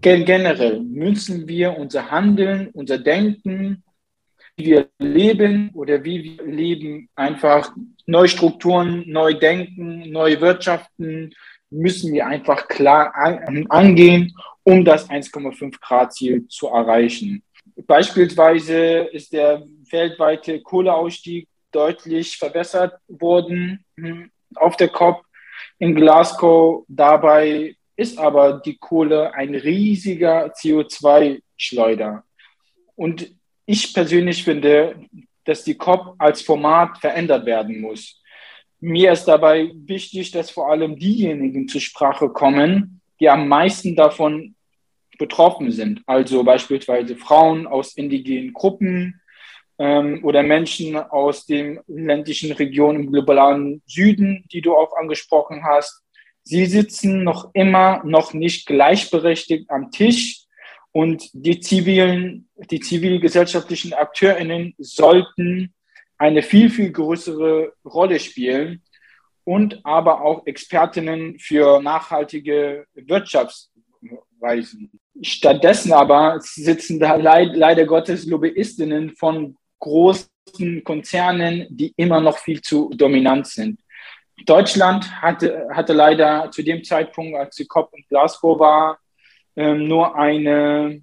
Generell 0.00 0.80
müssen 0.80 1.48
wir 1.48 1.76
unser 1.76 2.10
Handeln, 2.10 2.70
unser 2.72 2.98
Denken, 2.98 3.82
wie 4.56 4.66
wir 4.66 4.88
leben 4.98 5.70
oder 5.74 6.04
wie 6.04 6.22
wir 6.24 6.44
leben, 6.44 7.08
einfach 7.14 7.74
neue 8.06 8.28
Strukturen, 8.28 9.04
neu 9.06 9.34
denken, 9.34 10.10
neu 10.10 10.40
wirtschaften, 10.40 11.34
müssen 11.70 12.12
wir 12.12 12.26
einfach 12.26 12.68
klar 12.68 13.14
angehen, 13.14 14.34
um 14.62 14.84
das 14.84 15.08
1,5 15.08 15.80
Grad 15.80 16.12
Ziel 16.12 16.46
zu 16.48 16.68
erreichen. 16.68 17.42
Beispielsweise 17.86 19.08
ist 19.12 19.32
der 19.32 19.62
weltweite 19.92 20.60
Kohleausstieg 20.60 21.48
deutlich 21.70 22.36
verbessert 22.36 22.94
worden 23.08 23.84
hm, 23.96 24.30
auf 24.54 24.76
der 24.76 24.88
COP 24.88 25.24
in 25.78 25.94
Glasgow. 25.94 26.84
Dabei 26.88 27.76
ist 27.96 28.18
aber 28.18 28.60
die 28.64 28.76
Kohle 28.76 29.34
ein 29.34 29.54
riesiger 29.54 30.52
CO2-Schleuder. 30.52 32.24
Und 32.96 33.30
ich 33.66 33.94
persönlich 33.94 34.44
finde, 34.44 34.96
dass 35.44 35.64
die 35.64 35.76
COP 35.76 36.14
als 36.18 36.42
Format 36.42 36.98
verändert 36.98 37.46
werden 37.46 37.80
muss. 37.80 38.20
Mir 38.80 39.12
ist 39.12 39.24
dabei 39.24 39.70
wichtig, 39.74 40.32
dass 40.32 40.50
vor 40.50 40.70
allem 40.70 40.98
diejenigen 40.98 41.68
zur 41.68 41.80
Sprache 41.80 42.28
kommen, 42.28 43.00
die 43.20 43.28
am 43.28 43.46
meisten 43.46 43.94
davon 43.94 44.56
betroffen 45.18 45.70
sind. 45.70 46.02
Also 46.06 46.42
beispielsweise 46.42 47.16
Frauen 47.16 47.68
aus 47.68 47.94
indigenen 47.94 48.52
Gruppen 48.52 49.20
ähm, 49.78 50.20
oder 50.24 50.42
Menschen 50.42 50.96
aus 50.96 51.46
den 51.46 51.80
ländlichen 51.86 52.52
Regionen 52.52 53.00
im 53.00 53.12
globalen 53.12 53.82
Süden, 53.86 54.44
die 54.52 54.60
du 54.60 54.74
auch 54.74 54.96
angesprochen 54.96 55.64
hast. 55.64 56.02
Sie 56.44 56.66
sitzen 56.66 57.24
noch 57.24 57.50
immer 57.54 58.02
noch 58.04 58.34
nicht 58.34 58.66
gleichberechtigt 58.66 59.70
am 59.70 59.90
Tisch 59.90 60.42
und 60.92 61.30
die 61.32 61.60
zivilen, 61.60 62.48
die 62.70 62.80
zivilgesellschaftlichen 62.80 63.94
AkteurInnen 63.94 64.74
sollten 64.78 65.72
eine 66.18 66.42
viel, 66.42 66.70
viel 66.70 66.92
größere 66.92 67.72
Rolle 67.84 68.20
spielen 68.20 68.82
und 69.44 69.84
aber 69.84 70.20
auch 70.20 70.46
Expertinnen 70.46 71.38
für 71.38 71.80
nachhaltige 71.82 72.86
Wirtschaftsweisen. 72.94 74.90
Stattdessen 75.20 75.92
aber 75.92 76.38
sitzen 76.40 77.00
da 77.00 77.16
leid, 77.16 77.50
leider 77.54 77.86
Gottes 77.86 78.26
Lobbyistinnen 78.26 79.16
von 79.16 79.56
großen 79.82 80.84
Konzernen, 80.84 81.66
die 81.70 81.92
immer 81.96 82.20
noch 82.20 82.38
viel 82.38 82.62
zu 82.62 82.90
dominant 82.94 83.48
sind. 83.48 83.80
Deutschland 84.46 85.10
hatte, 85.20 85.68
hatte 85.70 85.92
leider 85.92 86.50
zu 86.50 86.62
dem 86.62 86.82
Zeitpunkt, 86.82 87.36
als 87.36 87.56
die 87.56 87.66
COP 87.66 87.92
in 87.94 88.04
Glasgow 88.08 88.58
war, 88.58 88.98
ähm, 89.56 89.86
nur 89.86 90.16
eine 90.16 91.02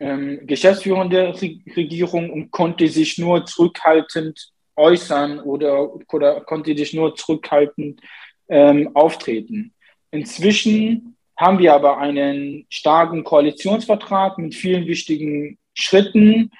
ähm, 0.00 0.40
geschäftsführende 0.46 1.34
Regierung 1.76 2.30
und 2.30 2.50
konnte 2.50 2.88
sich 2.88 3.18
nur 3.18 3.44
zurückhaltend 3.44 4.50
äußern 4.76 5.40
oder, 5.40 5.90
oder 6.12 6.40
konnte 6.40 6.76
sich 6.76 6.94
nur 6.94 7.14
zurückhaltend 7.14 8.00
ähm, 8.48 8.90
auftreten. 8.94 9.74
Inzwischen 10.10 11.16
haben 11.36 11.58
wir 11.58 11.74
aber 11.74 11.98
einen 11.98 12.66
starken 12.70 13.24
Koalitionsvertrag 13.24 14.38
mit 14.38 14.54
vielen 14.54 14.86
wichtigen 14.86 15.58
Schritten 15.74 16.50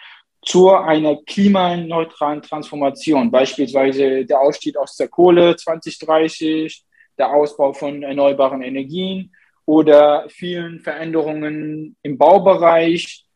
zu 0.42 0.70
einer 0.70 1.16
klimaneutralen 1.26 2.42
Transformation, 2.42 3.31
beispielsweise 3.31 4.24
der 4.24 4.40
Ausstieg 4.40 4.76
aus 4.76 4.96
der 4.96 5.09
Kohle 5.09 5.57
2030, 5.57 6.85
der 7.18 7.31
Ausbau 7.31 7.72
von 7.72 8.03
erneuerbaren 8.03 8.62
Energien 8.62 9.35
oder 9.66 10.26
vielen 10.29 10.81
Veränderungen 10.81 11.96
im 12.03 12.16
Baubereich. 12.16 13.26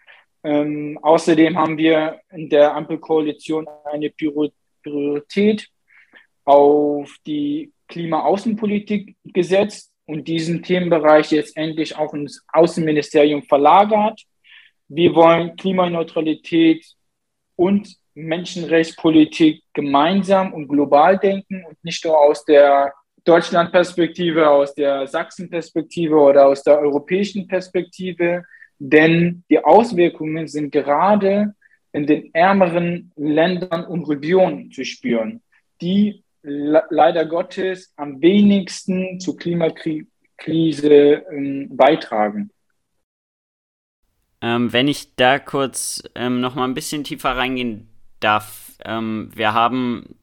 Ähm, 0.42 0.98
außerdem 1.02 1.56
haben 1.58 1.78
wir 1.78 2.20
in 2.30 2.48
der 2.48 2.74
Ampelkoalition 2.74 3.66
eine 3.84 4.10
Priorität 4.10 5.68
auf 6.44 7.14
die 7.26 7.72
Klimaaußenpolitik 7.88 9.16
gesetzt 9.24 9.92
und 10.06 10.26
diesen 10.28 10.62
Themenbereich 10.62 11.30
jetzt 11.32 11.56
endlich 11.56 11.96
auch 11.96 12.12
ins 12.14 12.44
Außenministerium 12.52 13.42
verlagert. 13.42 14.22
Wir 14.96 15.12
wollen 15.16 15.57
Klimaneutralität 15.57 16.87
und 17.57 17.96
Menschenrechtspolitik 18.14 19.64
gemeinsam 19.72 20.52
und 20.52 20.68
global 20.68 21.18
denken 21.18 21.64
und 21.68 21.83
nicht 21.83 22.04
nur 22.04 22.16
aus 22.16 22.44
der 22.44 22.92
Deutschland-Perspektive, 23.24 24.48
aus 24.48 24.72
der 24.72 25.09
Sachsen-Perspektive 25.09 26.14
oder 26.14 26.46
aus 26.46 26.62
der 26.62 26.78
europäischen 26.78 27.48
Perspektive. 27.48 28.44
Denn 28.78 29.42
die 29.50 29.64
Auswirkungen 29.64 30.46
sind 30.46 30.70
gerade 30.70 31.54
in 31.92 32.07
den 32.07 32.33
ärmeren 32.33 33.11
Ländern 33.16 33.85
und 33.87 34.09
Regionen 34.09 34.70
zu 34.70 34.85
spüren, 34.85 35.42
die 35.80 36.22
leider 36.42 37.26
Gottes 37.26 37.92
am 37.96 38.22
wenigsten 38.22 39.18
zur 39.18 39.37
Klimakrise 39.37 40.88
äh, 40.88 41.66
beitragen. 41.68 42.50
Ähm, 44.44 44.74
wenn 44.74 44.88
ich 44.88 45.16
da 45.16 45.38
kurz 45.38 46.02
ähm, 46.14 46.42
noch 46.42 46.54
mal 46.54 46.64
ein 46.64 46.74
bisschen 46.74 47.02
tiefer 47.02 47.35
reingehen 47.35 47.88
darf, 48.20 48.72
ähm, 48.85 49.30
wir 49.35 49.54
haben 49.54 50.16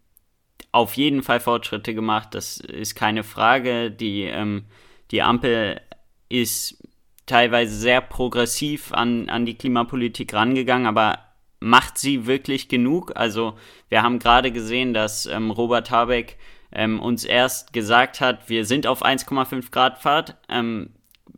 auf 0.71 0.93
jeden 0.93 1.23
Fall 1.23 1.39
Fortschritte 1.39 1.95
gemacht, 1.95 2.35
das 2.35 2.57
ist 2.57 2.93
keine 2.93 3.23
Frage. 3.23 3.89
Die, 3.89 4.25
ähm, 4.25 4.65
die 5.09 5.23
Ampel 5.23 5.81
ist 6.29 6.87
teilweise 7.25 7.73
sehr 7.75 7.99
progressiv 7.99 8.93
an, 8.93 9.27
an 9.27 9.47
die 9.47 9.55
Klimapolitik 9.55 10.35
rangegangen, 10.35 10.85
aber 10.85 11.17
macht 11.59 11.97
sie 11.97 12.27
wirklich 12.27 12.69
genug? 12.69 13.13
Also 13.15 13.57
wir 13.89 14.03
haben 14.03 14.19
gerade 14.19 14.51
gesehen, 14.51 14.93
dass 14.93 15.25
ähm, 15.25 15.49
Robert 15.49 15.89
Habeck 15.89 16.37
ähm, 16.71 16.99
uns 16.99 17.25
erst 17.25 17.73
gesagt 17.73 18.21
hat, 18.21 18.49
wir 18.49 18.65
sind 18.65 18.85
auf 18.85 19.03
1,5 19.03 19.71
Grad 19.71 19.97
Fahrt. 19.97 20.37
Ähm, 20.47 20.91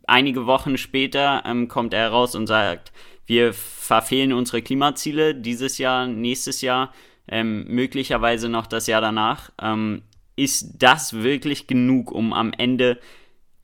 einige 0.06 0.46
Wochen 0.46 0.76
später 0.76 1.42
ähm, 1.46 1.68
kommt 1.68 1.94
er 1.94 2.08
raus 2.08 2.34
und 2.34 2.46
sagt, 2.46 2.92
wir 3.26 3.52
verfehlen 3.54 4.32
unsere 4.32 4.62
Klimaziele 4.62 5.34
dieses 5.34 5.78
Jahr, 5.78 6.06
nächstes 6.06 6.60
Jahr 6.60 6.92
ähm, 7.26 7.64
möglicherweise 7.68 8.48
noch 8.48 8.66
das 8.66 8.86
Jahr 8.86 9.00
danach. 9.00 9.50
Ähm, 9.60 10.02
ist 10.36 10.82
das 10.82 11.22
wirklich 11.22 11.66
genug, 11.66 12.10
um 12.10 12.32
am 12.32 12.52
Ende 12.52 12.98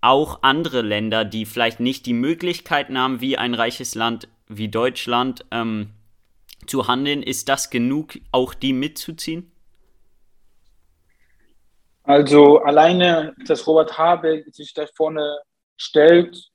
auch 0.01 0.43
andere 0.43 0.83
Länder, 0.83 1.25
die 1.25 1.45
vielleicht 1.45 1.81
nicht 1.81 2.07
die 2.07 2.15
Möglichkeiten 2.15 2.97
haben, 2.97 3.21
wie 3.21 3.37
ein 3.37 3.55
reiches 3.55 3.95
Land 3.95 4.29
wie 4.49 4.69
Deutschland 4.69 5.45
ähm, 5.51 5.91
zu 6.67 6.89
handeln, 6.89 7.23
ist 7.23 7.49
das 7.49 7.71
genug, 7.71 8.15
auch 8.33 8.55
die 8.55 8.73
mitzuziehen? 8.73 9.53
Also 12.03 12.59
alleine, 12.59 13.35
dass 13.47 13.67
Robert 13.67 13.97
Habeck 13.99 14.47
sich 14.53 14.73
da 14.75 14.87
vorne 14.97 15.39
stellt 15.81 16.51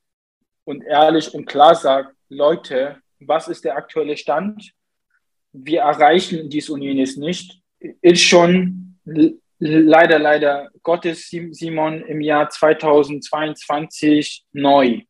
und 0.65 0.83
ehrlich 0.83 1.33
und 1.33 1.45
klar 1.45 1.73
sagt, 1.73 2.15
Leute, 2.29 3.01
was 3.19 3.47
ist 3.47 3.65
der 3.65 3.75
aktuelle 3.75 4.17
Stand? 4.17 4.71
Wir 5.51 5.81
erreichen 5.81 6.49
dies 6.49 6.69
und 6.69 6.83
jenes 6.83 7.17
nicht, 7.17 7.59
ist 8.01 8.21
schon 8.21 8.99
leider, 9.57 10.19
leider 10.19 10.69
Gottes, 10.83 11.29
Simon, 11.29 12.01
im 12.03 12.21
Jahr 12.21 12.49
2022 12.49 14.45
neu, 14.51 15.01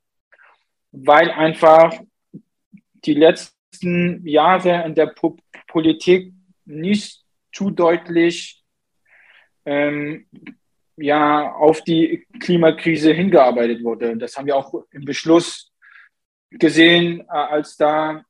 weil 0.91 1.29
einfach 1.31 1.99
die 3.05 3.15
letzten 3.15 4.25
Jahre 4.25 4.85
in 4.85 4.95
der 4.95 5.07
po 5.07 5.35
Politik 5.67 6.33
nicht 6.63 7.21
zu 7.51 7.69
deutlich 7.69 8.63
ähm, 9.65 10.27
ja, 10.97 11.53
auf 11.53 11.81
die 11.81 12.25
Klimakrise 12.39 13.13
hingearbeitet 13.13 13.83
wurde. 13.83 14.17
Das 14.17 14.37
haben 14.37 14.45
wir 14.45 14.55
auch 14.55 14.73
im 14.91 15.05
Beschluss 15.05 15.71
gesehen, 16.49 17.21
äh, 17.21 17.23
als 17.31 17.77
da 17.77 18.23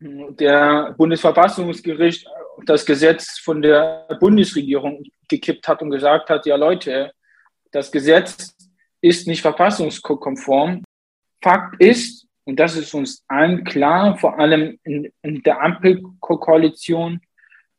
hm, 0.00 0.36
der 0.36 0.94
Bundesverfassungsgericht 0.96 2.26
das 2.66 2.84
Gesetz 2.84 3.38
von 3.38 3.62
der 3.62 4.06
Bundesregierung 4.20 5.04
gekippt 5.28 5.68
hat 5.68 5.82
und 5.82 5.90
gesagt 5.90 6.30
hat, 6.30 6.46
ja 6.46 6.56
Leute, 6.56 7.12
das 7.70 7.92
Gesetz 7.92 8.56
ist 9.00 9.26
nicht 9.26 9.42
verfassungskonform. 9.42 10.82
Fakt 11.42 11.80
ist, 11.80 12.26
und 12.44 12.58
das 12.58 12.76
ist 12.76 12.94
uns 12.94 13.24
allen 13.28 13.62
klar, 13.62 14.16
vor 14.18 14.38
allem 14.38 14.78
in, 14.82 15.12
in 15.22 15.42
der 15.42 15.60
Ampelkoalition, 15.60 17.20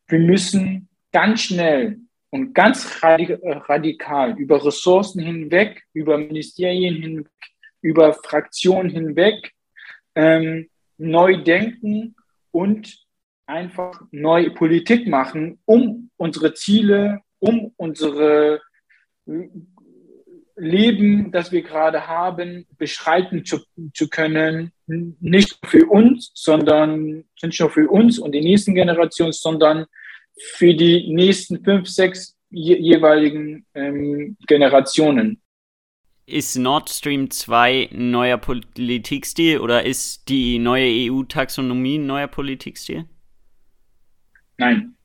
wir 0.08 0.20
müssen 0.20 0.88
ganz 1.12 1.42
schnell 1.42 2.00
und 2.32 2.54
ganz 2.54 3.02
radikal 3.04 4.38
über 4.38 4.64
Ressourcen 4.64 5.22
hinweg, 5.22 5.84
über 5.94 6.18
Ministerien 6.18 6.96
hinweg, 6.96 7.32
über 7.82 8.14
Fraktionen 8.14 8.90
hinweg 8.90 9.54
ähm, 10.16 10.70
neu 10.98 11.42
denken 11.44 12.16
und 12.52 13.06
einfach 13.46 14.02
neue 14.12 14.52
Politik 14.52 15.08
machen, 15.08 15.60
um 15.66 16.12
unsere 16.18 16.54
Ziele, 16.54 17.22
um 17.40 17.74
unsere 17.78 18.62
Leben, 20.56 21.32
das 21.32 21.52
wir 21.52 21.62
gerade 21.62 22.08
haben, 22.08 22.68
beschreiten 22.78 23.46
zu, 23.46 23.60
zu 23.94 24.10
können, 24.10 24.72
nicht 24.88 25.58
für 25.66 25.86
uns, 25.88 26.32
sondern 26.36 27.24
nicht 27.42 27.60
nur 27.60 27.70
für 27.70 27.90
uns 27.90 28.20
und 28.20 28.34
die 28.34 28.42
nächsten 28.42 28.76
Generationen, 28.76 29.32
sondern 29.32 29.86
für 30.40 30.74
die 30.74 31.12
nächsten 31.14 31.64
fünf, 31.64 31.88
sechs 31.88 32.36
je 32.50 32.78
jeweiligen 32.78 33.66
ähm, 33.76 34.38
Generationen. 34.48 35.42
Ist 36.26 36.58
Nord 36.58 36.90
Stream 36.90 37.32
2 37.32 37.90
ein 37.92 38.12
neuer 38.12 38.38
Politikstil 38.38 39.60
oder 39.60 39.86
ist 39.86 40.30
die 40.30 40.60
neue 40.60 41.12
EU-Taxonomie 41.12 41.98
ein 41.98 42.06
neuer 42.06 42.28
Politikstil? 42.28 43.06
Nein, 44.58 44.96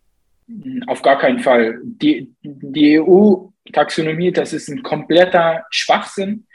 auf 0.86 1.00
gar 1.00 1.18
keinen 1.18 1.38
Fall. 1.38 1.80
Die, 1.82 2.34
die 2.42 3.00
EU-Taxonomie, 3.00 4.32
das 4.32 4.52
ist 4.52 4.68
ein 4.68 4.82
kompletter 4.82 5.64
Schwachsinn. 5.70 6.46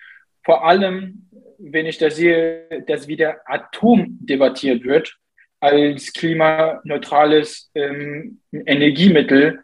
Vor 0.44 0.66
allem, 0.66 1.28
wenn 1.58 1.88
ich 1.88 1.98
da 1.98 2.12
sehe, 2.12 2.84
dass 2.88 3.08
wieder 3.08 3.42
Atom 3.46 4.20
debattiert 4.22 4.84
wird 4.84 5.19
als 5.60 6.14
klimaneutrales 6.14 7.70
ähm, 7.76 8.40
Energiemittel. 8.52 9.62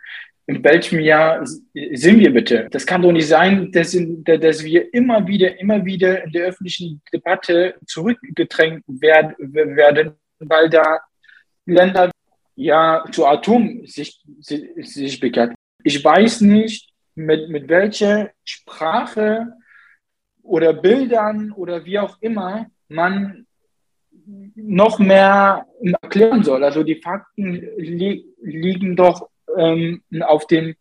In 0.47 0.63
welchem 0.63 0.99
Jahr 0.99 1.45
sind 1.45 2.19
wir 2.19 2.31
bitte? 2.31 2.67
Das 2.69 2.85
kann 2.85 3.01
doch 3.01 3.11
nicht 3.11 3.27
sein, 3.27 3.71
dass, 3.71 3.97
dass 4.23 4.63
wir 4.63 4.93
immer 4.93 5.25
wieder, 5.25 5.59
immer 5.59 5.83
wieder 5.83 6.23
in 6.23 6.31
der 6.31 6.47
öffentlichen 6.47 7.01
Debatte 7.11 7.75
zurückgedrängt 7.87 8.83
werden, 8.87 10.13
weil 10.39 10.69
da 10.69 10.99
Länder 11.65 12.11
ja 12.55 13.03
zu 13.11 13.25
Atom 13.25 13.85
sich, 13.85 14.21
sich, 14.39 14.69
sich 14.77 15.19
bekehrt. 15.19 15.55
Ich 15.83 16.03
weiß 16.03 16.41
nicht, 16.41 16.89
mit, 17.15 17.49
mit 17.49 17.67
welcher 17.69 18.31
Sprache 18.43 19.53
oder 20.43 20.73
Bildern 20.73 21.51
oder 21.51 21.85
wie 21.85 21.97
auch 21.97 22.21
immer 22.21 22.67
man 22.87 23.44
noch 24.55 24.99
mehr 24.99 25.65
erklären 26.01 26.43
soll. 26.43 26.63
Also 26.63 26.83
die 26.83 27.01
Fakten 27.01 27.53
li 27.77 28.25
liegen 28.41 28.95
doch 28.95 29.29
ähm, 29.57 30.01
auf 30.21 30.47
dem 30.47 30.75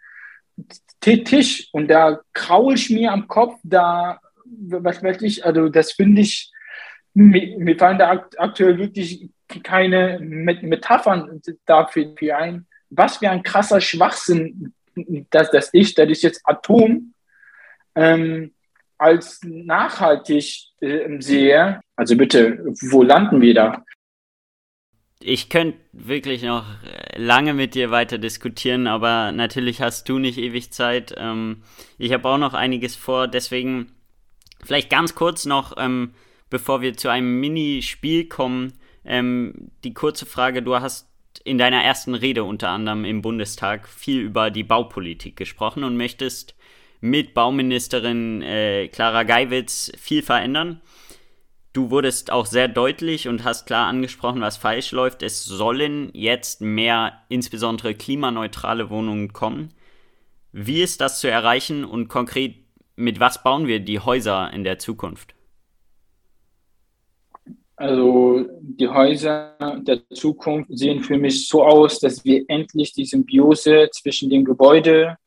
Tisch 1.00 1.68
und 1.72 1.88
da 1.88 2.20
kraul 2.32 2.74
ich 2.74 2.88
mir 2.90 3.12
am 3.12 3.28
Kopf, 3.28 3.58
da, 3.62 4.20
was 4.44 5.02
weiß 5.02 5.20
ich, 5.22 5.44
also 5.44 5.68
das 5.68 5.92
finde 5.92 6.22
ich, 6.22 6.50
mir, 7.12 7.58
mir 7.58 7.76
fallen 7.76 7.98
da 7.98 8.26
aktuell 8.38 8.78
wirklich 8.78 9.28
keine 9.62 10.18
Metaphern 10.20 11.40
dafür 11.66 12.38
ein. 12.38 12.66
Was 12.90 13.18
für 13.18 13.30
ein 13.30 13.42
krasser 13.42 13.80
Schwachsinn 13.80 14.72
das, 15.30 15.50
das 15.50 15.68
ist, 15.72 15.98
das 15.98 16.08
ist 16.08 16.22
jetzt 16.22 16.40
Atom 16.44 17.14
ähm, 17.94 18.52
als 19.04 19.40
nachhaltig 19.44 20.70
äh, 20.80 21.20
sehe. 21.20 21.80
Also 21.94 22.16
bitte, 22.16 22.64
wo 22.90 23.02
landen 23.02 23.40
wir 23.42 23.54
da? 23.54 23.84
Ich 25.20 25.48
könnte 25.48 25.78
wirklich 25.92 26.42
noch 26.42 26.64
lange 27.16 27.54
mit 27.54 27.74
dir 27.74 27.90
weiter 27.90 28.18
diskutieren, 28.18 28.86
aber 28.86 29.32
natürlich 29.32 29.80
hast 29.80 30.08
du 30.08 30.18
nicht 30.18 30.38
ewig 30.38 30.72
Zeit. 30.72 31.14
Ähm, 31.16 31.62
ich 31.98 32.12
habe 32.12 32.28
auch 32.28 32.38
noch 32.38 32.54
einiges 32.54 32.96
vor, 32.96 33.28
deswegen 33.28 33.92
vielleicht 34.64 34.90
ganz 34.90 35.14
kurz 35.14 35.44
noch, 35.44 35.76
ähm, 35.78 36.14
bevor 36.50 36.80
wir 36.80 36.96
zu 36.96 37.10
einem 37.10 37.40
Minispiel 37.40 38.26
kommen, 38.26 38.72
ähm, 39.04 39.70
die 39.84 39.94
kurze 39.94 40.26
Frage, 40.26 40.62
du 40.62 40.74
hast 40.76 41.10
in 41.44 41.58
deiner 41.58 41.82
ersten 41.82 42.14
Rede 42.14 42.44
unter 42.44 42.70
anderem 42.70 43.04
im 43.04 43.20
Bundestag 43.20 43.88
viel 43.88 44.20
über 44.20 44.50
die 44.50 44.64
Baupolitik 44.64 45.36
gesprochen 45.36 45.84
und 45.84 45.96
möchtest 45.96 46.54
mit 47.04 47.34
Bauministerin 47.34 48.40
äh, 48.40 48.88
Clara 48.88 49.24
Geiwitz 49.24 49.92
viel 49.98 50.22
verändern. 50.22 50.80
Du 51.74 51.90
wurdest 51.90 52.32
auch 52.32 52.46
sehr 52.46 52.66
deutlich 52.66 53.28
und 53.28 53.44
hast 53.44 53.66
klar 53.66 53.88
angesprochen, 53.88 54.40
was 54.40 54.56
falsch 54.56 54.90
läuft. 54.92 55.22
Es 55.22 55.44
sollen 55.44 56.08
jetzt 56.14 56.62
mehr, 56.62 57.12
insbesondere 57.28 57.94
klimaneutrale 57.94 58.88
Wohnungen 58.88 59.34
kommen. 59.34 59.74
Wie 60.52 60.80
ist 60.80 61.02
das 61.02 61.20
zu 61.20 61.30
erreichen 61.30 61.84
und 61.84 62.08
konkret, 62.08 62.54
mit 62.96 63.20
was 63.20 63.42
bauen 63.42 63.66
wir 63.66 63.80
die 63.80 64.00
Häuser 64.00 64.50
in 64.54 64.64
der 64.64 64.78
Zukunft? 64.78 65.34
Also 67.76 68.46
die 68.62 68.88
Häuser 68.88 69.58
der 69.82 70.08
Zukunft 70.08 70.70
sehen 70.72 71.00
für 71.00 71.18
mich 71.18 71.48
so 71.48 71.64
aus, 71.64 72.00
dass 72.00 72.24
wir 72.24 72.46
endlich 72.48 72.94
die 72.94 73.04
Symbiose 73.04 73.90
zwischen 73.92 74.30
dem 74.30 74.46
Gebäude, 74.46 75.18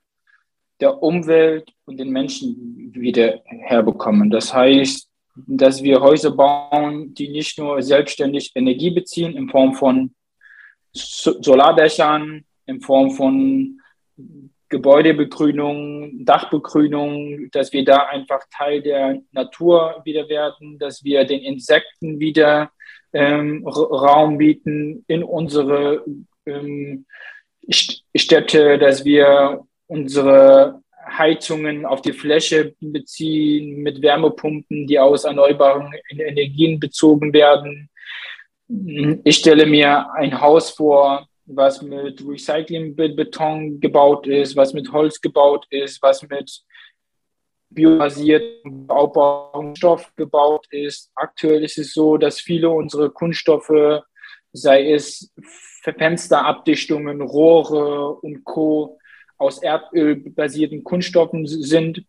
der 0.79 1.01
Umwelt 1.01 1.71
und 1.85 1.97
den 1.97 2.11
Menschen 2.11 2.91
wieder 2.93 3.41
herbekommen. 3.45 4.29
Das 4.29 4.53
heißt, 4.53 5.09
dass 5.35 5.83
wir 5.83 6.01
Häuser 6.01 6.31
bauen, 6.31 7.13
die 7.13 7.29
nicht 7.29 7.57
nur 7.59 7.81
selbstständig 7.81 8.51
Energie 8.55 8.91
beziehen 8.91 9.35
in 9.35 9.49
Form 9.49 9.73
von 9.73 10.13
Solardächern, 10.93 12.43
in 12.65 12.81
Form 12.81 13.11
von 13.11 13.81
Gebäudebegrünung, 14.69 16.25
Dachbegrünung, 16.25 17.49
dass 17.51 17.71
wir 17.71 17.85
da 17.85 18.07
einfach 18.07 18.41
Teil 18.51 18.81
der 18.81 19.21
Natur 19.31 20.01
wieder 20.03 20.27
werden, 20.27 20.77
dass 20.79 21.03
wir 21.03 21.23
den 21.23 21.41
Insekten 21.41 22.19
wieder 22.19 22.71
ähm, 23.13 23.65
Raum 23.65 24.37
bieten 24.37 25.05
in 25.07 25.23
unsere 25.23 26.03
ähm, 26.45 27.05
Städte, 27.69 28.77
dass 28.77 29.05
wir 29.05 29.66
unsere 29.87 30.81
Heizungen 31.05 31.85
auf 31.85 32.01
die 32.01 32.13
Fläche 32.13 32.75
beziehen 32.79 33.81
mit 33.81 34.01
Wärmepumpen, 34.01 34.87
die 34.87 34.99
aus 34.99 35.23
erneuerbaren 35.23 35.93
Energien 36.09 36.79
bezogen 36.79 37.33
werden. 37.33 37.89
Ich 39.23 39.37
stelle 39.37 39.65
mir 39.65 40.11
ein 40.13 40.39
Haus 40.41 40.71
vor, 40.71 41.27
was 41.45 41.81
mit 41.81 42.21
Recyclingbeton 42.27 43.79
gebaut 43.79 44.27
ist, 44.27 44.57
was 44.57 44.73
mit 44.73 44.91
Holz 44.91 45.21
gebaut 45.21 45.65
ist, 45.69 46.01
was 46.01 46.27
mit 46.27 46.61
biobasiertem 47.69 48.87
Baustoff 48.87 50.13
gebaut 50.15 50.65
ist. 50.71 51.11
Aktuell 51.15 51.63
ist 51.63 51.77
es 51.77 51.93
so, 51.93 52.17
dass 52.17 52.39
viele 52.39 52.69
unserer 52.69 53.09
Kunststoffe, 53.09 54.01
sei 54.51 54.91
es 54.91 55.33
Fensterabdichtungen, 55.83 57.21
Rohre 57.21 58.15
und 58.15 58.43
Co. 58.43 58.96
aus 59.37 59.59
erdölbasierten 59.59 60.83
Kunststoffen 60.83 61.47
sind. 61.47 62.03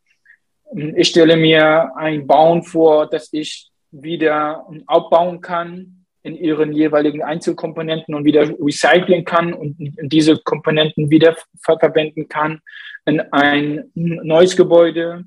Ich 0.96 1.08
stelle 1.08 1.36
mir 1.36 1.96
ein 1.96 2.26
Bauen 2.26 2.62
vor, 2.62 3.06
das 3.06 3.32
ich 3.32 3.70
wieder 3.90 4.66
aufbauen 4.86 5.40
kann 5.40 6.04
in 6.22 6.36
ihren 6.36 6.72
jeweiligen 6.72 7.22
Einzelkomponenten 7.22 8.14
und 8.14 8.24
wieder 8.24 8.48
recyceln 8.60 9.24
kann 9.24 9.54
und 9.54 9.76
diese 10.02 10.36
Komponenten 10.38 11.10
wieder 11.10 11.36
verwenden 11.60 12.28
kann 12.28 12.60
in 13.06 13.20
ein 13.32 13.90
neues 13.94 14.56
Gebäude. 14.56 15.24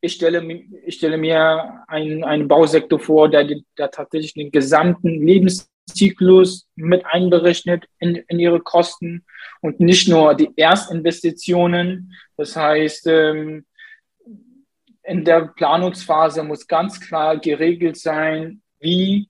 Ich 0.00 0.14
stelle, 0.14 0.42
ich 0.86 0.96
stelle 0.96 1.18
mir 1.18 1.84
einen, 1.88 2.24
einen 2.24 2.48
Bausektor 2.48 2.98
vor, 2.98 3.28
der, 3.28 3.46
der 3.76 3.90
tatsächlich 3.90 4.34
den 4.34 4.50
gesamten 4.50 5.20
Lebenszyklus 5.88 6.68
mit 6.76 7.04
einberechnet 7.06 7.86
in, 7.98 8.16
in 8.16 8.38
ihre 8.38 8.60
Kosten 8.60 9.24
und 9.60 9.80
nicht 9.80 10.08
nur 10.08 10.34
die 10.34 10.50
Erstinvestitionen. 10.56 12.14
Das 12.36 12.56
heißt, 12.56 13.06
ähm, 13.06 13.64
in 15.02 15.24
der 15.24 15.48
Planungsphase 15.56 16.42
muss 16.42 16.66
ganz 16.66 17.00
klar 17.00 17.38
geregelt 17.38 17.96
sein, 17.96 18.60
wie 18.78 19.28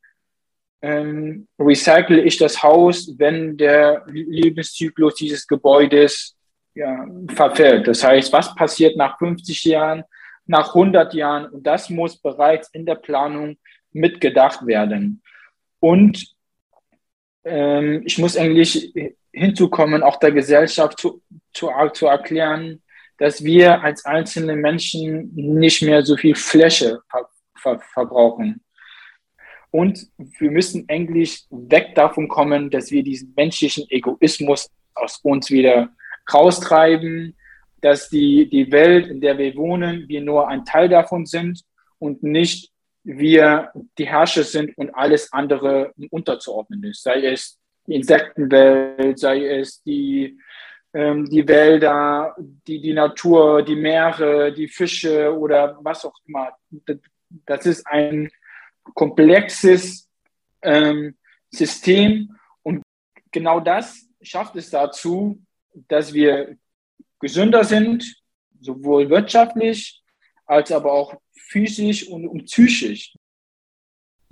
ähm, 0.82 1.48
recycle 1.58 2.18
ich 2.18 2.36
das 2.36 2.62
Haus, 2.62 3.14
wenn 3.16 3.56
der 3.56 4.04
Lebenszyklus 4.08 5.14
dieses 5.14 5.46
Gebäudes 5.46 6.36
ja, 6.74 7.06
verfällt. 7.28 7.88
Das 7.88 8.04
heißt, 8.04 8.32
was 8.32 8.54
passiert 8.54 8.96
nach 8.96 9.18
50 9.18 9.64
Jahren, 9.64 10.04
nach 10.46 10.68
100 10.68 11.14
Jahren? 11.14 11.46
Und 11.46 11.66
das 11.66 11.90
muss 11.90 12.16
bereits 12.16 12.68
in 12.70 12.86
der 12.86 12.96
Planung 12.96 13.56
mitgedacht 13.92 14.66
werden. 14.66 15.22
Und 15.80 16.37
ähm, 17.48 18.02
ich 18.04 18.18
muss 18.18 18.36
eigentlich 18.36 18.92
hinzukommen, 19.32 20.02
auch 20.02 20.16
der 20.16 20.32
Gesellschaft 20.32 20.98
zu, 20.98 21.22
zu, 21.52 21.70
zu 21.92 22.06
erklären, 22.06 22.82
dass 23.18 23.42
wir 23.42 23.82
als 23.82 24.04
einzelne 24.04 24.56
Menschen 24.56 25.34
nicht 25.34 25.82
mehr 25.82 26.02
so 26.02 26.16
viel 26.16 26.34
Fläche 26.34 27.00
ver 27.10 27.28
ver 27.56 27.80
verbrauchen. 27.92 28.60
Und 29.70 30.06
wir 30.16 30.50
müssen 30.50 30.84
eigentlich 30.88 31.46
weg 31.50 31.94
davon 31.94 32.28
kommen, 32.28 32.70
dass 32.70 32.90
wir 32.90 33.02
diesen 33.02 33.34
menschlichen 33.36 33.84
Egoismus 33.90 34.70
aus 34.94 35.18
uns 35.22 35.50
wieder 35.50 35.90
raustreiben, 36.32 37.36
dass 37.80 38.08
die, 38.08 38.48
die 38.48 38.72
Welt, 38.72 39.08
in 39.08 39.20
der 39.20 39.36
wir 39.38 39.54
wohnen, 39.56 40.08
wir 40.08 40.20
nur 40.20 40.48
ein 40.48 40.64
Teil 40.64 40.88
davon 40.88 41.26
sind 41.26 41.62
und 41.98 42.22
nicht 42.22 42.72
wir 43.16 43.72
die 43.96 44.06
Herrscher 44.06 44.44
sind 44.44 44.76
und 44.76 44.94
alles 44.94 45.32
andere 45.32 45.92
unterzuordnen 46.10 46.84
ist. 46.84 47.02
Sei 47.02 47.24
es 47.24 47.58
die 47.86 47.94
Insektenwelt, 47.94 49.18
sei 49.18 49.46
es 49.46 49.82
die 49.82 50.38
ähm, 50.94 51.26
die 51.26 51.46
Wälder, 51.46 52.34
die, 52.38 52.80
die 52.80 52.92
Natur, 52.92 53.62
die 53.62 53.76
Meere, 53.76 54.52
die 54.52 54.68
Fische 54.68 55.36
oder 55.36 55.78
was 55.82 56.04
auch 56.04 56.14
immer. 56.26 56.56
Das 57.44 57.66
ist 57.66 57.86
ein 57.86 58.30
komplexes 58.94 60.08
ähm, 60.62 61.16
System 61.50 62.36
und 62.62 62.82
genau 63.30 63.60
das 63.60 64.08
schafft 64.22 64.56
es 64.56 64.70
dazu, 64.70 65.40
dass 65.88 66.12
wir 66.12 66.56
gesünder 67.20 67.64
sind, 67.64 68.04
sowohl 68.60 69.10
wirtschaftlich 69.10 70.02
als 70.46 70.72
aber 70.72 70.92
auch 70.92 71.14
physisch 71.48 72.06
und, 72.08 72.26
und 72.26 72.44
psychisch. 72.44 73.12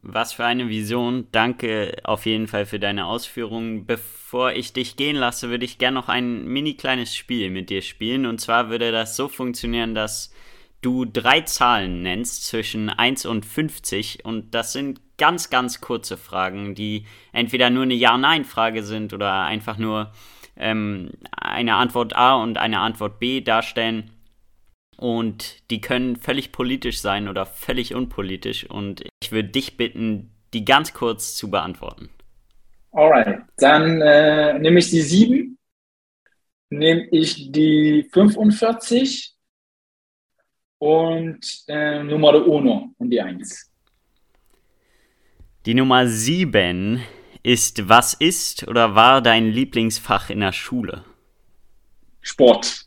Was 0.08 0.34
für 0.34 0.44
eine 0.44 0.68
Vision. 0.68 1.26
Danke 1.32 1.96
auf 2.04 2.26
jeden 2.26 2.46
Fall 2.46 2.64
für 2.64 2.78
deine 2.78 3.06
Ausführungen. 3.06 3.86
Bevor 3.86 4.52
ich 4.52 4.72
dich 4.72 4.96
gehen 4.96 5.16
lasse, 5.16 5.50
würde 5.50 5.64
ich 5.64 5.78
gerne 5.78 5.96
noch 5.96 6.08
ein 6.08 6.44
mini 6.44 6.74
kleines 6.74 7.16
Spiel 7.16 7.50
mit 7.50 7.70
dir 7.70 7.82
spielen. 7.82 8.24
Und 8.26 8.40
zwar 8.40 8.70
würde 8.70 8.92
das 8.92 9.16
so 9.16 9.26
funktionieren, 9.26 9.94
dass 9.96 10.32
du 10.80 11.04
drei 11.04 11.40
Zahlen 11.40 12.02
nennst 12.02 12.44
zwischen 12.44 12.88
1 12.88 13.26
und 13.26 13.44
50. 13.44 14.24
Und 14.24 14.54
das 14.54 14.72
sind 14.72 15.00
ganz, 15.18 15.50
ganz 15.50 15.80
kurze 15.80 16.16
Fragen, 16.16 16.76
die 16.76 17.06
entweder 17.32 17.70
nur 17.70 17.82
eine 17.82 17.94
Ja-Nein-Frage 17.94 18.84
sind 18.84 19.12
oder 19.12 19.42
einfach 19.42 19.78
nur 19.78 20.12
ähm, 20.56 21.10
eine 21.36 21.74
Antwort 21.74 22.14
A 22.14 22.36
und 22.36 22.58
eine 22.58 22.78
Antwort 22.78 23.18
B 23.18 23.40
darstellen. 23.40 24.10
Und 24.96 25.70
die 25.70 25.80
können 25.80 26.16
völlig 26.16 26.52
politisch 26.52 27.00
sein 27.00 27.28
oder 27.28 27.44
völlig 27.46 27.94
unpolitisch. 27.94 28.68
Und 28.68 29.04
ich 29.22 29.32
würde 29.32 29.50
dich 29.50 29.76
bitten, 29.76 30.30
die 30.54 30.64
ganz 30.64 30.94
kurz 30.94 31.36
zu 31.36 31.50
beantworten. 31.50 32.08
Alright, 32.92 33.42
dann 33.58 34.00
äh, 34.00 34.58
nehme 34.58 34.78
ich 34.78 34.88
die 34.88 35.02
7, 35.02 35.58
nehme 36.70 37.06
ich 37.10 37.52
die 37.52 38.08
45 38.10 39.34
und 40.78 41.64
äh, 41.68 42.02
Nummer 42.02 42.32
1 42.34 42.94
und 42.96 43.10
die 43.10 43.20
1. 43.20 43.70
Die 45.66 45.74
Nummer 45.74 46.06
7 46.06 47.02
ist, 47.42 47.88
was 47.88 48.14
ist 48.14 48.66
oder 48.66 48.94
war 48.94 49.20
dein 49.20 49.50
Lieblingsfach 49.50 50.30
in 50.30 50.40
der 50.40 50.52
Schule? 50.52 51.04
Sport 52.22 52.85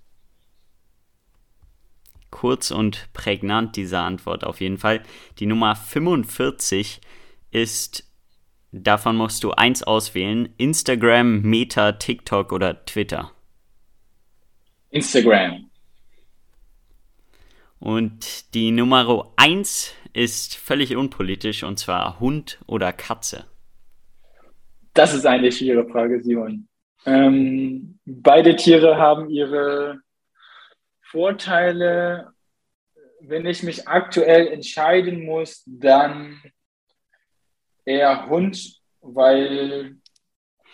kurz 2.39 2.71
und 2.71 3.11
prägnant, 3.11 3.75
diese 3.75 3.99
Antwort 3.99 4.45
auf 4.45 4.61
jeden 4.61 4.77
Fall. 4.77 5.01
Die 5.39 5.45
Nummer 5.45 5.75
45 5.75 7.01
ist, 7.51 8.09
davon 8.71 9.17
musst 9.17 9.43
du 9.43 9.51
eins 9.51 9.83
auswählen, 9.83 10.47
Instagram, 10.55 11.41
Meta, 11.41 11.91
TikTok 11.91 12.53
oder 12.53 12.85
Twitter. 12.85 13.31
Instagram. 14.89 15.69
Und 17.79 18.53
die 18.53 18.71
Nummer 18.71 19.33
1 19.35 19.93
ist 20.13 20.55
völlig 20.55 20.95
unpolitisch 20.95 21.63
und 21.63 21.77
zwar 21.77 22.21
Hund 22.21 22.57
oder 22.67 22.93
Katze. 22.93 23.47
Das 24.93 25.13
ist 25.13 25.25
eine 25.25 25.51
schwere 25.51 25.85
Frage, 25.89 26.21
Simon. 26.23 26.69
Ähm, 27.05 27.99
beide 28.05 28.55
Tiere 28.55 28.95
haben 28.95 29.29
ihre 29.29 29.99
Vorteile, 31.11 32.33
wenn 33.21 33.45
ich 33.45 33.63
mich 33.63 33.87
aktuell 33.87 34.47
entscheiden 34.47 35.25
muss, 35.25 35.63
dann 35.65 36.41
eher 37.83 38.27
Hund, 38.27 38.79
weil 39.01 39.97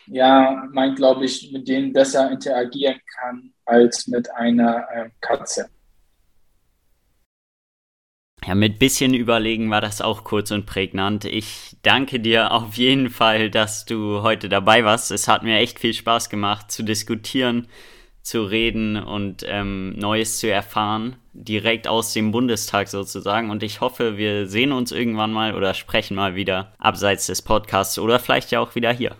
ja, 0.07 0.67
man, 0.71 0.95
glaube 0.95 1.25
ich, 1.25 1.51
mit 1.51 1.67
denen 1.67 1.93
besser 1.93 2.29
interagieren 2.31 2.99
kann 3.17 3.53
als 3.65 4.07
mit 4.07 4.29
einer 4.31 4.85
äh, 4.93 5.09
Katze. 5.21 5.69
Ja, 8.45 8.53
mit 8.53 8.77
bisschen 8.77 9.15
Überlegen 9.15 9.71
war 9.71 9.81
das 9.81 10.01
auch 10.01 10.23
kurz 10.23 10.51
und 10.51 10.67
prägnant. 10.67 11.25
Ich 11.25 11.77
danke 11.81 12.19
dir 12.19 12.51
auf 12.51 12.75
jeden 12.75 13.09
Fall, 13.09 13.49
dass 13.49 13.85
du 13.85 14.21
heute 14.21 14.49
dabei 14.49 14.83
warst. 14.83 15.09
Es 15.09 15.27
hat 15.27 15.41
mir 15.41 15.57
echt 15.57 15.79
viel 15.79 15.93
Spaß 15.93 16.29
gemacht 16.29 16.71
zu 16.71 16.83
diskutieren 16.83 17.67
zu 18.25 18.43
reden 18.43 18.97
und 18.97 19.45
ähm, 19.47 19.93
Neues 19.97 20.39
zu 20.39 20.51
erfahren, 20.51 21.15
direkt 21.33 21.87
aus 21.87 22.11
dem 22.11 22.31
Bundestag 22.31 22.87
sozusagen. 22.87 23.51
Und 23.51 23.61
ich 23.61 23.81
hoffe, 23.81 24.17
wir 24.17 24.47
sehen 24.47 24.71
uns 24.71 24.91
irgendwann 24.91 25.31
mal 25.31 25.55
oder 25.55 25.75
sprechen 25.75 26.15
mal 26.15 26.33
wieder 26.33 26.73
abseits 26.79 27.27
des 27.27 27.43
Podcasts 27.43 27.99
oder 27.99 28.17
vielleicht 28.17 28.49
ja 28.49 28.61
auch 28.61 28.73
wieder 28.73 28.91
hier. 28.91 29.15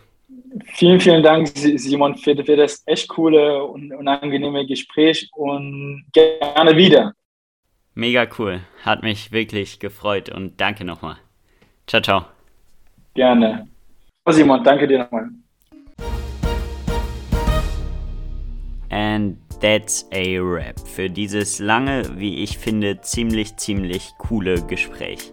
Vielen, 0.74 1.00
vielen 1.00 1.22
Dank, 1.22 1.50
Simon, 1.54 2.16
für, 2.18 2.36
für 2.44 2.56
das 2.56 2.82
echt 2.88 3.08
coole 3.10 3.64
und 3.64 3.94
unangenehme 3.94 4.66
Gespräch 4.66 5.30
und 5.34 6.04
gerne 6.12 6.76
wieder. 6.76 7.14
Mega 7.94 8.28
cool. 8.40 8.62
Hat 8.84 9.04
mich 9.04 9.32
wirklich 9.32 9.80
gefreut 9.80 10.30
und 10.30 10.60
danke 10.60 10.84
nochmal. 10.84 11.18
Ciao, 11.86 12.02
ciao. 12.02 12.26
Gerne. 13.14 13.68
Simon, 14.28 14.64
danke 14.64 14.88
dir 14.88 15.00
nochmal. 15.00 15.30
And 19.16 19.38
that's 19.62 20.06
a 20.12 20.42
wrap 20.42 20.78
für 20.78 21.10
dieses 21.10 21.60
lange, 21.60 22.04
wie 22.20 22.44
ich 22.44 22.58
finde, 22.58 23.00
ziemlich, 23.00 23.56
ziemlich 23.56 24.12
coole 24.18 24.62
Gespräch. 24.64 25.32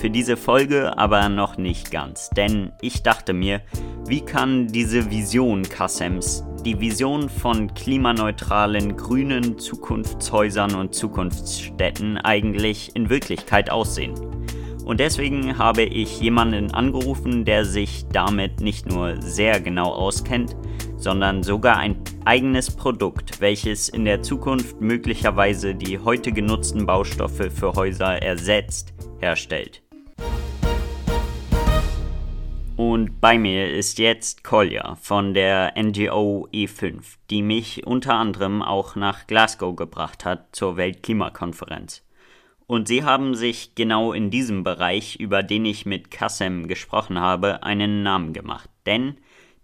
Für 0.00 0.08
diese 0.08 0.38
Folge 0.38 0.96
aber 0.96 1.28
noch 1.28 1.58
nicht 1.58 1.90
ganz, 1.90 2.30
denn 2.30 2.72
ich 2.80 3.02
dachte 3.02 3.34
mir, 3.34 3.60
wie 4.06 4.22
kann 4.22 4.68
diese 4.68 5.10
Vision 5.10 5.62
Kassems, 5.62 6.42
die 6.64 6.80
Vision 6.80 7.28
von 7.28 7.74
klimaneutralen, 7.74 8.96
grünen 8.96 9.58
Zukunftshäusern 9.58 10.74
und 10.74 10.94
Zukunftsstädten 10.94 12.16
eigentlich 12.16 12.96
in 12.96 13.10
Wirklichkeit 13.10 13.68
aussehen? 13.68 14.14
Und 14.86 15.00
deswegen 15.00 15.58
habe 15.58 15.82
ich 15.82 16.18
jemanden 16.18 16.72
angerufen, 16.72 17.44
der 17.44 17.66
sich 17.66 18.06
damit 18.10 18.62
nicht 18.62 18.86
nur 18.86 19.20
sehr 19.20 19.60
genau 19.60 19.92
auskennt, 19.92 20.56
sondern 20.98 21.42
sogar 21.42 21.78
ein 21.78 21.96
eigenes 22.24 22.70
Produkt, 22.70 23.40
welches 23.40 23.88
in 23.88 24.04
der 24.04 24.22
Zukunft 24.22 24.80
möglicherweise 24.80 25.74
die 25.74 25.98
heute 25.98 26.32
genutzten 26.32 26.84
Baustoffe 26.84 27.50
für 27.54 27.72
Häuser 27.72 28.20
ersetzt, 28.20 28.92
herstellt. 29.20 29.82
Und 32.76 33.20
bei 33.20 33.38
mir 33.38 33.72
ist 33.72 33.98
jetzt 33.98 34.44
Kolja 34.44 34.96
von 35.00 35.34
der 35.34 35.74
NGO 35.76 36.46
E5, 36.52 37.16
die 37.28 37.42
mich 37.42 37.86
unter 37.86 38.14
anderem 38.14 38.62
auch 38.62 38.94
nach 38.94 39.26
Glasgow 39.26 39.74
gebracht 39.74 40.24
hat 40.24 40.54
zur 40.54 40.76
Weltklimakonferenz. 40.76 42.04
Und 42.68 42.86
sie 42.86 43.02
haben 43.02 43.34
sich 43.34 43.74
genau 43.74 44.12
in 44.12 44.30
diesem 44.30 44.62
Bereich, 44.62 45.16
über 45.16 45.42
den 45.42 45.64
ich 45.64 45.86
mit 45.86 46.10
Kassem 46.10 46.68
gesprochen 46.68 47.18
habe, 47.18 47.62
einen 47.62 48.02
Namen 48.02 48.32
gemacht. 48.32 48.68
Denn 48.86 49.16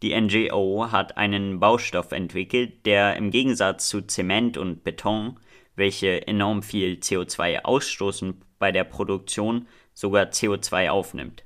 die 0.04 0.14
NGO 0.20 0.92
hat 0.92 1.16
einen 1.16 1.60
Baustoff 1.60 2.12
entwickelt, 2.12 2.84
der 2.84 3.16
im 3.16 3.30
Gegensatz 3.30 3.88
zu 3.88 4.02
Zement 4.02 4.58
und 4.58 4.84
Beton, 4.84 5.40
welche 5.76 6.26
enorm 6.26 6.62
viel 6.62 6.96
CO2 6.96 7.64
ausstoßen 7.64 8.38
bei 8.58 8.70
der 8.70 8.84
Produktion, 8.84 9.66
sogar 9.94 10.24
CO2 10.26 10.90
aufnimmt. 10.90 11.44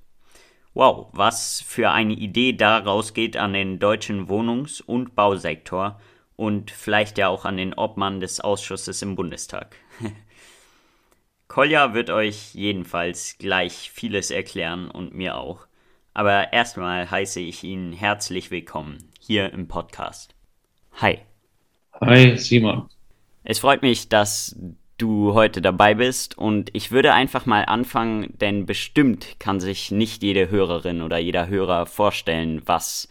Wow, 0.74 1.06
was 1.12 1.62
für 1.64 1.92
eine 1.92 2.14
Idee 2.14 2.52
daraus 2.52 3.14
geht 3.14 3.36
an 3.36 3.52
den 3.52 3.78
deutschen 3.78 4.28
Wohnungs- 4.28 4.80
und 4.80 5.14
Bausektor 5.14 6.00
und 6.34 6.72
vielleicht 6.72 7.16
ja 7.16 7.28
auch 7.28 7.44
an 7.44 7.56
den 7.56 7.74
Obmann 7.74 8.18
des 8.18 8.40
Ausschusses 8.40 9.02
im 9.02 9.14
Bundestag. 9.14 9.76
Kolja 11.46 11.94
wird 11.94 12.10
euch 12.10 12.56
jedenfalls 12.56 13.38
gleich 13.38 13.92
vieles 13.92 14.32
erklären 14.32 14.90
und 14.90 15.14
mir 15.14 15.36
auch. 15.36 15.67
Aber 16.18 16.52
erstmal 16.52 17.08
heiße 17.08 17.38
ich 17.38 17.62
ihn 17.62 17.92
herzlich 17.92 18.50
willkommen 18.50 18.98
hier 19.20 19.52
im 19.52 19.68
Podcast. 19.68 20.34
Hi. 20.94 21.20
Hi, 22.00 22.36
Simon. 22.36 22.88
Es 23.44 23.60
freut 23.60 23.82
mich, 23.82 24.08
dass 24.08 24.58
du 24.96 25.34
heute 25.34 25.62
dabei 25.62 25.94
bist 25.94 26.36
und 26.36 26.70
ich 26.72 26.90
würde 26.90 27.14
einfach 27.14 27.46
mal 27.46 27.66
anfangen, 27.66 28.36
denn 28.40 28.66
bestimmt 28.66 29.38
kann 29.38 29.60
sich 29.60 29.92
nicht 29.92 30.24
jede 30.24 30.50
Hörerin 30.50 31.02
oder 31.02 31.18
jeder 31.18 31.46
Hörer 31.46 31.86
vorstellen, 31.86 32.62
was 32.66 33.08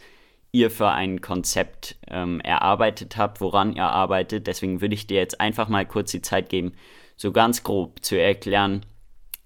ihr 0.52 0.70
für 0.70 0.90
ein 0.90 1.22
Konzept 1.22 1.96
ähm, 2.08 2.40
erarbeitet 2.40 3.16
habt, 3.16 3.40
woran 3.40 3.74
ihr 3.74 3.88
arbeitet. 3.88 4.46
Deswegen 4.46 4.82
würde 4.82 4.94
ich 4.94 5.06
dir 5.06 5.16
jetzt 5.16 5.40
einfach 5.40 5.70
mal 5.70 5.86
kurz 5.86 6.10
die 6.10 6.20
Zeit 6.20 6.50
geben, 6.50 6.74
so 7.16 7.32
ganz 7.32 7.62
grob 7.62 8.04
zu 8.04 8.20
erklären, 8.20 8.84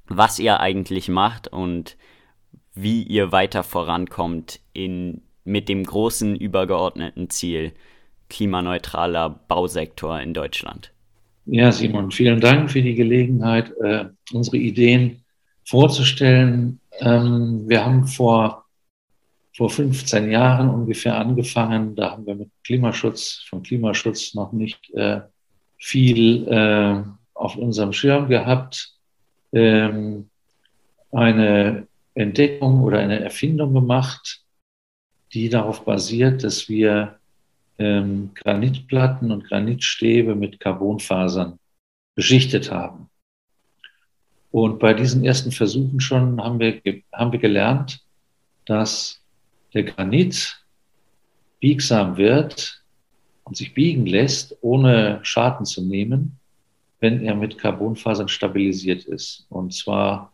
was 0.08 0.40
ihr 0.40 0.58
eigentlich 0.58 1.08
macht 1.08 1.46
und 1.46 1.96
wie 2.74 3.02
ihr 3.02 3.32
weiter 3.32 3.62
vorankommt 3.62 4.60
in, 4.72 5.22
mit 5.44 5.68
dem 5.68 5.84
großen 5.84 6.36
übergeordneten 6.36 7.30
Ziel 7.30 7.72
klimaneutraler 8.28 9.28
Bausektor 9.28 10.18
in 10.20 10.32
Deutschland. 10.32 10.92
Ja, 11.44 11.70
Simon, 11.70 12.10
vielen 12.10 12.40
Dank 12.40 12.70
für 12.70 12.80
die 12.80 12.94
Gelegenheit, 12.94 13.72
äh, 13.80 14.06
unsere 14.32 14.56
Ideen 14.56 15.22
vorzustellen. 15.64 16.80
Ähm, 17.00 17.64
wir 17.68 17.84
haben 17.84 18.06
vor, 18.06 18.64
vor 19.54 19.68
15 19.68 20.30
Jahren 20.30 20.70
ungefähr 20.70 21.18
angefangen. 21.18 21.94
Da 21.94 22.12
haben 22.12 22.26
wir 22.26 22.36
mit 22.36 22.50
Klimaschutz, 22.64 23.44
von 23.48 23.62
Klimaschutz 23.62 24.34
noch 24.34 24.52
nicht 24.52 24.90
äh, 24.94 25.20
viel 25.76 26.48
äh, 26.48 27.02
auf 27.34 27.56
unserem 27.56 27.92
Schirm 27.92 28.28
gehabt. 28.28 28.94
Ähm, 29.52 30.30
eine 31.10 31.86
Entdeckung 32.14 32.82
oder 32.82 32.98
eine 32.98 33.20
Erfindung 33.20 33.72
gemacht, 33.74 34.42
die 35.32 35.48
darauf 35.48 35.84
basiert, 35.84 36.44
dass 36.44 36.68
wir 36.68 37.18
ähm, 37.78 38.30
Granitplatten 38.34 39.30
und 39.30 39.44
Granitstäbe 39.44 40.34
mit 40.34 40.60
Carbonfasern 40.60 41.58
beschichtet 42.14 42.70
haben. 42.70 43.08
Und 44.50 44.78
bei 44.78 44.92
diesen 44.92 45.24
ersten 45.24 45.50
Versuchen 45.50 46.00
schon 46.00 46.42
haben 46.42 46.60
wir, 46.60 46.80
haben 47.12 47.32
wir 47.32 47.38
gelernt, 47.38 48.04
dass 48.66 49.22
der 49.72 49.84
Granit 49.84 50.62
biegsam 51.60 52.18
wird 52.18 52.82
und 53.44 53.56
sich 53.56 53.72
biegen 53.72 54.04
lässt, 54.04 54.56
ohne 54.60 55.20
Schaden 55.22 55.64
zu 55.64 55.82
nehmen, 55.82 56.38
wenn 57.00 57.24
er 57.24 57.34
mit 57.34 57.58
Carbonfasern 57.58 58.28
stabilisiert 58.28 59.04
ist. 59.04 59.46
Und 59.48 59.72
zwar 59.72 60.31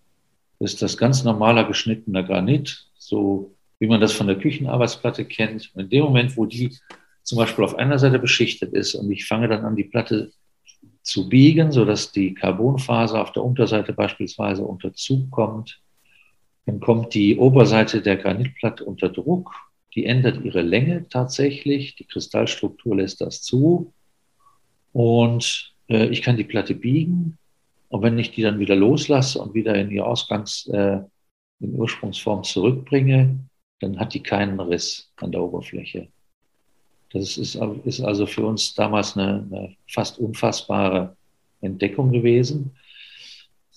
ist 0.61 0.83
das 0.83 0.97
ganz 0.97 1.25
normaler 1.25 1.65
geschnittener 1.65 2.23
Granit, 2.23 2.87
so 2.99 3.55
wie 3.79 3.87
man 3.87 4.01
das 4.01 4.13
von 4.13 4.27
der 4.27 4.39
Küchenarbeitsplatte 4.39 5.25
kennt. 5.25 5.71
Und 5.75 5.83
in 5.83 5.91
dem 5.91 6.05
Moment, 6.05 6.37
wo 6.37 6.47
die 6.47 6.77
zum 7.23 7.39
Beispiel 7.39 7.65
auf 7.65 7.77
einer 7.77 7.99
Seite 7.99 8.19
beschichtet 8.19 8.73
ist 8.73 8.95
und 8.95 9.11
ich 9.11 9.27
fange 9.27 9.49
dann 9.49 9.65
an, 9.65 9.77
die 9.77 9.85
Platte 9.85 10.33
zu 11.03 11.29
biegen, 11.29 11.73
sodass 11.73 12.13
die 12.13 12.35
Carbonfaser 12.35 13.23
auf 13.23 13.33
der 13.33 13.45
Unterseite 13.45 13.93
beispielsweise 13.93 14.63
unter 14.65 14.93
Zug 14.95 15.31
kommt, 15.31 15.81
dann 16.67 16.81
kommt 16.81 17.15
die 17.15 17.39
Oberseite 17.39 18.03
der 18.03 18.19
Granitplatte 18.19 18.85
unter 18.85 19.09
Druck. 19.09 19.55
Die 19.95 20.05
ändert 20.05 20.45
ihre 20.45 20.61
Länge 20.61 21.07
tatsächlich. 21.09 21.97
Die 21.97 22.05
Kristallstruktur 22.05 22.97
lässt 22.97 23.23
das 23.23 23.41
zu. 23.41 23.95
Und 24.93 25.75
äh, 25.89 26.09
ich 26.09 26.21
kann 26.21 26.37
die 26.37 26.45
Platte 26.45 26.75
biegen. 26.75 27.39
Und 27.89 28.03
wenn 28.03 28.19
ich 28.19 28.31
die 28.33 28.43
dann 28.43 28.59
wieder 28.59 28.77
loslasse 28.77 29.41
und 29.41 29.55
wieder 29.55 29.75
in 29.75 29.89
die 29.89 30.01
Ausgangs-, 30.01 30.67
äh, 30.69 31.01
in 31.61 31.75
Ursprungsform 31.75 32.45
zurückbringe, 32.45 33.39
dann 33.81 33.99
hat 33.99 34.15
die 34.15 34.23
keinen 34.23 34.61
Riss 34.61 35.11
an 35.17 35.33
der 35.33 35.43
Oberfläche. 35.43 36.09
Das 37.13 37.39
ist, 37.39 37.59
ist 37.85 38.01
also 38.01 38.27
für 38.27 38.47
uns 38.47 38.75
damals 38.75 39.17
eine, 39.17 39.47
eine, 39.51 39.77
fast 39.89 40.19
unfassbare 40.19 41.17
Entdeckung 41.61 42.13
gewesen. 42.13 42.73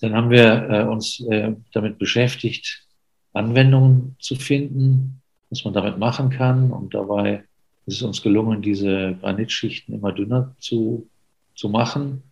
Dann 0.00 0.14
haben 0.14 0.30
wir 0.30 0.68
äh, 0.68 0.82
uns 0.82 1.20
äh, 1.20 1.54
damit 1.72 1.98
beschäftigt, 1.98 2.86
Anwendungen 3.32 4.16
zu 4.18 4.34
finden, 4.34 5.22
was 5.48 5.64
man 5.64 5.72
damit 5.72 5.98
machen 5.98 6.28
kann. 6.28 6.70
Und 6.70 6.92
dabei 6.94 7.44
ist 7.86 7.96
es 7.96 8.02
uns 8.02 8.22
gelungen, 8.22 8.60
diese 8.60 9.16
Granitschichten 9.20 9.94
immer 9.94 10.12
dünner 10.12 10.54
zu, 10.58 11.08
zu 11.54 11.68
machen. 11.68 12.22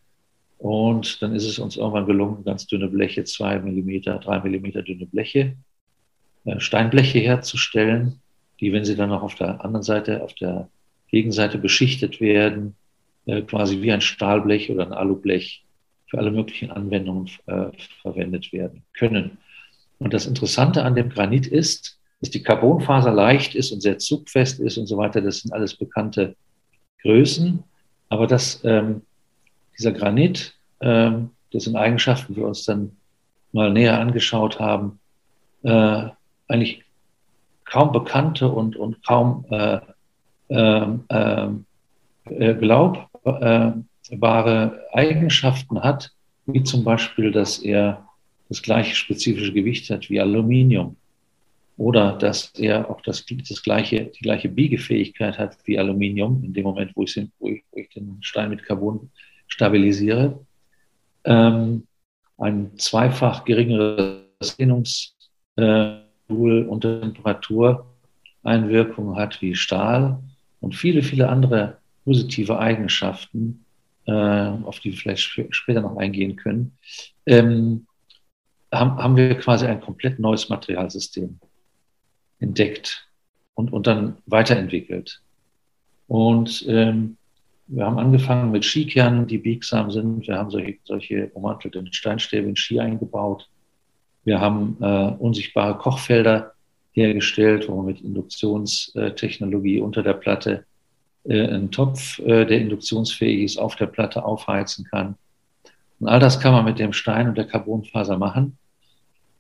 Und 0.61 1.23
dann 1.23 1.35
ist 1.35 1.47
es 1.47 1.59
uns 1.59 1.79
irgendwann 1.79 2.05
gelungen, 2.05 2.45
ganz 2.45 2.67
dünne 2.67 2.89
Bleche, 2.89 3.25
zwei 3.25 3.59
Millimeter, 3.59 4.19
drei 4.19 4.41
Millimeter 4.41 4.83
dünne 4.83 5.07
Bleche, 5.07 5.57
äh, 6.45 6.61
Steinbleche 6.61 7.19
herzustellen, 7.19 8.21
die, 8.61 8.71
wenn 8.71 8.85
sie 8.85 8.95
dann 8.95 9.09
noch 9.09 9.23
auf 9.23 9.35
der 9.35 9.65
anderen 9.65 9.83
Seite, 9.83 10.23
auf 10.23 10.35
der 10.35 10.69
Gegenseite 11.09 11.57
beschichtet 11.57 12.21
werden, 12.21 12.77
äh, 13.25 13.41
quasi 13.41 13.81
wie 13.81 13.91
ein 13.91 14.03
Stahlblech 14.03 14.71
oder 14.71 14.87
ein 14.87 14.93
Alublech 14.93 15.65
für 16.11 16.19
alle 16.19 16.31
möglichen 16.31 16.71
Anwendungen 16.71 17.31
äh, 17.47 17.69
verwendet 18.03 18.53
werden 18.53 18.83
können. 18.93 19.39
Und 19.99 20.13
das 20.13 20.27
Interessante 20.27 20.85
an 20.85 20.95
dem 20.95 21.09
Granit 21.09 21.47
ist, 21.47 21.99
dass 22.21 22.29
die 22.29 22.43
Carbonfaser 22.43 23.13
leicht 23.13 23.55
ist 23.55 23.73
und 23.73 23.81
sehr 23.81 23.97
zugfest 23.97 24.61
ist 24.61 24.77
und 24.77 24.87
so 24.87 24.99
weiter. 24.99 25.23
Das 25.23 25.39
sind 25.39 25.53
alles 25.53 25.75
bekannte 25.75 26.37
Größen. 27.01 27.65
Aber 28.11 28.27
dass 28.27 28.63
ähm, 28.65 29.03
dieser 29.81 29.93
Granit, 29.93 30.55
das 30.79 31.65
sind 31.65 31.77
Eigenschaften, 31.77 32.37
wir 32.37 32.47
uns 32.47 32.65
dann 32.65 32.93
mal 33.53 33.73
näher 33.73 33.99
angeschaut 33.99 34.61
haben, 34.61 35.01
äh, 35.63 36.09
eigentlich 36.49 36.85
kaum 37.65 37.93
bekannte 37.93 38.49
und, 38.49 38.77
und 38.77 39.05
kaum 39.05 39.45
äh, 39.51 39.81
ähm, 40.49 41.05
ähm, 41.09 41.65
äh, 42.25 42.55
glaubbare 42.55 43.07
Eigenschaften 44.93 45.83
hat, 45.83 46.11
wie 46.47 46.63
zum 46.65 46.83
Beispiel, 46.85 47.31
dass 47.31 47.59
er 47.59 48.07
das 48.49 48.63
gleiche 48.63 48.97
spezifische 48.97 49.53
Gewicht 49.53 49.89
hat 49.91 50.11
wie 50.11 50.21
Aluminium 50.21 50.97
oder 51.77 52.19
dass 52.19 52.53
er 52.59 52.91
auch 52.91 53.01
das, 53.03 53.25
das 53.49 53.63
gleiche, 53.63 54.07
die 54.07 54.23
gleiche 54.23 54.49
Biegefähigkeit 54.49 55.39
hat 55.39 55.57
wie 55.65 55.79
Aluminium 55.79 56.43
in 56.43 56.53
dem 56.53 56.65
Moment, 56.65 56.91
wo 56.97 57.05
ich, 57.05 57.17
wo 57.39 57.49
ich, 57.49 57.63
wo 57.71 57.79
ich 57.79 57.89
den 57.91 58.19
Stein 58.21 58.51
mit 58.51 58.65
Carbon 58.65 59.11
stabilisiere. 59.51 60.41
Ähm, 61.25 61.87
ein 62.39 62.79
zweifach 62.79 63.45
geringeres 63.45 64.57
Dehnungsmodul 64.59 65.19
äh, 65.59 66.65
unter 66.67 67.03
Temperatureinwirkung 67.03 69.17
hat 69.17 69.43
wie 69.43 69.55
Stahl 69.55 70.19
und 70.61 70.75
viele, 70.75 71.03
viele 71.03 71.29
andere 71.29 71.77
positive 72.05 72.59
Eigenschaften, 72.59 73.67
äh, 74.07 74.13
auf 74.13 74.81
die 74.81 74.93
wir 74.93 74.99
vielleicht 74.99 75.23
später 75.51 75.83
noch 75.83 75.99
eingehen 75.99 76.37
können, 76.37 76.79
ähm, 77.27 77.87
haben, 78.73 78.97
haben 78.97 79.17
wir 79.17 79.37
quasi 79.37 79.67
ein 79.67 79.81
komplett 79.81 80.19
neues 80.19 80.49
Materialsystem 80.49 81.39
entdeckt 82.39 83.07
und, 83.55 83.73
und 83.73 83.87
dann 83.87 84.17
weiterentwickelt. 84.27 85.21
Und 86.09 86.65
ähm, 86.67 87.17
wir 87.73 87.87
haben 87.87 87.99
angefangen 87.99 88.51
mit 88.51 88.65
Skikernen, 88.65 89.29
die 89.29 89.39
biegsam 89.39 89.93
sind. 89.93 90.27
Wir 90.27 90.37
haben 90.37 90.51
solche, 90.51 90.79
solche 90.85 91.31
ummantelten 91.35 91.93
Steinstäbe 91.93 92.49
in 92.49 92.57
Ski 92.57 92.81
eingebaut. 92.81 93.49
Wir 94.25 94.41
haben 94.41 94.77
äh, 94.81 95.13
unsichtbare 95.19 95.79
Kochfelder 95.79 96.53
hergestellt, 96.93 97.69
wo 97.69 97.77
man 97.77 97.87
mit 97.87 98.01
Induktionstechnologie 98.01 99.81
unter 99.81 100.03
der 100.03 100.15
Platte 100.15 100.65
äh, 101.25 101.47
einen 101.47 101.71
Topf, 101.71 102.19
äh, 102.19 102.45
der 102.45 102.61
induktionsfähig 102.61 103.45
ist, 103.45 103.59
auf 103.59 103.77
der 103.77 103.87
Platte 103.87 104.25
aufheizen 104.25 104.85
kann. 104.91 105.15
Und 106.01 106.09
all 106.09 106.19
das 106.19 106.41
kann 106.41 106.53
man 106.53 106.65
mit 106.65 106.81
dem 106.81 106.93
Stein 106.93 107.29
und 107.29 107.39
der 107.39 107.47
Carbonfaser 107.47 108.19
machen. 108.19 108.59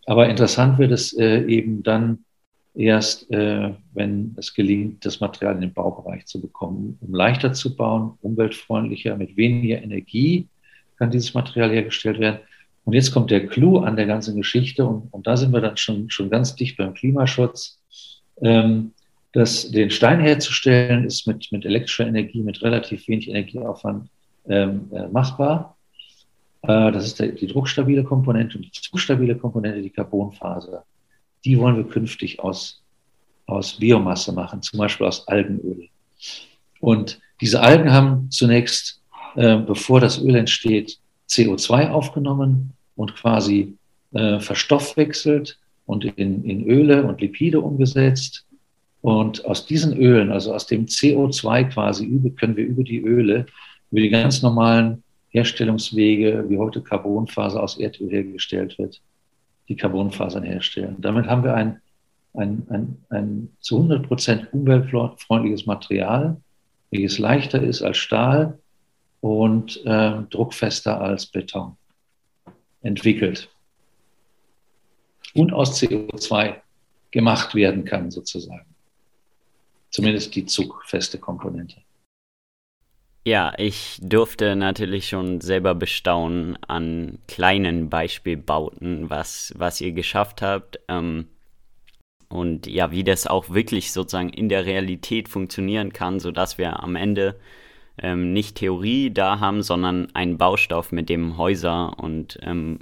Aber 0.07 0.29
interessant 0.29 0.79
wird 0.79 0.93
es 0.93 1.13
äh, 1.19 1.43
eben 1.47 1.83
dann, 1.83 2.25
erst, 2.75 3.31
äh, 3.31 3.73
wenn 3.95 4.35
es 4.39 4.55
gelingt, 4.55 5.05
das 5.05 5.21
Material 5.21 5.55
in 5.55 5.61
den 5.61 5.73
Baubereich 5.73 6.27
zu 6.27 6.41
bekommen. 6.41 6.99
Um 7.01 7.15
leichter 7.15 7.53
zu 7.53 7.75
bauen, 7.75 8.19
umweltfreundlicher, 8.23 9.17
mit 9.17 9.37
weniger 9.37 9.83
Energie 9.83 10.49
kann 10.99 11.11
dieses 11.11 11.35
Material 11.35 11.71
hergestellt 11.71 12.21
werden. 12.21 12.41
Und 12.85 12.95
jetzt 12.95 13.13
kommt 13.13 13.31
der 13.31 13.47
Clou 13.47 13.79
an 13.79 13.97
der 13.97 14.07
ganzen 14.07 14.37
Geschichte 14.37 14.85
und, 14.85 15.13
und 15.13 15.27
da 15.27 15.37
sind 15.37 15.53
wir 15.53 15.61
dann 15.61 15.77
schon, 15.77 16.11
schon 16.11 16.31
ganz 16.31 16.55
dicht 16.55 16.77
beim 16.77 16.95
Klimaschutz. 16.95 17.81
Ähm, 18.43 18.93
das, 19.33 19.71
den 19.71 19.91
Stein 19.91 20.21
herzustellen 20.21 21.05
ist 21.05 21.27
mit, 21.27 21.53
mit 21.53 21.65
elektrischer 21.65 22.07
Energie, 22.07 22.43
mit 22.43 22.63
relativ 22.63 23.07
wenig 23.09 23.29
Energieaufwand 23.29 24.09
ähm, 24.49 24.91
äh, 24.93 25.07
machbar. 25.09 25.77
Äh, 26.63 26.91
das 26.93 27.07
ist 27.07 27.21
der, 27.21 27.29
die 27.29 27.47
druckstabile 27.47 28.03
Komponente 28.03 28.59
und 28.59 28.65
die 28.65 28.73
zugstabile 28.73 29.37
Komponente, 29.37 29.83
die 29.83 29.91
Carbonfaser. 29.91 30.85
Die 31.45 31.59
wollen 31.59 31.77
wir 31.77 31.85
künftig 31.85 32.41
aus, 32.41 32.83
aus 33.47 33.79
Biomasse 33.79 34.33
machen, 34.33 34.63
zum 34.63 34.79
Beispiel 34.79 35.07
aus 35.07 35.27
Algenöl. 35.29 35.89
Und 36.81 37.21
diese 37.41 37.61
Algen 37.61 37.93
haben 37.93 38.31
zunächst, 38.31 39.01
äh, 39.37 39.57
bevor 39.57 40.01
das 40.01 40.21
Öl 40.21 40.35
entsteht, 40.35 40.99
CO2 41.29 41.91
aufgenommen 41.91 42.73
und 42.97 43.15
quasi 43.15 43.75
äh, 44.13 44.41
verstoffwechselt 44.41 45.59
und 45.87 46.05
in, 46.05 46.45
in 46.45 46.67
Öle 46.67 47.05
und 47.05 47.21
Lipide 47.21 47.61
umgesetzt. 47.61 48.45
Und 49.03 49.45
aus 49.47 49.67
diesen 49.67 49.97
Ölen, 49.97 50.31
also 50.31 50.55
aus 50.55 50.67
dem 50.67 50.87
CO2 50.87 51.65
quasi, 51.71 52.33
können 52.39 52.57
wir 52.57 52.67
über 52.67 52.83
die 52.83 53.01
Öle, 53.01 53.47
über 53.91 54.01
die 54.01 54.11
ganz 54.11 54.43
normalen 54.43 55.03
Herstellungswege, 55.31 56.45
wie 56.49 56.59
heute 56.59 56.83
Carbonfaser 56.83 57.63
aus 57.63 57.79
Erdöl 57.79 58.11
hergestellt 58.11 58.79
wird, 58.79 59.01
die 59.71 59.77
Carbonfasern 59.77 60.43
herstellen. 60.43 60.97
Damit 60.99 61.27
haben 61.27 61.45
wir 61.45 61.55
ein, 61.55 61.81
ein, 62.35 62.67
ein, 62.69 63.05
ein 63.09 63.57
zu 63.61 63.77
100 63.77 64.07
Prozent 64.07 64.53
umweltfreundliches 64.53 65.65
Material, 65.65 66.37
welches 66.91 67.19
leichter 67.19 67.63
ist 67.63 67.81
als 67.81 67.97
Stahl 67.97 68.59
und 69.21 69.81
äh, 69.87 70.23
druckfester 70.29 71.01
als 71.01 71.27
Beton 71.27 71.77
entwickelt 72.83 73.49
und 75.35 75.53
aus 75.53 75.81
CO2 75.81 76.57
gemacht 77.13 77.55
werden 77.55 77.85
kann, 77.85 78.11
sozusagen. 78.11 78.67
Zumindest 79.91 80.35
die 80.35 80.47
zugfeste 80.47 81.19
Komponente. 81.19 81.77
Ja, 83.25 83.53
ich 83.59 83.99
durfte 84.03 84.57
natürlich 84.57 85.09
schon 85.09 85.43
selber 85.43 85.75
bestaunen 85.75 86.57
an 86.67 87.19
kleinen 87.29 87.91
Beispielbauten, 87.91 89.11
was, 89.11 89.53
was 89.57 89.81
ihr 89.83 89.93
geschafft 89.93 90.41
habt. 90.41 90.81
Ähm, 90.89 91.27
und 92.31 92.67
ja, 92.67 92.91
wie 92.93 93.05
das 93.05 93.27
auch 93.27 93.51
wirklich 93.51 93.93
sozusagen 93.93 94.31
in 94.31 94.49
der 94.49 94.65
Realität 94.65 95.29
funktionieren 95.29 95.93
kann, 95.93 96.21
sodass 96.21 96.57
wir 96.57 96.83
am 96.83 96.97
Ende 96.97 97.39
ähm, 97.99 98.33
nicht 98.33 98.57
Theorie 98.57 99.11
da 99.11 99.41
haben, 99.41 99.63
sondern 99.63 100.09
einen 100.15 100.39
Baustoff, 100.39 100.93
mit 100.93 101.09
dem 101.11 101.37
Häuser 101.37 101.99
und, 101.99 102.39
ähm, 102.43 102.79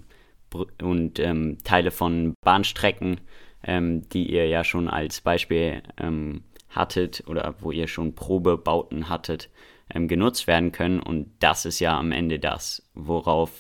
und 0.80 1.18
ähm, 1.18 1.58
Teile 1.64 1.90
von 1.90 2.34
Bahnstrecken, 2.44 3.20
ähm, 3.64 4.08
die 4.10 4.30
ihr 4.30 4.46
ja 4.46 4.62
schon 4.64 4.88
als 4.88 5.20
Beispiel 5.20 5.82
ähm, 5.96 6.42
hattet 6.68 7.24
oder 7.26 7.54
wo 7.60 7.72
ihr 7.72 7.88
schon 7.88 8.14
Probebauten 8.14 9.08
hattet, 9.08 9.48
ähm, 9.94 10.08
genutzt 10.08 10.46
werden 10.46 10.72
können. 10.72 11.00
Und 11.00 11.30
das 11.40 11.64
ist 11.64 11.80
ja 11.80 11.98
am 11.98 12.12
Ende 12.12 12.38
das, 12.38 12.82
worauf 12.94 13.50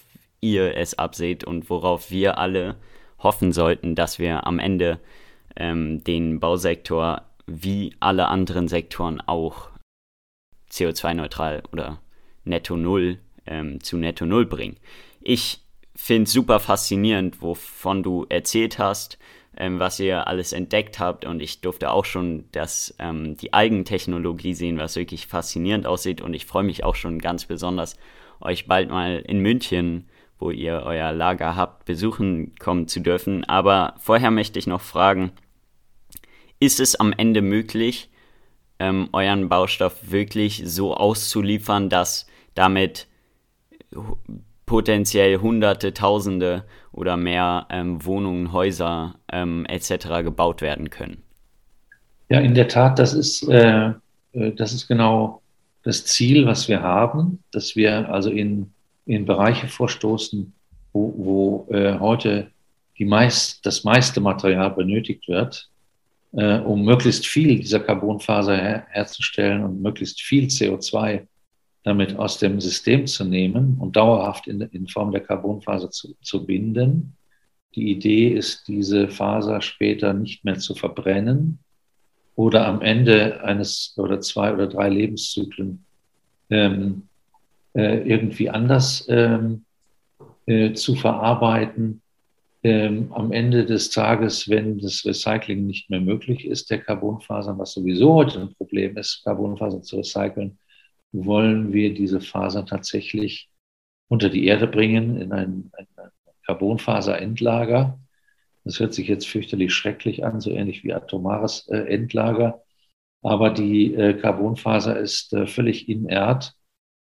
ihr 0.40 0.76
es 0.76 0.98
abseht 0.98 1.44
und 1.44 1.68
worauf 1.70 2.10
wir 2.10 2.38
alle 2.38 2.76
hoffen 3.18 3.52
sollten, 3.52 3.94
dass 3.94 4.18
wir 4.18 4.46
am 4.46 4.58
Ende 4.58 5.00
ähm, 5.56 6.04
den 6.04 6.40
Bausektor 6.40 7.22
wie 7.46 7.94
alle 8.00 8.28
anderen 8.28 8.68
Sektoren 8.68 9.20
auch 9.20 9.70
CO2-neutral 10.70 11.62
oder 11.72 12.00
netto 12.44 12.76
null 12.76 13.18
ähm, 13.46 13.82
zu 13.82 13.96
netto 13.96 14.26
null 14.26 14.46
bringen. 14.46 14.76
Ich 15.20 15.60
finde 15.96 16.24
es 16.24 16.32
super 16.32 16.60
faszinierend, 16.60 17.42
wovon 17.42 18.02
du 18.02 18.26
erzählt 18.28 18.78
hast, 18.78 19.18
ähm, 19.58 19.78
was 19.80 20.00
ihr 20.00 20.26
alles 20.28 20.52
entdeckt 20.52 20.98
habt. 20.98 21.24
Und 21.24 21.42
ich 21.42 21.60
durfte 21.60 21.90
auch 21.90 22.04
schon 22.04 22.44
das, 22.52 22.94
ähm, 22.98 23.36
die 23.36 23.52
Eigentechnologie 23.52 24.54
sehen, 24.54 24.78
was 24.78 24.96
wirklich 24.96 25.26
faszinierend 25.26 25.86
aussieht. 25.86 26.20
Und 26.20 26.32
ich 26.32 26.46
freue 26.46 26.62
mich 26.62 26.84
auch 26.84 26.94
schon 26.94 27.18
ganz 27.18 27.44
besonders, 27.44 27.96
euch 28.40 28.66
bald 28.66 28.88
mal 28.88 29.18
in 29.26 29.40
München, 29.40 30.08
wo 30.38 30.50
ihr 30.50 30.82
euer 30.84 31.12
Lager 31.12 31.56
habt, 31.56 31.84
besuchen 31.84 32.54
kommen 32.60 32.86
zu 32.86 33.00
dürfen. 33.00 33.44
Aber 33.44 33.94
vorher 33.98 34.30
möchte 34.30 34.60
ich 34.60 34.68
noch 34.68 34.80
fragen, 34.80 35.32
ist 36.60 36.78
es 36.78 36.94
am 36.94 37.12
Ende 37.12 37.42
möglich, 37.42 38.10
ähm, 38.78 39.08
euren 39.12 39.48
Baustoff 39.48 40.12
wirklich 40.12 40.62
so 40.64 40.94
auszuliefern, 40.94 41.88
dass 41.88 42.28
damit 42.54 43.08
potenziell 44.66 45.38
Hunderte, 45.40 45.94
Tausende 45.94 46.64
oder 46.98 47.16
mehr 47.16 47.66
ähm, 47.70 48.04
Wohnungen, 48.04 48.52
Häuser 48.52 49.14
ähm, 49.32 49.64
etc. 49.66 50.24
gebaut 50.24 50.60
werden 50.62 50.90
können. 50.90 51.22
Ja, 52.28 52.40
in 52.40 52.54
der 52.54 52.66
Tat, 52.68 52.98
das 52.98 53.14
ist, 53.14 53.48
äh, 53.48 53.92
äh, 54.32 54.52
das 54.52 54.72
ist 54.72 54.88
genau 54.88 55.40
das 55.84 56.04
Ziel, 56.04 56.44
was 56.44 56.68
wir 56.68 56.82
haben, 56.82 57.42
dass 57.52 57.76
wir 57.76 58.12
also 58.12 58.30
in, 58.30 58.72
in 59.06 59.24
Bereiche 59.24 59.68
vorstoßen, 59.68 60.52
wo, 60.92 61.14
wo 61.68 61.72
äh, 61.72 61.98
heute 61.98 62.50
die 62.98 63.04
meist, 63.04 63.64
das 63.64 63.84
meiste 63.84 64.20
Material 64.20 64.70
benötigt 64.72 65.28
wird, 65.28 65.70
äh, 66.32 66.58
um 66.58 66.84
möglichst 66.84 67.26
viel 67.26 67.60
dieser 67.60 67.80
Carbonfaser 67.80 68.56
her 68.56 68.86
herzustellen 68.90 69.64
und 69.64 69.80
möglichst 69.80 70.20
viel 70.20 70.46
CO2 70.46 71.26
damit 71.88 72.18
aus 72.18 72.38
dem 72.38 72.60
System 72.60 73.06
zu 73.06 73.24
nehmen 73.24 73.78
und 73.80 73.96
dauerhaft 73.96 74.46
in, 74.46 74.60
in 74.60 74.86
Form 74.88 75.10
der 75.10 75.22
Carbonfaser 75.22 75.90
zu, 75.90 76.14
zu 76.20 76.44
binden. 76.44 77.16
Die 77.74 77.90
Idee 77.90 78.28
ist, 78.28 78.68
diese 78.68 79.08
Faser 79.08 79.62
später 79.62 80.12
nicht 80.12 80.44
mehr 80.44 80.58
zu 80.58 80.74
verbrennen 80.74 81.60
oder 82.34 82.66
am 82.66 82.82
Ende 82.82 83.42
eines 83.42 83.94
oder 83.96 84.20
zwei 84.20 84.52
oder 84.52 84.66
drei 84.66 84.90
Lebenszyklen 84.90 85.84
ähm, 86.50 87.08
äh, 87.74 88.06
irgendwie 88.06 88.50
anders 88.50 89.06
ähm, 89.08 89.64
äh, 90.44 90.74
zu 90.74 90.94
verarbeiten. 90.94 92.02
Ähm, 92.64 93.12
am 93.12 93.32
Ende 93.32 93.64
des 93.64 93.88
Tages, 93.90 94.50
wenn 94.50 94.78
das 94.78 95.06
Recycling 95.06 95.66
nicht 95.66 95.88
mehr 95.88 96.00
möglich 96.00 96.44
ist, 96.44 96.70
der 96.70 96.80
Carbonfasern, 96.80 97.58
was 97.58 97.72
sowieso 97.72 98.12
heute 98.12 98.42
ein 98.42 98.54
Problem 98.54 98.96
ist, 98.98 99.22
Carbonfasern 99.24 99.82
zu 99.82 99.96
recyceln, 99.96 100.58
wollen 101.12 101.72
wir 101.72 101.94
diese 101.94 102.20
Faser 102.20 102.66
tatsächlich 102.66 103.50
unter 104.08 104.28
die 104.30 104.46
Erde 104.46 104.66
bringen 104.66 105.20
in 105.20 105.32
ein, 105.32 105.70
ein 105.76 105.86
Carbonfaserendlager. 106.46 107.98
Das 108.64 108.80
hört 108.80 108.94
sich 108.94 109.08
jetzt 109.08 109.28
fürchterlich 109.28 109.72
schrecklich 109.72 110.24
an, 110.24 110.40
so 110.40 110.50
ähnlich 110.50 110.84
wie 110.84 110.92
atomares 110.92 111.68
äh, 111.68 111.78
Endlager. 111.78 112.62
Aber 113.22 113.50
die 113.50 113.94
äh, 113.94 114.14
Carbonfaser 114.14 114.98
ist 114.98 115.32
äh, 115.32 115.46
völlig 115.46 115.88
inert. 115.88 116.54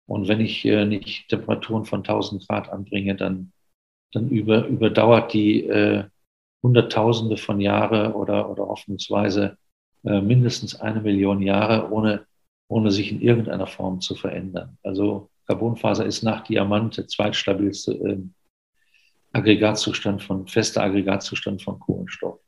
Und 0.05 0.28
wenn 0.28 0.41
ich 0.41 0.66
äh, 0.66 0.86
nicht 0.86 1.30
Temperaturen 1.30 1.86
von 1.86 1.99
1000 1.99 2.47
Grad 2.47 2.70
anbringe, 2.70 3.16
dann, 3.16 3.51
dann 4.14 4.30
über, 4.30 4.66
überdauert 4.66 5.34
die 5.34 5.66
äh, 5.66 6.05
Hunderttausende 6.64 7.38
von 7.38 7.60
Jahre 7.60 8.14
oder, 8.14 8.49
oder 8.49 8.68
hoffnungsweise 8.68 9.58
äh, 10.05 10.22
mindestens 10.22 10.80
eine 10.80 11.01
Million 11.01 11.41
Jahre, 11.41 11.91
ohne 11.91 12.26
ohne 12.68 12.91
sich 12.91 13.11
in 13.11 13.22
irgendeiner 13.22 13.68
Form 13.68 14.01
zu 14.01 14.15
verändern. 14.15 14.78
Also 14.84 15.30
Carbonfaser 15.47 16.05
ist 16.05 16.24
nach 16.24 16.43
Diamant 16.43 16.97
der 16.97 17.07
zweitstabilste 17.07 17.93
äh, 17.93 18.20
Aggregatzustand 19.32 20.24
von, 20.24 20.47
fester 20.47 20.84
Aggregatzustand 20.84 21.61
von 21.61 21.80
Kohlenstoff. 21.80 22.39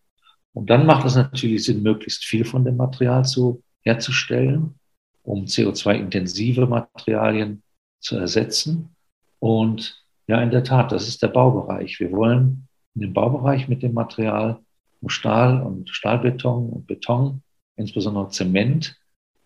Und 0.54 0.70
dann 0.70 0.86
macht 0.86 1.06
es 1.06 1.16
natürlich 1.16 1.64
Sinn, 1.64 1.84
möglichst 1.84 2.26
viel 2.26 2.44
von 2.44 2.66
dem 2.66 2.78
Material 2.78 3.24
zu, 3.24 3.64
herzustellen, 3.84 4.76
um 5.24 5.46
CO2-intensive 5.46 6.66
Materialien 6.66 7.64
zu 8.00 8.18
ersetzen. 8.18 8.96
Und 9.40 10.04
ja, 10.28 10.42
in 10.42 10.52
der 10.52 10.64
Tat, 10.64 10.92
das 10.92 11.08
ist 11.08 11.22
der 11.22 11.30
Baubereich. 11.30 12.00
Wir 12.00 12.12
wollen 12.12 12.68
in 12.96 13.02
dem 13.02 13.14
Baubereich 13.14 13.68
mit 13.68 13.84
dem 13.84 13.94
Material 13.94 14.60
um 15.02 15.10
Stahl 15.10 15.62
und 15.62 15.90
Stahlbeton 15.90 16.70
und 16.70 16.88
Beton, 16.88 17.42
insbesondere 17.78 18.30
Zement, 18.30 18.99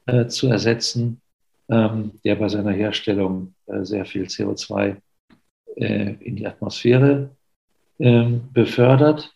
äh, 0.05 0.27
zu 0.27 0.47
ersetzen, 0.47 1.21
ähm, 1.69 2.19
der 2.23 2.35
bei 2.35 2.49
seiner 2.49 2.71
Herstellung 2.71 3.55
äh, 3.67 3.83
sehr 3.83 4.05
viel 4.05 4.23
CO2 4.25 4.97
äh, 5.75 6.13
in 6.19 6.35
die 6.35 6.47
Atmosphäre 6.47 7.29
ähm, 7.99 8.49
befördert. 8.51 9.33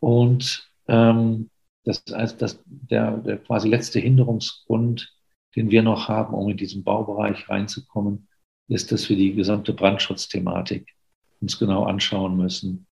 Und 0.00 0.70
ähm, 0.88 1.50
das 1.84 2.02
dass 2.04 2.62
der, 2.66 3.18
der 3.18 3.38
quasi 3.38 3.68
letzte 3.68 4.00
Hinderungsgrund, 4.00 5.12
den 5.54 5.70
wir 5.70 5.82
noch 5.82 6.08
haben, 6.08 6.34
um 6.34 6.48
in 6.48 6.56
diesen 6.56 6.82
Baubereich 6.82 7.48
reinzukommen, 7.48 8.28
ist, 8.68 8.90
dass 8.92 9.08
wir 9.08 9.16
die 9.16 9.34
gesamte 9.34 9.72
Brandschutzthematik 9.72 10.94
uns 11.40 11.58
genau 11.58 11.84
anschauen 11.84 12.36
müssen. 12.36 12.86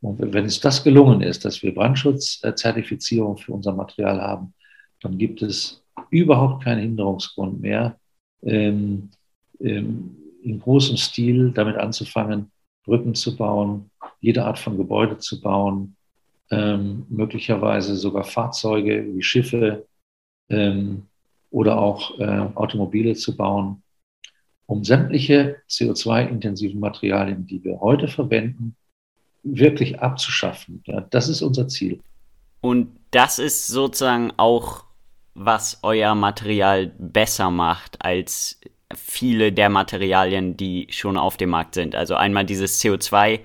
Und 0.00 0.20
wenn 0.32 0.44
es 0.44 0.58
das 0.58 0.82
gelungen 0.82 1.22
ist, 1.22 1.44
dass 1.44 1.62
wir 1.62 1.72
Brandschutzzertifizierung 1.72 3.36
für 3.36 3.52
unser 3.52 3.72
Material 3.72 4.20
haben, 4.20 4.54
dann 5.00 5.16
gibt 5.16 5.42
es 5.42 5.81
überhaupt 6.10 6.64
keinen 6.64 6.80
Hinderungsgrund 6.82 7.60
mehr, 7.60 7.98
ähm, 8.42 9.10
ähm, 9.60 10.16
in 10.42 10.60
großem 10.60 10.96
Stil 10.96 11.52
damit 11.52 11.76
anzufangen, 11.76 12.50
Brücken 12.84 13.14
zu 13.14 13.36
bauen, 13.36 13.90
jede 14.20 14.44
Art 14.44 14.58
von 14.58 14.76
Gebäude 14.76 15.18
zu 15.18 15.40
bauen, 15.40 15.96
ähm, 16.50 17.06
möglicherweise 17.08 17.96
sogar 17.96 18.24
Fahrzeuge 18.24 19.06
wie 19.14 19.22
Schiffe 19.22 19.86
ähm, 20.48 21.06
oder 21.50 21.78
auch 21.78 22.18
äh, 22.18 22.48
Automobile 22.54 23.14
zu 23.14 23.36
bauen, 23.36 23.82
um 24.66 24.84
sämtliche 24.84 25.56
CO2-intensiven 25.68 26.80
Materialien, 26.80 27.46
die 27.46 27.62
wir 27.62 27.80
heute 27.80 28.08
verwenden, 28.08 28.76
wirklich 29.42 30.00
abzuschaffen. 30.00 30.82
Ja, 30.86 31.00
das 31.00 31.28
ist 31.28 31.42
unser 31.42 31.68
Ziel. 31.68 32.00
Und 32.60 32.96
das 33.10 33.38
ist 33.38 33.66
sozusagen 33.66 34.32
auch, 34.36 34.84
was 35.34 35.78
euer 35.82 36.14
Material 36.14 36.92
besser 36.98 37.50
macht 37.50 38.04
als 38.04 38.60
viele 38.94 39.52
der 39.52 39.70
Materialien, 39.70 40.56
die 40.56 40.88
schon 40.90 41.16
auf 41.16 41.36
dem 41.36 41.50
Markt 41.50 41.74
sind. 41.74 41.94
Also 41.94 42.14
einmal 42.14 42.44
dieses 42.44 42.82
CO2 42.82 43.40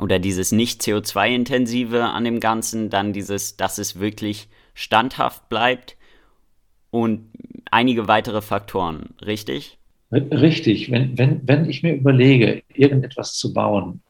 oder 0.00 0.18
dieses 0.18 0.52
nicht 0.52 0.82
CO2-intensive 0.82 2.04
an 2.04 2.24
dem 2.24 2.40
Ganzen, 2.40 2.90
dann 2.90 3.12
dieses, 3.12 3.56
dass 3.56 3.78
es 3.78 3.98
wirklich 3.98 4.48
standhaft 4.74 5.48
bleibt 5.48 5.96
und 6.90 7.30
einige 7.70 8.08
weitere 8.08 8.42
Faktoren, 8.42 9.14
richtig? 9.24 9.78
Richtig. 10.12 10.90
Wenn, 10.90 11.16
wenn, 11.18 11.40
wenn 11.46 11.70
ich 11.70 11.82
mir 11.82 11.94
überlege, 11.94 12.62
irgendetwas 12.74 13.34
zu 13.34 13.52
bauen, 13.52 14.00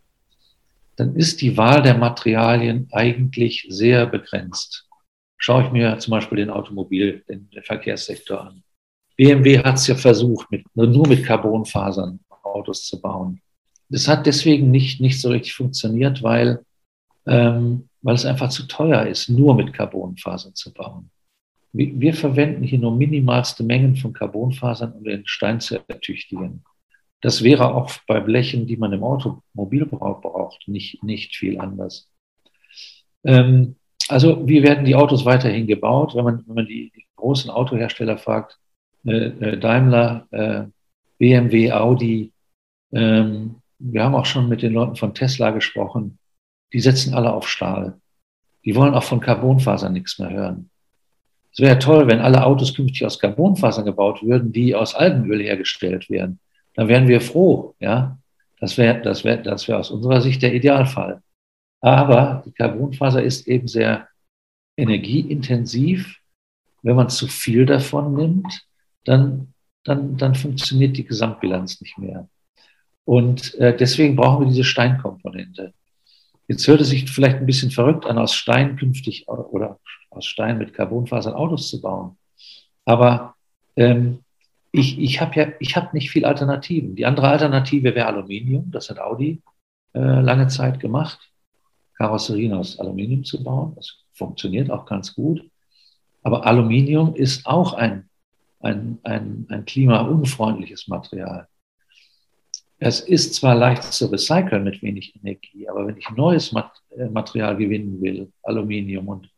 dann 0.96 1.14
ist 1.14 1.40
die 1.42 1.56
Wahl 1.56 1.82
der 1.82 1.96
Materialien 1.96 2.88
eigentlich 2.92 3.66
sehr 3.68 4.06
begrenzt. 4.06 4.86
Schaue 5.42 5.64
ich 5.64 5.72
mir 5.72 5.98
zum 5.98 6.10
Beispiel 6.10 6.36
den 6.36 6.50
Automobil, 6.50 7.24
den, 7.26 7.48
Verkehrssektor 7.62 8.42
an. 8.42 8.62
BMW 9.16 9.58
hat 9.58 9.76
es 9.76 9.86
ja 9.86 9.94
versucht, 9.94 10.50
mit, 10.50 10.64
nur 10.74 11.08
mit 11.08 11.24
Carbonfasern 11.24 12.20
Autos 12.42 12.86
zu 12.86 13.00
bauen. 13.00 13.40
Das 13.88 14.06
hat 14.06 14.26
deswegen 14.26 14.70
nicht, 14.70 15.00
nicht 15.00 15.18
so 15.18 15.30
richtig 15.30 15.54
funktioniert, 15.54 16.22
weil, 16.22 16.64
ähm, 17.26 17.88
weil 18.02 18.14
es 18.14 18.26
einfach 18.26 18.50
zu 18.50 18.66
teuer 18.66 19.06
ist, 19.06 19.30
nur 19.30 19.54
mit 19.54 19.72
Carbonfasern 19.72 20.54
zu 20.54 20.74
bauen. 20.74 21.10
Wir, 21.72 21.98
wir 21.98 22.14
verwenden 22.14 22.62
hier 22.62 22.78
nur 22.78 22.94
minimalste 22.94 23.64
Mengen 23.64 23.96
von 23.96 24.12
Carbonfasern, 24.12 24.92
um 24.92 25.04
den 25.04 25.26
Stein 25.26 25.60
zu 25.60 25.80
ertüchtigen. 25.88 26.64
Das 27.22 27.42
wäre 27.42 27.74
auch 27.74 27.90
bei 28.06 28.20
Blechen, 28.20 28.66
die 28.66 28.76
man 28.76 28.92
im 28.92 29.04
Automobilbau 29.04 30.20
braucht, 30.20 30.68
nicht, 30.68 31.02
nicht 31.02 31.34
viel 31.34 31.58
anders. 31.58 32.10
Ähm, 33.24 33.76
also 34.08 34.46
wie 34.46 34.62
werden 34.62 34.84
die 34.84 34.94
Autos 34.94 35.24
weiterhin 35.24 35.66
gebaut? 35.66 36.14
Wenn 36.14 36.24
man, 36.24 36.44
wenn 36.46 36.54
man 36.54 36.66
die, 36.66 36.92
die 36.94 37.06
großen 37.16 37.50
Autohersteller 37.50 38.18
fragt, 38.18 38.58
äh, 39.06 39.26
äh 39.26 39.58
Daimler, 39.58 40.26
äh, 40.30 40.64
BMW, 41.18 41.72
Audi, 41.72 42.32
ähm, 42.92 43.56
wir 43.78 44.04
haben 44.04 44.14
auch 44.14 44.26
schon 44.26 44.48
mit 44.48 44.62
den 44.62 44.72
Leuten 44.72 44.96
von 44.96 45.14
Tesla 45.14 45.50
gesprochen, 45.50 46.18
die 46.72 46.80
setzen 46.80 47.14
alle 47.14 47.32
auf 47.32 47.48
Stahl. 47.48 47.98
Die 48.64 48.74
wollen 48.74 48.94
auch 48.94 49.02
von 49.02 49.20
Carbonfasern 49.20 49.92
nichts 49.92 50.18
mehr 50.18 50.30
hören. 50.30 50.70
Es 51.52 51.60
wäre 51.60 51.78
toll, 51.78 52.06
wenn 52.06 52.20
alle 52.20 52.44
Autos 52.44 52.74
künftig 52.74 53.04
aus 53.04 53.18
Carbonfasern 53.18 53.84
gebaut 53.84 54.22
würden, 54.22 54.52
die 54.52 54.74
aus 54.74 54.94
Algenöl 54.94 55.42
hergestellt 55.42 56.08
werden 56.10 56.38
dann 56.74 56.88
wären 56.88 57.08
wir 57.08 57.20
froh. 57.20 57.74
Ja? 57.80 58.18
Das 58.58 58.76
wäre 58.78 59.00
das 59.02 59.24
wär, 59.24 59.38
das 59.38 59.68
wär 59.68 59.78
aus 59.78 59.90
unserer 59.90 60.20
Sicht 60.20 60.42
der 60.42 60.54
Idealfall. 60.54 61.22
Aber 61.80 62.42
die 62.44 62.52
Carbonfaser 62.52 63.22
ist 63.22 63.46
eben 63.48 63.68
sehr 63.68 64.08
energieintensiv. 64.76 66.16
Wenn 66.82 66.96
man 66.96 67.08
zu 67.10 67.26
viel 67.26 67.66
davon 67.66 68.14
nimmt, 68.14 68.66
dann, 69.04 69.52
dann, 69.84 70.16
dann 70.16 70.34
funktioniert 70.34 70.96
die 70.96 71.04
Gesamtbilanz 71.04 71.80
nicht 71.80 71.98
mehr. 71.98 72.28
Und 73.04 73.54
äh, 73.56 73.76
deswegen 73.76 74.16
brauchen 74.16 74.44
wir 74.44 74.48
diese 74.50 74.64
Steinkomponente. 74.64 75.74
Jetzt 76.48 76.66
hört 76.66 76.80
es 76.80 76.88
sich 76.88 77.10
vielleicht 77.10 77.36
ein 77.36 77.46
bisschen 77.46 77.70
verrückt 77.70 78.06
an, 78.06 78.18
aus 78.18 78.34
Stein 78.34 78.76
künftig 78.76 79.28
oder 79.28 79.78
aus 80.10 80.26
Stein 80.26 80.58
mit 80.58 80.74
Carbonfasern 80.74 81.34
Autos 81.34 81.68
zu 81.70 81.80
bauen. 81.80 82.18
Aber 82.84 83.34
ähm, 83.76 84.24
ich, 84.72 84.98
ich 84.98 85.20
habe 85.20 85.34
ja, 85.36 85.48
ich 85.60 85.76
habe 85.76 85.88
nicht 85.92 86.10
viel 86.10 86.24
Alternativen. 86.24 86.96
Die 86.96 87.06
andere 87.06 87.28
Alternative 87.28 87.94
wäre 87.94 88.06
Aluminium. 88.06 88.70
Das 88.70 88.90
hat 88.90 88.98
Audi 88.98 89.42
äh, 89.94 89.98
lange 89.98 90.48
Zeit 90.48 90.80
gemacht, 90.80 91.30
Karosserien 92.00 92.54
aus 92.54 92.78
Aluminium 92.78 93.24
zu 93.24 93.44
bauen. 93.44 93.74
Das 93.76 93.98
funktioniert 94.14 94.70
auch 94.70 94.86
ganz 94.86 95.14
gut. 95.14 95.44
Aber 96.22 96.46
Aluminium 96.46 97.14
ist 97.14 97.44
auch 97.44 97.74
ein, 97.74 98.08
ein, 98.60 98.98
ein, 99.02 99.44
ein 99.50 99.66
klimaunfreundliches 99.66 100.88
Material. 100.88 101.46
Es 102.78 103.00
ist 103.00 103.34
zwar 103.34 103.54
leicht 103.54 103.82
zu 103.82 104.06
recyceln 104.06 104.64
mit 104.64 104.80
wenig 104.80 105.14
Energie, 105.14 105.68
aber 105.68 105.86
wenn 105.86 105.98
ich 105.98 106.08
neues 106.16 106.54
äh, 106.96 107.06
Material 107.10 107.58
gewinnen 107.58 108.00
will, 108.00 108.32
Aluminium, 108.44 109.08
und 109.08 109.28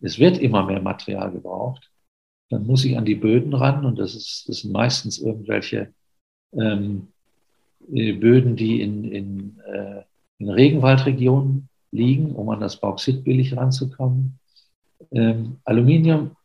es 0.00 0.20
wird 0.20 0.38
immer 0.38 0.64
mehr 0.64 0.80
Material 0.80 1.32
gebraucht, 1.32 1.90
dann 2.50 2.64
muss 2.64 2.84
ich 2.84 2.96
an 2.96 3.04
die 3.04 3.16
Böden 3.16 3.52
ran 3.52 3.84
und 3.84 3.98
das, 3.98 4.14
ist, 4.14 4.48
das 4.48 4.58
sind 4.58 4.70
meistens 4.70 5.18
irgendwelche 5.18 5.92
ähm, 6.52 7.08
äh, 7.92 8.12
Böden, 8.12 8.54
die 8.54 8.80
in, 8.80 9.10
in, 9.10 9.58
äh, 9.66 10.02
in 10.38 10.50
Regenwaldregionen 10.50 11.68
liegen, 11.92 12.32
um 12.32 12.48
an 12.50 12.60
das 12.60 12.76
Bauxit 12.76 13.22
billig 13.22 13.56
ranzukommen. 13.56 14.38
Ähm, 15.12 15.58
Aluminium 15.64 16.36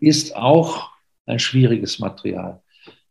ist 0.00 0.34
auch 0.36 0.90
ein 1.26 1.38
schwieriges 1.38 1.98
Material. 1.98 2.60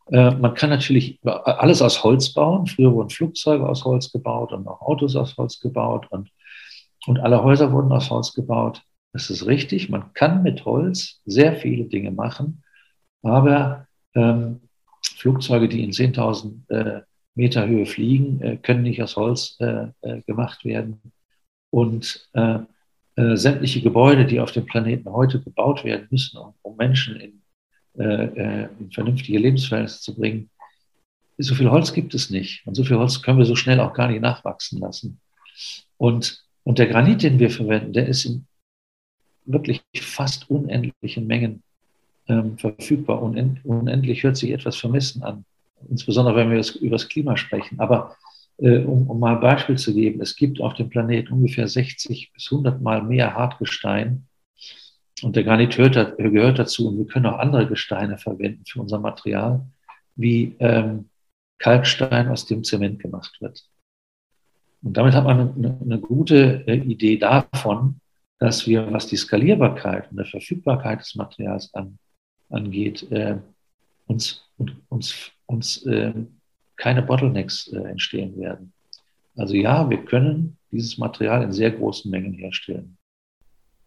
Äh, 0.07 0.31
man 0.31 0.53
kann 0.53 0.69
natürlich 0.69 1.19
alles 1.23 1.81
aus 1.81 2.03
Holz 2.03 2.33
bauen. 2.33 2.67
Früher 2.67 2.93
wurden 2.93 3.09
Flugzeuge 3.09 3.67
aus 3.67 3.85
Holz 3.85 4.11
gebaut 4.11 4.51
und 4.51 4.67
auch 4.67 4.81
Autos 4.81 5.15
aus 5.15 5.37
Holz 5.37 5.59
gebaut 5.59 6.07
und, 6.09 6.29
und 7.07 7.19
alle 7.19 7.43
Häuser 7.43 7.71
wurden 7.71 7.91
aus 7.91 8.09
Holz 8.09 8.33
gebaut. 8.33 8.81
Das 9.13 9.29
ist 9.29 9.45
richtig. 9.45 9.89
Man 9.89 10.13
kann 10.13 10.43
mit 10.43 10.65
Holz 10.65 11.21
sehr 11.25 11.55
viele 11.55 11.85
Dinge 11.85 12.11
machen, 12.11 12.63
aber 13.21 13.87
ähm, 14.15 14.61
Flugzeuge, 15.01 15.69
die 15.69 15.83
in 15.83 15.91
10.000 15.91 16.69
äh, 16.69 17.01
Meter 17.35 17.67
Höhe 17.67 17.85
fliegen, 17.85 18.41
äh, 18.41 18.57
können 18.57 18.83
nicht 18.83 19.01
aus 19.01 19.15
Holz 19.15 19.57
äh, 19.59 19.87
äh 20.01 20.21
gemacht 20.27 20.65
werden. 20.65 20.99
Und 21.73 22.29
äh, 22.33 22.59
äh, 23.15 23.35
sämtliche 23.35 23.81
Gebäude, 23.81 24.25
die 24.25 24.39
auf 24.39 24.51
dem 24.51 24.65
Planeten 24.65 25.11
heute 25.11 25.41
gebaut 25.41 25.83
werden 25.83 26.07
müssen, 26.11 26.37
um, 26.37 26.53
um 26.61 26.77
Menschen 26.77 27.19
in, 27.19 27.41
in 27.95 28.89
vernünftige 28.91 29.37
Lebensverhältnisse 29.37 30.01
zu 30.01 30.15
bringen, 30.15 30.49
so 31.37 31.53
viel 31.55 31.69
Holz 31.69 31.93
gibt 31.93 32.13
es 32.13 32.29
nicht. 32.29 32.65
Und 32.65 32.75
so 32.75 32.83
viel 32.83 32.97
Holz 32.97 33.21
können 33.21 33.37
wir 33.37 33.45
so 33.45 33.55
schnell 33.55 33.79
auch 33.79 33.93
gar 33.93 34.07
nicht 34.07 34.21
nachwachsen 34.21 34.79
lassen. 34.79 35.19
Und, 35.97 36.43
und 36.63 36.79
der 36.79 36.87
Granit, 36.87 37.23
den 37.23 37.39
wir 37.39 37.49
verwenden, 37.49 37.93
der 37.93 38.07
ist 38.07 38.25
in 38.25 38.47
wirklich 39.45 39.81
fast 39.95 40.49
unendlichen 40.49 41.27
Mengen 41.27 41.63
ähm, 42.27 42.57
verfügbar. 42.57 43.21
Unend, 43.21 43.63
unendlich 43.65 44.23
hört 44.23 44.37
sich 44.37 44.51
etwas 44.51 44.77
vermessen 44.77 45.23
an, 45.23 45.45
insbesondere 45.89 46.35
wenn 46.35 46.51
wir 46.51 46.63
über 46.81 46.95
das 46.95 47.09
Klima 47.09 47.35
sprechen. 47.37 47.79
Aber 47.79 48.15
äh, 48.15 48.32
um, 48.57 49.09
um 49.09 49.19
mal 49.19 49.35
ein 49.35 49.41
Beispiel 49.41 49.77
zu 49.77 49.93
geben, 49.93 50.21
es 50.21 50.35
gibt 50.35 50.61
auf 50.61 50.73
dem 50.75 50.89
Planeten 50.89 51.33
ungefähr 51.33 51.67
60 51.67 52.31
bis 52.33 52.51
100 52.51 52.81
Mal 52.81 53.03
mehr 53.03 53.33
Hartgestein. 53.33 54.27
Und 55.21 55.35
der 55.35 55.43
Granit 55.43 55.77
hört, 55.77 56.17
gehört 56.17 56.59
dazu. 56.59 56.87
Und 56.87 56.97
wir 56.97 57.05
können 57.05 57.25
auch 57.25 57.39
andere 57.39 57.67
Gesteine 57.67 58.17
verwenden 58.17 58.63
für 58.67 58.81
unser 58.81 58.99
Material, 58.99 59.65
wie 60.15 60.55
ähm, 60.59 61.09
Kalkstein, 61.59 62.27
aus 62.27 62.45
dem 62.45 62.63
Zement 62.63 62.99
gemacht 62.99 63.37
wird. 63.39 63.63
Und 64.83 64.97
damit 64.97 65.13
hat 65.13 65.23
man 65.23 65.55
eine, 65.55 65.77
eine 65.81 65.99
gute 65.99 66.67
äh, 66.67 66.75
Idee 66.75 67.17
davon, 67.17 68.01
dass 68.39 68.67
wir, 68.67 68.91
was 68.91 69.07
die 69.07 69.15
Skalierbarkeit 69.15 70.11
und 70.11 70.19
die 70.19 70.29
Verfügbarkeit 70.29 70.99
des 70.99 71.15
Materials 71.15 71.73
an, 71.73 71.97
angeht, 72.49 73.09
äh, 73.11 73.37
uns, 74.07 74.43
uns, 74.89 75.31
uns 75.45 75.85
äh, 75.85 76.13
keine 76.77 77.01
Bottlenecks 77.01 77.67
äh, 77.67 77.77
entstehen 77.77 78.37
werden. 78.39 78.73
Also 79.35 79.55
ja, 79.55 79.89
wir 79.89 80.03
können 80.05 80.57
dieses 80.71 80.97
Material 80.97 81.43
in 81.43 81.51
sehr 81.51 81.71
großen 81.71 82.09
Mengen 82.09 82.33
herstellen. 82.33 82.97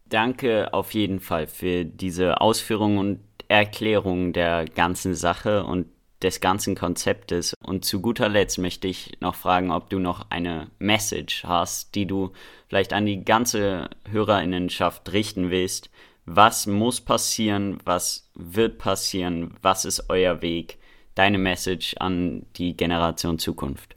Danke 0.05 0.73
auf 0.73 0.93
jeden 0.93 1.19
Fall 1.19 1.47
für 1.47 1.83
diese 1.83 2.39
Ausführungen 2.39 2.97
und 2.97 3.19
Erklärung 3.49 4.33
der 4.33 4.65
ganzen 4.65 5.15
Sache 5.15 5.63
und 5.63 5.87
des 6.21 6.39
ganzen 6.39 6.75
Konzeptes. 6.75 7.53
Und 7.63 7.85
zu 7.85 8.01
guter 8.01 8.29
Letzt 8.29 8.57
möchte 8.57 8.87
ich 8.87 9.17
noch 9.19 9.35
fragen, 9.35 9.71
ob 9.71 9.89
du 9.89 9.99
noch 9.99 10.29
eine 10.29 10.67
Message 10.79 11.43
hast, 11.43 11.95
die 11.95 12.05
du 12.05 12.31
vielleicht 12.67 12.93
an 12.93 13.05
die 13.05 13.23
ganze 13.23 13.89
Hörerinnenschaft 14.09 15.11
richten 15.13 15.51
willst. 15.51 15.89
Was 16.25 16.67
muss 16.67 16.99
passieren? 17.01 17.79
Was 17.85 18.29
wird 18.33 18.79
passieren? 18.79 19.55
Was 19.61 19.85
ist 19.85 20.09
euer 20.09 20.41
Weg? 20.41 20.77
Deine 21.17 21.37
Message 21.37 21.95
an 21.97 22.45
die 22.55 22.77
Generation 22.77 23.39
Zukunft. 23.39 23.95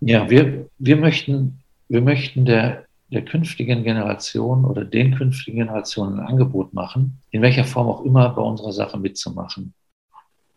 Ja, 0.00 0.28
wir, 0.28 0.68
wir 0.78 0.96
möchten 0.96 1.62
wir 1.92 2.00
möchten 2.00 2.46
der, 2.46 2.86
der 3.10 3.22
künftigen 3.22 3.84
Generation 3.84 4.64
oder 4.64 4.82
den 4.82 5.14
künftigen 5.14 5.58
Generationen 5.58 6.20
ein 6.20 6.26
Angebot 6.26 6.72
machen, 6.72 7.18
in 7.30 7.42
welcher 7.42 7.66
Form 7.66 7.86
auch 7.86 8.02
immer 8.06 8.30
bei 8.30 8.40
unserer 8.40 8.72
Sache 8.72 8.98
mitzumachen. 8.98 9.74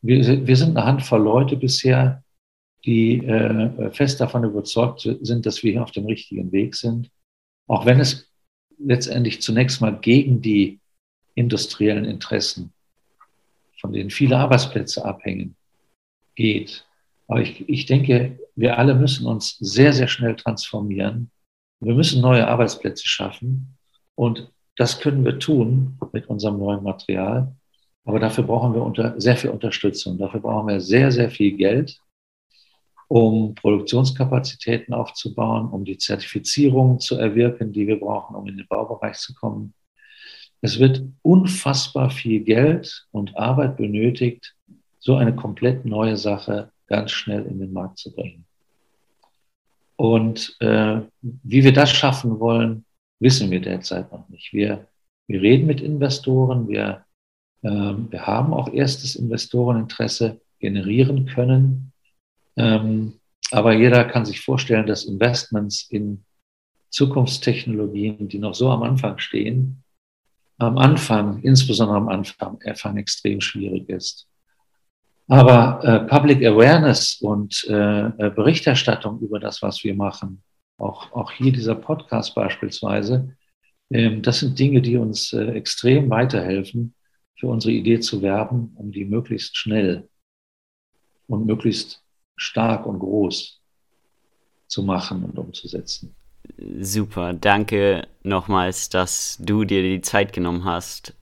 Wir, 0.01 0.47
wir 0.47 0.55
sind 0.55 0.77
eine 0.77 0.85
Handvoll 0.85 1.21
Leute 1.21 1.57
bisher, 1.57 2.23
die 2.85 3.17
äh, 3.17 3.91
fest 3.91 4.21
davon 4.21 4.45
überzeugt 4.45 5.01
sind, 5.01 5.45
dass 5.45 5.61
wir 5.61 5.73
hier 5.73 5.83
auf 5.83 5.91
dem 5.91 6.05
richtigen 6.05 6.53
Weg 6.53 6.75
sind, 6.75 7.11
auch 7.67 7.85
wenn 7.85 7.99
es 7.99 8.31
letztendlich 8.77 9.41
zunächst 9.41 9.81
mal 9.81 9.99
gegen 9.99 10.41
die 10.41 10.79
industriellen 11.33 12.05
Interessen, 12.05 12.71
von 13.85 13.93
denen 13.93 14.09
viele 14.09 14.37
Arbeitsplätze 14.37 15.05
abhängen, 15.05 15.55
geht. 16.33 16.87
Aber 17.27 17.41
ich, 17.41 17.69
ich 17.69 17.85
denke, 17.85 18.39
wir 18.55 18.79
alle 18.79 18.95
müssen 18.95 19.27
uns 19.27 19.59
sehr, 19.59 19.93
sehr 19.93 20.07
schnell 20.07 20.35
transformieren. 20.35 21.29
Wir 21.81 21.93
müssen 21.93 22.19
neue 22.19 22.47
Arbeitsplätze 22.47 23.07
schaffen. 23.07 23.77
Und 24.15 24.51
das 24.75 24.99
können 24.99 25.23
wir 25.23 25.37
tun 25.37 25.99
mit 26.13 26.27
unserem 26.27 26.57
neuen 26.57 26.81
Material. 26.81 27.55
Aber 28.05 28.19
dafür 28.19 28.43
brauchen 28.43 28.73
wir 28.73 28.81
unter, 28.81 29.21
sehr 29.21 29.37
viel 29.37 29.51
Unterstützung. 29.51 30.17
Dafür 30.17 30.39
brauchen 30.39 30.67
wir 30.67 30.81
sehr, 30.81 31.11
sehr 31.11 31.29
viel 31.29 31.55
Geld, 31.55 31.99
um 33.07 33.53
Produktionskapazitäten 33.53 34.95
aufzubauen, 34.95 35.69
um 35.69 35.85
die 35.85 35.99
Zertifizierung 35.99 36.99
zu 36.99 37.19
erwirken, 37.19 37.71
die 37.71 37.85
wir 37.85 37.99
brauchen, 37.99 38.35
um 38.35 38.47
in 38.47 38.57
den 38.57 38.67
Baubereich 38.67 39.17
zu 39.17 39.35
kommen. 39.35 39.75
Es 40.61 40.79
wird 40.79 41.03
unfassbar 41.21 42.09
viel 42.09 42.41
Geld 42.41 43.07
und 43.11 43.37
Arbeit 43.37 43.77
benötigt, 43.77 44.55
so 44.99 45.15
eine 45.15 45.35
komplett 45.35 45.85
neue 45.85 46.17
Sache 46.17 46.71
ganz 46.87 47.11
schnell 47.11 47.45
in 47.45 47.59
den 47.59 47.73
Markt 47.73 47.99
zu 47.99 48.13
bringen. 48.13 48.45
Und 49.95 50.55
äh, 50.59 51.01
wie 51.21 51.63
wir 51.63 51.73
das 51.73 51.91
schaffen 51.91 52.39
wollen, 52.39 52.85
wissen 53.19 53.49
wir 53.51 53.61
derzeit 53.61 54.11
noch 54.11 54.27
nicht. 54.29 54.51
Wir, 54.53 54.87
wir 55.27 55.41
reden 55.41 55.67
mit 55.67 55.81
Investoren, 55.81 56.67
wir, 56.67 57.05
äh, 57.61 57.69
wir 57.69 58.27
haben 58.27 58.53
auch 58.53 58.71
erstes 58.73 59.15
Investoreninteresse 59.15 60.41
generieren 60.59 61.25
können. 61.27 61.91
Ähm, 62.57 63.13
aber 63.51 63.73
jeder 63.73 64.03
kann 64.05 64.25
sich 64.25 64.41
vorstellen, 64.41 64.87
dass 64.87 65.05
Investments 65.05 65.87
in 65.89 66.23
Zukunftstechnologien, 66.89 68.27
die 68.27 68.39
noch 68.39 68.55
so 68.55 68.69
am 68.69 68.83
Anfang 68.83 69.19
stehen, 69.19 69.83
am 70.57 70.77
Anfang, 70.77 71.41
insbesondere 71.43 71.97
am 71.97 72.09
Anfang, 72.09 72.59
Anfang 72.65 72.97
extrem 72.97 73.41
schwierig 73.41 73.89
ist. 73.89 74.27
Aber 75.27 75.83
äh, 75.83 75.99
Public 76.07 76.45
Awareness 76.45 77.19
und 77.21 77.65
äh, 77.67 78.07
äh, 78.07 78.29
Berichterstattung 78.29 79.19
über 79.19 79.39
das, 79.39 79.61
was 79.61 79.83
wir 79.83 79.95
machen, 79.95 80.43
auch, 80.77 81.11
auch 81.13 81.31
hier 81.31 81.51
dieser 81.51 81.75
Podcast 81.75 82.35
beispielsweise, 82.35 83.35
ähm, 83.91 84.21
das 84.21 84.39
sind 84.39 84.57
Dinge, 84.59 84.81
die 84.81 84.97
uns 84.97 85.33
äh, 85.33 85.47
extrem 85.51 86.09
weiterhelfen, 86.09 86.93
für 87.37 87.47
unsere 87.47 87.73
Idee 87.73 87.99
zu 87.99 88.21
werben, 88.21 88.73
um 88.75 88.91
die 88.91 89.03
möglichst 89.03 89.57
schnell 89.57 90.07
und 91.27 91.45
möglichst 91.45 92.03
stark 92.37 92.85
und 92.85 92.99
groß 92.99 93.61
zu 94.67 94.83
machen 94.83 95.23
und 95.23 95.37
umzusetzen. 95.37 96.15
Super, 96.81 97.33
danke 97.33 98.07
nochmals, 98.23 98.89
dass 98.89 99.37
du 99.39 99.63
dir 99.63 99.81
die 99.81 100.01
Zeit 100.01 100.33
genommen 100.33 100.65
hast. 100.65 101.13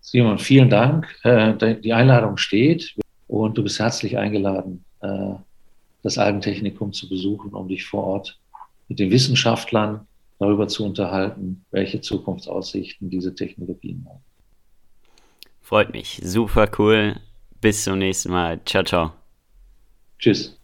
Simon, 0.00 0.38
vielen 0.38 0.70
Dank. 0.70 1.06
Äh, 1.22 1.76
die 1.80 1.92
Einladung 1.92 2.36
steht. 2.36 2.94
Und 3.26 3.58
du 3.58 3.62
bist 3.62 3.78
herzlich 3.78 4.16
eingeladen, 4.16 4.84
äh, 5.00 5.34
das 6.02 6.16
Algentechnikum 6.16 6.92
zu 6.92 7.08
besuchen, 7.08 7.52
um 7.52 7.68
dich 7.68 7.84
vor 7.84 8.04
Ort 8.04 8.38
mit 8.88 8.98
den 8.98 9.10
Wissenschaftlern 9.10 10.06
darüber 10.38 10.68
zu 10.68 10.84
unterhalten, 10.84 11.64
welche 11.70 12.00
Zukunftsaussichten 12.00 13.10
diese 13.10 13.34
Technologien 13.34 14.06
haben. 14.08 14.22
Freut 15.60 15.92
mich. 15.92 16.20
Super 16.22 16.70
cool. 16.78 17.16
Bis 17.60 17.84
zum 17.84 17.98
nächsten 17.98 18.30
Mal. 18.30 18.60
Ciao, 18.64 18.84
ciao. 18.84 19.12
Tschüss. 20.18 20.57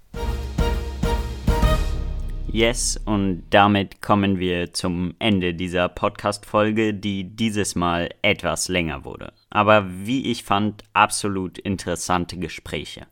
Yes, 2.54 3.00
und 3.04 3.42
damit 3.50 4.00
kommen 4.00 4.38
wir 4.38 4.72
zum 4.72 5.16
Ende 5.18 5.54
dieser 5.54 5.88
Podcast-Folge, 5.88 6.94
die 6.94 7.34
dieses 7.34 7.74
Mal 7.74 8.10
etwas 8.22 8.68
länger 8.68 9.04
wurde. 9.04 9.32
Aber 9.50 9.86
wie 9.88 10.30
ich 10.30 10.44
fand, 10.44 10.84
absolut 10.92 11.58
interessante 11.58 12.38
Gespräche. 12.38 13.08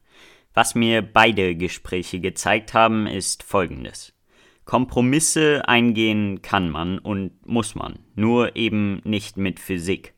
Was 0.55 0.77
mir 0.77 1.03
beide 1.03 1.57
Gespräche 1.57 2.21
gezeigt 2.21 2.73
haben, 2.73 3.09
ist 3.09 3.43
folgendes. 3.43 4.13
Kompromisse 4.65 5.69
eingehen 5.69 6.41
kann 6.43 6.71
man 6.71 7.01
und 7.01 7.45
muss 7.45 7.75
man, 7.75 7.99
nur 8.15 8.55
eben 8.55 9.01
nicht 9.03 9.39
mit 9.39 9.59
Physik. 9.59 10.15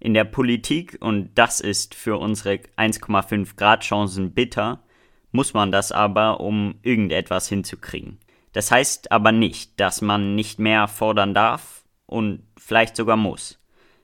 In 0.00 0.14
der 0.14 0.24
Politik, 0.24 0.96
und 1.00 1.28
das 1.34 1.60
ist 1.60 1.94
für 1.94 2.16
unsere 2.16 2.54
1,5 2.78 3.54
Grad 3.56 3.82
Chancen 3.82 4.32
bitter, 4.32 4.82
muss 5.30 5.52
man 5.52 5.70
das 5.70 5.92
aber, 5.92 6.40
um 6.40 6.76
irgendetwas 6.82 7.50
hinzukriegen. 7.50 8.18
Das 8.52 8.70
heißt 8.70 9.10
aber 9.12 9.32
nicht, 9.32 9.80
dass 9.80 10.02
man 10.02 10.34
nicht 10.34 10.58
mehr 10.58 10.88
fordern 10.88 11.34
darf 11.34 11.84
und 12.06 12.42
vielleicht 12.58 12.96
sogar 12.96 13.16
muss. 13.16 13.58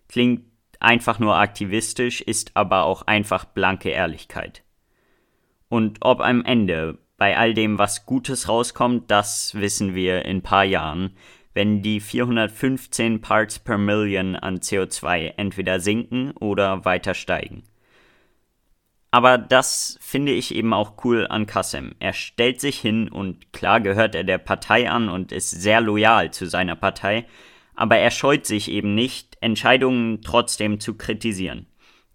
Klingt 0.09 0.45
einfach 0.81 1.19
nur 1.19 1.37
aktivistisch, 1.37 2.21
ist 2.21 2.53
aber 2.55 2.85
auch 2.85 3.03
einfach 3.03 3.45
blanke 3.45 3.91
Ehrlichkeit. 3.91 4.63
Und 5.69 5.99
ob 6.01 6.21
am 6.21 6.45
Ende 6.45 6.99
bei 7.19 7.37
all 7.37 7.53
dem 7.53 7.79
was 7.79 8.07
Gutes 8.07 8.49
rauskommt, 8.49 9.11
das 9.11 9.55
wissen 9.55 9.95
wir 9.95 10.25
in 10.25 10.43
paar 10.43 10.65
Jahren, 10.65 11.17
wenn 11.53 11.83
die 11.83 12.01
415 12.01 13.21
Parts 13.21 13.59
per 13.59 13.77
Million 13.77 14.37
an 14.37 14.61
CO2 14.61 15.35
entweder 15.37 15.81
sinken 15.81 16.31
oder 16.33 16.85
weiter 16.85 17.15
steigen. 17.15 17.65
Aber 19.11 19.39
das 19.39 19.99
finde 20.01 20.33
ich 20.33 20.55
eben 20.55 20.75
auch 20.75 21.05
cool 21.05 21.27
an 21.29 21.47
Kassem. 21.47 21.95
Er 21.99 22.13
stellt 22.13 22.61
sich 22.61 22.79
hin 22.79 23.09
und 23.09 23.53
klar 23.53 23.81
gehört 23.81 24.15
er 24.15 24.25
der 24.25 24.39
Partei 24.39 24.91
an 24.91 25.09
und 25.09 25.33
ist 25.33 25.51
sehr 25.51 25.81
loyal 25.81 26.31
zu 26.31 26.47
seiner 26.47 26.77
Partei, 26.77 27.25
aber 27.75 27.97
er 27.97 28.11
scheut 28.11 28.45
sich 28.45 28.71
eben 28.71 28.95
nicht, 28.95 29.39
Entscheidungen 29.41 30.21
trotzdem 30.21 30.79
zu 30.81 30.95
kritisieren. 30.95 31.67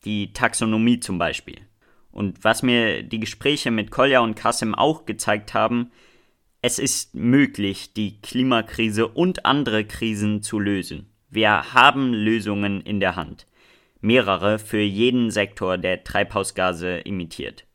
Die 0.05 0.33
Taxonomie 0.33 0.99
zum 0.99 1.17
Beispiel. 1.17 1.61
Und 2.11 2.43
was 2.43 2.61
mir 2.61 3.01
die 3.01 3.19
Gespräche 3.19 3.71
mit 3.71 3.89
Kolja 3.89 4.19
und 4.19 4.35
Kassem 4.35 4.75
auch 4.75 5.05
gezeigt 5.05 5.55
haben, 5.55 5.91
es 6.61 6.77
ist 6.77 7.15
möglich, 7.15 7.93
die 7.93 8.21
Klimakrise 8.21 9.07
und 9.07 9.45
andere 9.45 9.83
Krisen 9.85 10.43
zu 10.43 10.59
lösen. 10.59 11.09
Wir 11.29 11.73
haben 11.73 12.13
Lösungen 12.13 12.81
in 12.81 12.99
der 12.99 13.15
Hand 13.15 13.47
mehrere 14.03 14.59
für 14.59 14.81
jeden 14.81 15.31
Sektor, 15.31 15.77
der 15.77 16.03
Treibhausgase 16.03 17.05
emittiert. 17.05 17.65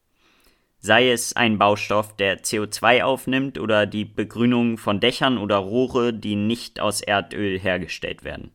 Sei 0.79 1.11
es 1.11 1.35
ein 1.35 1.59
Baustoff, 1.59 2.14
der 2.14 2.43
CO2 2.43 3.03
aufnimmt 3.03 3.59
oder 3.59 3.87
die 3.87 4.05
Begrünung 4.05 4.79
von 4.79 5.01
Dächern 5.01 5.39
oder 5.39 5.57
Rohre, 5.57 6.14
die 6.14 6.37
nicht 6.37 6.79
aus 6.79 7.01
Erdöl 7.01 7.59
hergestellt 7.59 8.22
werden. 8.22 8.53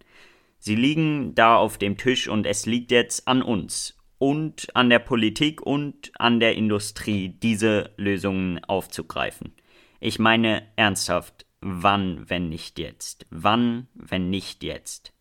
Sie 0.60 0.76
liegen 0.76 1.36
da 1.36 1.58
auf 1.58 1.78
dem 1.78 1.98
Tisch 1.98 2.30
und 2.30 2.46
es 2.46 2.66
liegt 2.66 2.92
jetzt 2.92 3.28
an 3.28 3.42
uns 3.42 3.98
und 4.18 4.74
an 4.74 4.90
der 4.90 5.00
Politik 5.00 5.62
und 5.62 6.14
an 6.18 6.40
der 6.40 6.56
Industrie, 6.56 7.28
diese 7.28 7.92
Lösungen 7.98 8.64
aufzugreifen. 8.64 9.54
Ich 10.00 10.20
meine 10.20 10.64
ernsthaft, 10.78 11.46
wann, 11.60 12.30
wenn 12.30 12.48
nicht 12.48 12.80
jetzt? 12.80 13.26
Wann, 13.30 13.88
wenn 13.94 14.30
nicht 14.30 14.64
jetzt? 14.64 15.13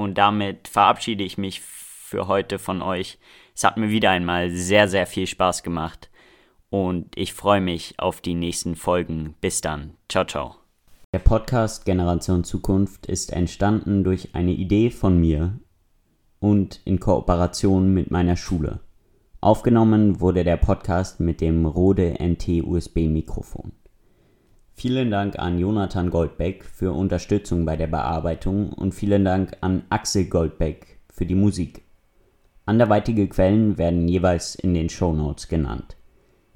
Und 0.00 0.16
damit 0.16 0.66
verabschiede 0.66 1.22
ich 1.22 1.36
mich 1.36 1.60
für 1.60 2.26
heute 2.26 2.58
von 2.58 2.80
euch. 2.80 3.18
Es 3.54 3.64
hat 3.64 3.76
mir 3.76 3.90
wieder 3.90 4.08
einmal 4.08 4.50
sehr, 4.50 4.88
sehr 4.88 5.06
viel 5.06 5.26
Spaß 5.26 5.62
gemacht. 5.62 6.08
Und 6.70 7.18
ich 7.18 7.34
freue 7.34 7.60
mich 7.60 7.96
auf 7.98 8.22
die 8.22 8.32
nächsten 8.32 8.76
Folgen. 8.76 9.34
Bis 9.42 9.60
dann. 9.60 9.98
Ciao, 10.08 10.24
ciao. 10.24 10.54
Der 11.12 11.18
Podcast 11.18 11.84
Generation 11.84 12.44
Zukunft 12.44 13.04
ist 13.06 13.30
entstanden 13.30 14.02
durch 14.02 14.34
eine 14.34 14.52
Idee 14.52 14.88
von 14.90 15.20
mir 15.20 15.58
und 16.38 16.80
in 16.86 16.98
Kooperation 16.98 17.92
mit 17.92 18.10
meiner 18.10 18.36
Schule. 18.36 18.80
Aufgenommen 19.42 20.20
wurde 20.20 20.44
der 20.44 20.56
Podcast 20.56 21.20
mit 21.20 21.42
dem 21.42 21.66
Rode 21.66 22.16
NT 22.18 22.64
USB 22.64 23.00
Mikrofon. 23.00 23.72
Vielen 24.80 25.10
Dank 25.10 25.38
an 25.38 25.58
Jonathan 25.58 26.08
Goldbeck 26.08 26.64
für 26.64 26.92
Unterstützung 26.92 27.66
bei 27.66 27.76
der 27.76 27.86
Bearbeitung 27.86 28.72
und 28.72 28.94
vielen 28.94 29.26
Dank 29.26 29.54
an 29.60 29.82
Axel 29.90 30.24
Goldbeck 30.24 31.00
für 31.12 31.26
die 31.26 31.34
Musik. 31.34 31.82
Anderweitige 32.64 33.28
Quellen 33.28 33.76
werden 33.76 34.08
jeweils 34.08 34.54
in 34.54 34.72
den 34.72 34.88
Shownotes 34.88 35.48
genannt. 35.48 35.98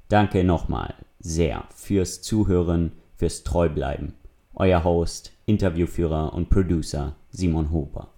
Danke 0.07 0.43
nochmal 0.43 0.95
sehr 1.19 1.65
fürs 1.69 2.23
Zuhören, 2.23 2.93
fürs 3.15 3.43
Treubleiben. 3.43 4.15
Euer 4.55 4.83
Host, 4.83 5.31
Interviewführer 5.45 6.33
und 6.33 6.49
Producer 6.49 7.15
Simon 7.29 7.69
Hober. 7.69 8.14